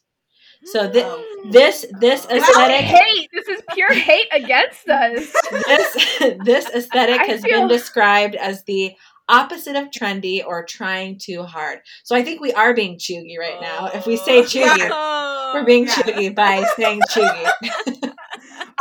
So 0.65 0.89
thi- 0.91 1.01
Oh. 1.03 1.49
this 1.51 1.85
this 1.99 2.25
Oh. 2.29 2.35
Wow, 2.37 2.41
aesthetic 2.41 2.85
hate. 2.85 3.29
This 3.33 3.47
is 3.47 3.61
pure 3.73 3.93
hate 3.93 4.27
against 4.31 4.87
us. 4.87 5.31
this 5.65 6.37
this 6.45 6.69
aesthetic 6.75 7.19
I 7.19 7.25
has 7.25 7.41
feel- 7.41 7.59
been 7.61 7.67
described 7.67 8.35
as 8.35 8.63
the 8.65 8.93
opposite 9.31 9.75
of 9.75 9.89
trendy 9.89 10.45
or 10.45 10.63
trying 10.65 11.17
too 11.17 11.43
hard. 11.43 11.79
So 12.03 12.15
I 12.15 12.23
think 12.23 12.41
we 12.41 12.51
are 12.53 12.73
being 12.73 12.97
chuggy 12.99 13.37
right 13.39 13.59
now. 13.61 13.87
If 13.93 14.05
we 14.05 14.17
say 14.17 14.39
Oh. 14.39 14.43
chuggy, 14.43 14.89
Oh. 14.91 15.51
we're 15.55 15.63
being 15.65 15.85
Yeah. 15.85 15.93
chuggy 15.95 16.35
by 16.35 16.63
saying 16.75 17.01
chuggy. 17.09 18.11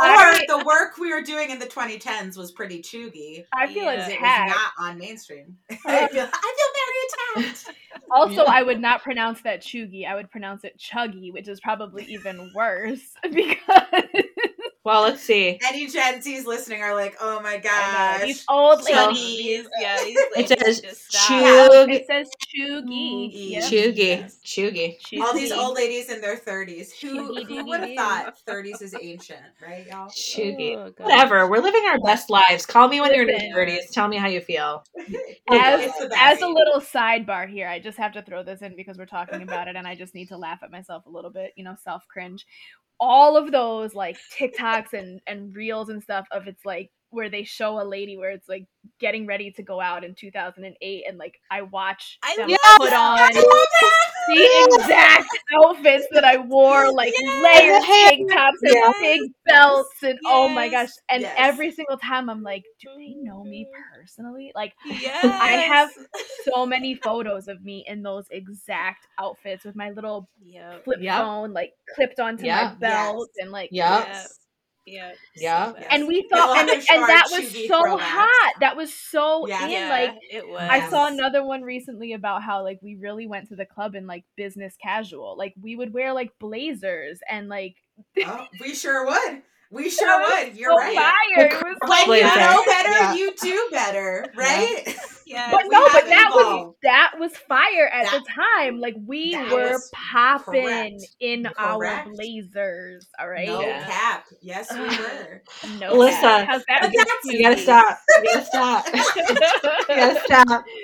Or 0.03 0.33
the 0.47 0.63
work 0.65 0.97
we 0.97 1.13
were 1.13 1.21
doing 1.21 1.51
in 1.51 1.59
the 1.59 1.67
2010s 1.67 2.35
was 2.35 2.51
pretty 2.51 2.81
chuggy. 2.81 3.45
I 3.53 3.67
feel 3.67 3.83
Yeah. 3.83 4.07
It 4.07 4.19
was 4.19 4.55
not 4.55 4.71
on 4.79 4.97
mainstream. 4.97 5.57
I 5.85 6.07
feel, 6.07 6.27
I 6.33 6.53
feel 6.57 7.37
very 7.37 7.45
attacked. 7.51 7.69
Also, 8.09 8.43
Yeah. 8.43 8.43
I 8.47 8.63
would 8.63 8.79
not 8.79 9.03
pronounce 9.03 9.43
that 9.43 9.61
chuggy. 9.61 10.07
I 10.07 10.15
would 10.15 10.31
pronounce 10.31 10.63
it 10.63 10.79
chuggy, 10.79 11.31
which 11.31 11.47
is 11.47 11.59
probably 11.59 12.05
even 12.05 12.51
worse 12.55 13.13
because 13.31 13.53
Well, 14.83 15.03
let's 15.03 15.21
see. 15.21 15.59
Any 15.63 15.87
Gen 15.87 16.23
Z's 16.23 16.47
listening 16.47 16.81
are 16.81 16.95
like, 16.95 17.15
oh 17.21 17.39
my 17.41 17.53
I 17.53 17.57
gosh. 17.59 18.21
these 18.23 18.45
old 18.49 18.83
ladies. 18.83 18.97
Ladies, 18.97 19.67
yeah, 19.79 19.97
these 20.03 20.17
It 20.35 20.47
says 20.47 20.81
just 20.81 21.11
chug, 21.11 21.89
It 21.91 22.07
says 22.07 22.27
chuggy. 22.47 23.29
Yep. 23.31 23.63
chuggy, 23.63 24.33
chuggy. 24.43 25.21
All 25.21 25.33
these 25.35 25.51
old 25.51 25.75
ladies 25.75 26.09
in 26.09 26.19
their 26.19 26.35
30s. 26.35 26.99
Who, 26.99 27.43
who 27.43 27.65
would 27.65 27.81
have 27.81 27.95
thought 27.95 28.37
30s 28.47 28.81
is 28.81 28.95
ancient, 28.99 29.41
right, 29.61 29.85
y'all? 29.85 30.07
Chuggy. 30.07 30.75
Oh. 30.75 30.91
Whatever. 30.97 31.47
We're 31.47 31.61
living 31.61 31.83
our 31.87 31.99
best 31.99 32.31
lives. 32.31 32.65
Call 32.65 32.87
me 32.87 33.01
when 33.01 33.13
you're 33.13 33.29
in 33.29 33.45
your 33.45 33.53
thirties. 33.53 33.91
Tell 33.91 34.07
me 34.07 34.17
how 34.17 34.27
you 34.27 34.41
feel. 34.41 34.83
As, 35.51 35.91
as 36.17 36.41
a 36.41 36.47
little 36.47 36.79
sidebar 36.79 37.47
here, 37.47 37.67
I 37.67 37.77
just 37.79 37.97
have 37.97 38.13
to 38.13 38.21
throw 38.21 38.41
this 38.41 38.61
in 38.61 38.75
because 38.75 38.97
we're 38.97 39.05
talking 39.05 39.41
about 39.41 39.67
it 39.67 39.75
and 39.75 39.85
I 39.85 39.95
just 39.95 40.15
need 40.15 40.29
to 40.29 40.37
laugh 40.37 40.63
at 40.63 40.71
myself 40.71 41.05
a 41.07 41.09
little 41.09 41.29
bit, 41.29 41.51
you 41.57 41.65
know, 41.65 41.75
self 41.83 42.07
cringe. 42.07 42.45
All 43.01 43.35
of 43.35 43.51
those 43.51 43.93
like 43.95 44.17
TikToks 44.39 44.93
and, 44.93 45.19
and 45.27 45.53
reels 45.55 45.89
and 45.89 46.01
stuff 46.01 46.27
of 46.31 46.47
it's 46.47 46.63
like 46.63 46.91
where 47.09 47.29
they 47.29 47.43
show 47.43 47.81
a 47.81 47.83
lady 47.83 48.15
where 48.15 48.31
it's 48.31 48.47
like 48.47 48.65
getting 48.99 49.27
ready 49.27 49.51
to 49.51 49.63
go 49.63 49.81
out 49.81 50.05
in 50.05 50.15
2008 50.15 51.03
and 51.07 51.17
like 51.17 51.39
I 51.51 51.63
watch 51.63 52.17
I 52.23 52.35
them 52.37 52.49
put 52.77 52.93
on 52.93 53.17
the 54.27 54.75
exact 54.77 55.29
outfits 55.63 56.07
that 56.11 56.23
I 56.23 56.37
wore, 56.37 56.91
like 56.91 57.13
Yes. 57.19 57.43
layered 57.43 57.83
tank 57.83 58.31
tops 58.31 58.57
and 58.63 58.73
Yes. 58.73 58.93
big 59.01 59.21
belts, 59.45 60.03
and 60.03 60.19
oh 60.25 60.49
my 60.49 60.69
gosh! 60.69 60.89
And 61.09 61.21
Yes. 61.23 61.35
every 61.37 61.71
single 61.71 61.97
time 61.97 62.29
I'm 62.29 62.43
like, 62.43 62.63
do 62.81 62.89
they 62.97 63.13
know 63.15 63.43
me 63.43 63.65
mm-hmm. 63.65 63.99
personally? 63.99 64.51
Like, 64.55 64.73
Yes. 64.85 65.23
I 65.23 65.51
have 65.51 65.89
so 66.51 66.65
many 66.65 66.95
photos 66.95 67.47
of 67.47 67.63
me 67.63 67.83
in 67.87 68.03
those 68.03 68.25
exact 68.31 69.07
outfits 69.17 69.65
with 69.65 69.75
my 69.75 69.91
little 69.91 70.29
Yep. 70.43 70.83
flip 70.83 70.99
Yep. 71.01 71.17
phone 71.17 71.53
like 71.53 71.73
clipped 71.95 72.19
onto 72.19 72.45
Yeah. 72.45 72.69
my 72.69 72.75
belt 72.75 73.29
and 73.39 73.51
like 73.51 73.69
Yep. 73.71 74.27
Yes. 74.85 75.15
Yeah. 75.35 75.73
Yeah. 75.77 75.79
So 75.81 75.87
and 75.91 76.07
we 76.07 76.27
thought 76.31 76.57
and, 76.57 76.69
and 76.69 76.83
that 77.03 77.27
was 77.31 77.51
so 77.51 77.83
throwbacks. 77.83 77.99
hot 78.01 78.53
that 78.61 78.75
was 78.75 78.93
so 78.93 79.47
Yeah. 79.47 79.65
in 79.65 79.71
yeah, 79.71 79.89
like 79.89 80.17
it 80.31 80.47
was. 80.47 80.59
I 80.61 80.89
saw 80.89 81.07
another 81.07 81.43
one 81.45 81.61
recently 81.61 82.13
about 82.13 82.41
how 82.43 82.63
like 82.63 82.79
we 82.81 82.95
really 82.95 83.27
went 83.27 83.47
to 83.49 83.55
the 83.55 83.65
club 83.65 83.95
in 83.95 84.07
like 84.07 84.23
business 84.35 84.75
casual. 84.81 85.35
Like 85.37 85.53
we 85.61 85.75
would 85.75 85.93
wear 85.93 86.13
like 86.13 86.31
blazers 86.39 87.19
and 87.29 87.47
like 87.47 87.75
Oh, 88.25 88.47
we 88.59 88.73
sure 88.73 89.05
would. 89.05 89.43
We 89.69 89.89
sure 89.91 90.19
would. 90.19 90.57
You're 90.57 90.71
so 90.71 90.77
right. 90.77 90.95
fire. 90.95 91.45
It 91.45 91.53
was 91.81 92.07
When 92.07 92.17
you 92.17 92.23
know 92.23 92.63
better, 92.65 92.89
Yeah. 92.91 93.13
you 93.13 93.33
do 93.41 93.67
better, 93.71 94.25
right? 94.35 94.95
Yes. 95.31 95.51
But 95.51 95.63
we 95.63 95.69
no, 95.69 95.83
but 95.91 95.91
have 96.03 96.07
that 96.09 96.31
was 96.33 96.75
that 96.83 97.11
was 97.19 97.31
fire 97.47 97.87
at 97.87 98.05
That- 98.05 98.21
the 98.23 98.31
time. 98.33 98.79
Like 98.79 98.95
we 99.05 99.35
were 99.51 99.79
popping 99.93 100.63
correct. 100.63 101.15
in 101.19 101.47
our 101.57 102.05
blazers. 102.05 103.07
All 103.19 103.29
right. 103.29 103.47
No 103.47 103.61
Yeah. 103.61 103.85
cap. 103.85 104.25
Yes, 104.41 104.71
we 104.73 104.79
were. 104.81 105.41
No 105.79 105.93
Alyssa, 105.93 106.19
cap. 106.21 106.41
Uh, 106.41 106.45
How's 106.51 106.63
that? 106.67 106.81
but 106.81 106.91
been 106.91 106.97
that's- 106.97 107.23
to 107.25 107.33
You 107.37 107.43
gotta 107.43 107.57
stop. 107.57 107.97
You 108.17 108.33
gotta 108.33 108.45
stop. 108.45 108.85
You 109.89 109.95
gotta 109.95 110.19
stop. 110.25 110.65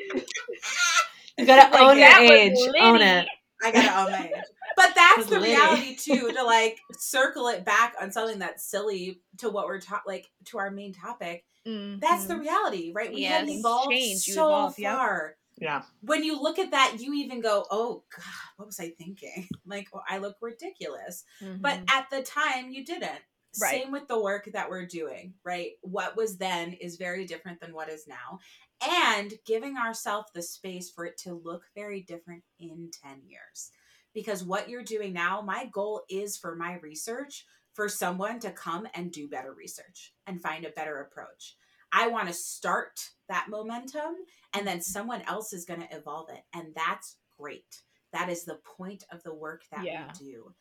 You 1.38 1.46
gotta 1.46 1.72
Like, 1.72 1.82
own 1.82 1.98
your 2.00 2.08
that 2.10 2.22
was 2.22 2.32
age. 2.32 2.58
Own 2.82 3.02
it. 3.02 3.28
I 3.64 3.72
gotta 3.72 4.00
own 4.06 4.12
my 4.12 4.26
age. 4.26 4.44
But 4.78 4.94
that's 4.96 5.26
the 5.26 5.40
reality 5.42 5.96
too. 5.96 6.32
To 6.32 6.44
like 6.46 6.80
circle 6.94 7.48
it 7.50 7.66
back 7.66 7.96
on 8.00 8.12
something 8.12 8.40
that's 8.40 8.64
silly 8.64 9.22
to 9.40 9.50
what 9.50 9.66
we're 9.66 9.82
ta- 9.82 10.04
like 10.08 10.30
to 10.46 10.60
our 10.60 10.72
main 10.72 10.94
topic. 10.94 11.44
That's 11.66 12.28
the 12.28 12.36
Mhm. 12.36 12.40
reality, 12.40 12.92
right? 12.96 13.12
We 13.14 13.24
have 13.24 13.50
evolved 13.50 13.92
Change, 13.92 14.22
so 14.22 14.46
evolve, 14.46 14.76
far. 14.78 15.36
Yeah. 15.58 15.82
When 16.02 16.24
you 16.24 16.40
look 16.42 16.60
at 16.60 16.72
that, 16.72 16.98
you 17.00 17.14
even 17.16 17.42
go, 17.42 17.66
"Oh 17.72 18.04
God, 18.16 18.24
what 18.56 18.68
was 18.68 18.80
I 18.80 18.92
thinking? 18.92 19.50
Like, 19.66 19.88
oh, 19.94 20.02
I 20.08 20.20
look 20.20 20.38
ridiculous." 20.40 21.26
But 21.42 21.80
Mhm. 21.80 21.92
at 21.92 22.10
the 22.10 22.22
time, 22.24 22.70
you 22.70 22.86
didn't. 22.86 23.22
Right. 23.60 23.82
Same 23.82 23.92
with 23.92 24.08
the 24.08 24.22
work 24.22 24.48
that 24.54 24.70
we're 24.70 24.86
doing, 24.86 25.34
right? 25.44 25.72
What 25.82 26.16
was 26.16 26.38
then 26.38 26.74
is 26.74 26.98
very 26.98 27.26
different 27.26 27.60
than 27.60 27.74
what 27.74 27.90
is 27.90 28.06
now. 28.08 28.40
And 28.82 29.34
giving 29.46 29.78
ourselves 29.78 30.30
the 30.36 30.44
space 30.44 30.92
for 30.92 31.06
it 31.06 31.18
to 31.24 31.34
look 31.34 31.64
very 31.74 32.02
different 32.02 32.44
in 32.60 32.92
10 32.92 33.24
years. 33.26 33.72
Because 34.18 34.44
what 34.44 34.68
you're 34.68 34.82
doing 34.82 35.14
now, 35.14 35.42
my 35.42 35.70
goal 35.72 36.02
is 36.10 36.38
for 36.38 36.56
my 36.56 36.80
research 36.80 37.46
for 37.76 37.88
someone 37.88 38.40
to 38.40 38.50
come 38.50 38.88
and 38.96 39.12
do 39.12 39.28
better 39.28 39.54
research 39.54 40.12
and 40.26 40.42
find 40.42 40.66
a 40.66 40.72
better 40.72 41.02
approach. 41.02 41.56
I 41.92 42.08
want 42.08 42.28
to 42.28 42.34
start 42.34 43.00
that 43.30 43.46
momentum 43.48 44.16
and 44.56 44.66
then 44.66 44.78
mm-hmm. 44.78 44.82
someone 44.82 45.22
else 45.28 45.54
is 45.54 45.66
going 45.66 45.82
to 45.82 45.96
evolve 45.96 46.30
it. 46.32 46.42
And 46.52 46.74
that's 46.76 47.18
great. 47.40 47.84
That 48.12 48.28
is 48.28 48.44
the 48.44 48.58
point 48.66 49.04
of 49.12 49.22
the 49.22 49.36
work 49.36 49.62
that 49.72 49.86
Yeah. 49.86 50.08
we 50.20 50.26
do 50.32 50.56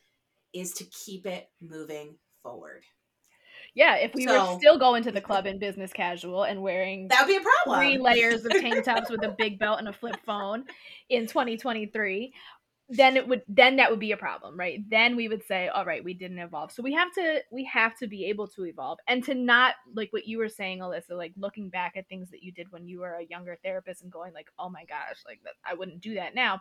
is 0.53 0.73
to 0.75 0.85
keep 0.85 1.25
it 1.25 1.49
moving 1.63 2.17
forward. 2.43 2.83
yeah, 3.75 3.97
if 3.97 4.15
we 4.15 4.27
So- 4.27 4.53
were 4.53 4.59
still 4.59 4.79
going 4.79 5.03
to 5.03 5.13
the 5.13 5.21
club 5.21 5.47
in 5.47 5.59
business 5.59 5.93
casual 5.93 6.45
and 6.45 6.63
wearing 6.63 7.09
That 7.09 7.27
would 7.27 7.33
be 7.33 7.37
a 7.37 7.41
problem. 7.41 7.79
three 7.79 7.99
layers 7.99 8.45
of 8.45 8.53
tank 8.61 8.85
tops 8.85 9.11
with 9.11 9.23
a 9.23 9.35
big 9.37 9.59
belt 9.59 9.79
and 9.79 9.89
a 9.89 9.93
flip 9.93 10.17
phone 10.25 10.65
in 11.11 11.27
2023 11.27 12.33
then 12.89 13.17
it 13.17 13.27
would 13.27 13.43
then 13.49 13.77
that 13.77 13.91
would 13.91 13.99
be 13.99 14.13
a 14.13 14.17
problem 14.17 14.59
right? 14.59 14.81
Then 14.89 15.17
we 15.17 15.29
would 15.29 15.45
say 15.45 15.69
all 15.69 15.85
right 15.85 16.05
we 16.05 16.15
didn't 16.15 16.39
evolve. 16.39 16.71
So 16.73 16.83
we 16.83 16.93
have 16.95 17.13
to 17.15 17.43
we 17.51 17.65
have 17.65 17.97
to 17.99 18.07
be 18.07 18.27
able 18.27 18.47
to 18.49 18.65
evolve 18.65 18.99
and 19.09 19.25
to 19.25 19.35
not 19.35 19.75
like 19.95 20.13
what 20.13 20.27
you 20.27 20.39
were 20.39 20.49
saying 20.49 20.79
alyssa 20.79 21.11
like 21.11 21.33
looking 21.37 21.69
back 21.69 21.95
at 21.97 22.09
things 22.09 22.31
that 22.31 22.43
you 22.43 22.53
did 22.53 22.71
when 22.71 22.87
you 22.87 23.01
were 23.01 23.15
a 23.15 23.25
younger 23.25 23.59
therapist 23.63 24.03
and 24.03 24.13
going 24.13 24.33
like 24.33 24.49
oh 24.59 24.69
my 24.69 24.85
gosh 24.85 25.19
like 25.27 25.41
that, 25.45 25.55
i 25.65 25.75
wouldn't 25.75 26.01
do 26.01 26.15
that 26.15 26.35
now. 26.35 26.61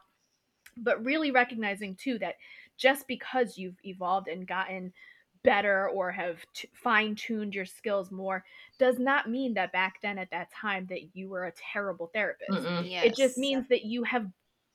But 0.77 1.05
really 1.05 1.31
recognizing 1.31 1.95
too 1.95 2.17
that 2.19 2.35
just 2.77 3.07
because 3.07 3.57
you've 3.57 3.77
evolved 3.83 4.27
and 4.27 4.47
gotten 4.47 4.91
better 5.43 5.89
or 5.89 6.11
have 6.11 6.39
t- 6.55 6.67
fine-tuned 6.73 7.53
your 7.53 7.65
skills 7.65 8.11
more 8.11 8.43
does 8.79 8.97
not 8.97 9.29
mean 9.29 9.53
that 9.53 9.71
back 9.71 10.01
then 10.01 10.17
at 10.17 10.31
that 10.31 10.49
time 10.51 10.87
that 10.89 11.15
you 11.15 11.29
were 11.29 11.45
a 11.45 11.53
terrible 11.71 12.09
therapist. 12.13 12.67
Yes. 12.83 13.05
it 13.05 13.15
just 13.15 13.37
means 13.37 13.67
that 13.69 13.85
you 13.85 14.03
have 14.03 14.25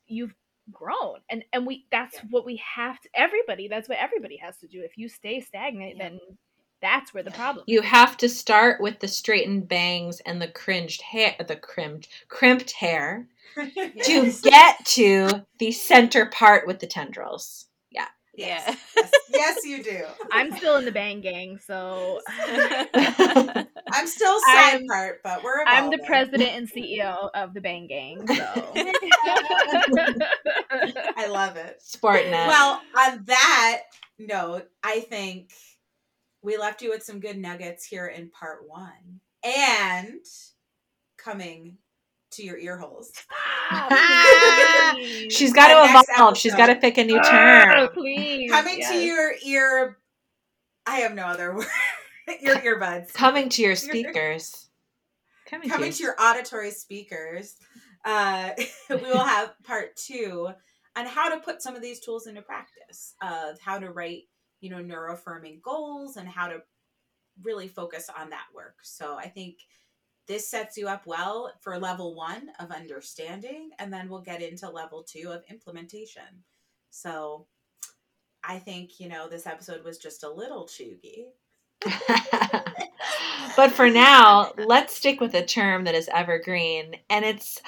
you've 0.06 0.32
grown 0.72 1.16
and 1.28 1.44
and 1.52 1.66
we 1.66 1.86
that's 1.90 2.14
Yeah. 2.16 2.20
what 2.30 2.44
we 2.46 2.56
have 2.76 3.00
to 3.00 3.08
everybody 3.14 3.68
that's 3.68 3.88
what 3.88 3.98
everybody 3.98 4.36
has 4.38 4.56
to 4.58 4.66
do 4.66 4.82
if 4.82 4.96
you 4.98 5.08
stay 5.08 5.40
stagnant 5.40 5.96
Yeah. 5.96 6.08
then 6.10 6.20
that's 6.82 7.12
where 7.12 7.22
the 7.22 7.30
problem 7.30 7.64
You 7.68 7.82
have 7.82 8.16
to 8.18 8.28
start 8.28 8.80
with 8.80 9.00
the 9.00 9.08
straightened 9.08 9.68
bangs 9.68 10.20
and 10.20 10.40
the 10.40 10.48
cringed 10.48 11.02
hair, 11.02 11.34
the 11.46 11.56
crimped, 11.56 12.08
crimped 12.28 12.70
hair 12.72 13.26
to 14.04 14.32
get 14.42 14.84
to 14.86 15.44
the 15.58 15.72
center 15.72 16.24
part 16.26 16.66
with 16.66 16.78
the 16.78 16.86
tendrils. 16.86 17.66
Yeah. 17.90 18.06
Yes. 18.34 18.64
Yeah. 18.66 18.76
yes. 18.96 19.10
Yes, 19.32 19.64
you 19.66 19.82
do. 19.82 20.04
i'm 20.32 20.52
still 20.56 20.76
in 20.76 20.84
the 20.86 20.92
bang 20.92 21.20
gang 21.20 21.58
so 21.66 22.20
I'm 23.92 24.06
still 24.06 24.38
side 24.40 24.74
I'm- 24.74 24.86
part, 24.86 25.20
but 25.22 25.42
we're. 25.42 25.62
i'm 25.66 25.90
the 25.90 25.98
president 26.06 26.50
and 26.50 26.70
ceo 26.70 27.28
of 27.34 27.52
the 27.54 27.60
bang 27.60 27.86
gang 27.88 28.26
so 28.26 28.72
I 31.20 31.26
love 31.26 31.56
it. 31.56 31.82
Sportnet. 31.86 32.46
Well, 32.48 32.80
on 32.96 33.24
that 33.26 33.82
note, 34.18 34.68
I 34.82 35.00
think 35.00 35.50
we 36.42 36.56
left 36.56 36.80
you 36.80 36.88
with 36.90 37.02
some 37.02 37.20
good 37.20 37.36
nuggets 37.36 37.84
here 37.84 38.06
in 38.06 38.30
part 38.30 38.66
one, 38.66 39.20
and 39.44 40.20
coming 41.18 41.76
to 42.32 42.42
your 42.42 42.56
ear 42.56 42.78
holes. 42.78 43.12
She's 45.30 45.52
got 45.52 45.68
to 45.68 45.92
next 45.92 46.08
evolve. 46.16 46.38
She's 46.38 46.54
got 46.54 46.66
to 46.68 46.76
pick 46.76 46.96
a 46.98 47.04
new 47.04 47.18
Oh, 47.18 47.30
term. 47.30 47.88
please 47.92 48.50
Coming 48.50 48.80
to 48.88 48.94
your 48.94 49.32
ear. 49.44 49.98
I 50.86 51.00
have 51.00 51.14
no 51.14 51.24
other 51.24 51.54
word. 51.56 51.66
your 52.40 52.56
earbuds. 52.56 53.12
Coming 53.12 53.48
to 53.50 53.62
your 53.62 53.76
speakers. 53.76 54.68
Coming, 55.46 55.68
coming 55.68 55.92
to 55.92 56.02
your 56.02 56.14
auditory 56.20 56.70
speakers. 56.70 57.56
Uh, 58.04 58.50
we 58.90 58.96
will 58.96 59.18
have 59.24 59.52
part 59.64 59.96
two 59.96 60.48
on 60.96 61.06
how 61.06 61.28
to 61.34 61.40
put 61.40 61.62
some 61.62 61.76
of 61.76 61.82
these 61.82 62.00
tools 62.00 62.26
into 62.26 62.42
practice 62.42 63.14
of 63.22 63.60
how 63.60 63.78
to 63.78 63.90
write, 63.90 64.24
you 64.60 64.70
know, 64.70 64.82
neuroaffirming 64.82 65.62
goals 65.62 66.16
and 66.16 66.28
how 66.28 66.48
to 66.48 66.62
really 67.42 67.68
focus 67.68 68.10
on 68.16 68.30
that 68.30 68.46
work. 68.54 68.76
So 68.82 69.16
I 69.16 69.28
think 69.28 69.58
this 70.26 70.46
sets 70.46 70.76
you 70.76 70.88
up 70.88 71.06
well 71.06 71.52
for 71.60 71.78
level 71.78 72.14
one 72.14 72.50
of 72.60 72.70
understanding, 72.70 73.70
and 73.78 73.92
then 73.92 74.08
we'll 74.08 74.20
get 74.20 74.42
into 74.42 74.68
level 74.68 75.02
two 75.02 75.30
of 75.30 75.42
implementation. 75.50 76.44
So 76.90 77.46
I 78.44 78.58
think, 78.58 79.00
you 79.00 79.08
know, 79.08 79.28
this 79.28 79.46
episode 79.46 79.84
was 79.84 79.98
just 79.98 80.22
a 80.22 80.30
little 80.30 80.66
chuggy. 80.66 81.26
but 83.56 83.72
for 83.72 83.90
now, 83.90 84.52
let's 84.56 84.94
stick 84.94 85.20
with 85.20 85.34
a 85.34 85.44
term 85.44 85.84
that 85.84 85.94
is 85.94 86.08
evergreen, 86.12 86.96
and 87.08 87.24
it's 87.24 87.60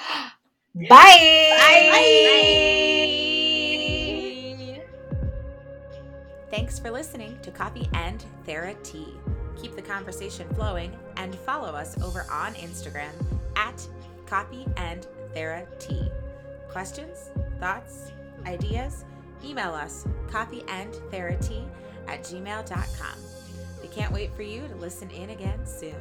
bye. 0.75 0.87
Bye! 0.89 2.63
Thanks 6.49 6.77
for 6.79 6.91
listening 6.91 7.37
to 7.41 7.51
Coffee 7.51 7.89
and 7.93 8.23
Thera 8.47 8.75
Tea. 8.83 9.13
Keep 9.55 9.75
the 9.75 9.81
conversation 9.81 10.47
flowing 10.55 10.95
and 11.17 11.33
follow 11.35 11.73
us 11.73 11.99
over 12.01 12.25
on 12.31 12.53
Instagram 12.55 13.11
at 13.55 13.87
Coffee 14.25 14.65
and 14.77 15.07
Thera 15.35 15.65
Tea. 15.79 16.09
Questions, 16.69 17.29
thoughts, 17.59 18.11
ideas? 18.45 19.05
Email 19.43 19.73
us 19.73 20.05
coffeeandtheratea 20.27 21.67
at 22.07 22.23
gmail.com. 22.23 23.17
We 23.81 23.87
can't 23.89 24.11
wait 24.11 24.33
for 24.33 24.43
you 24.43 24.67
to 24.67 24.75
listen 24.75 25.09
in 25.11 25.29
again 25.31 25.65
soon. 25.65 25.95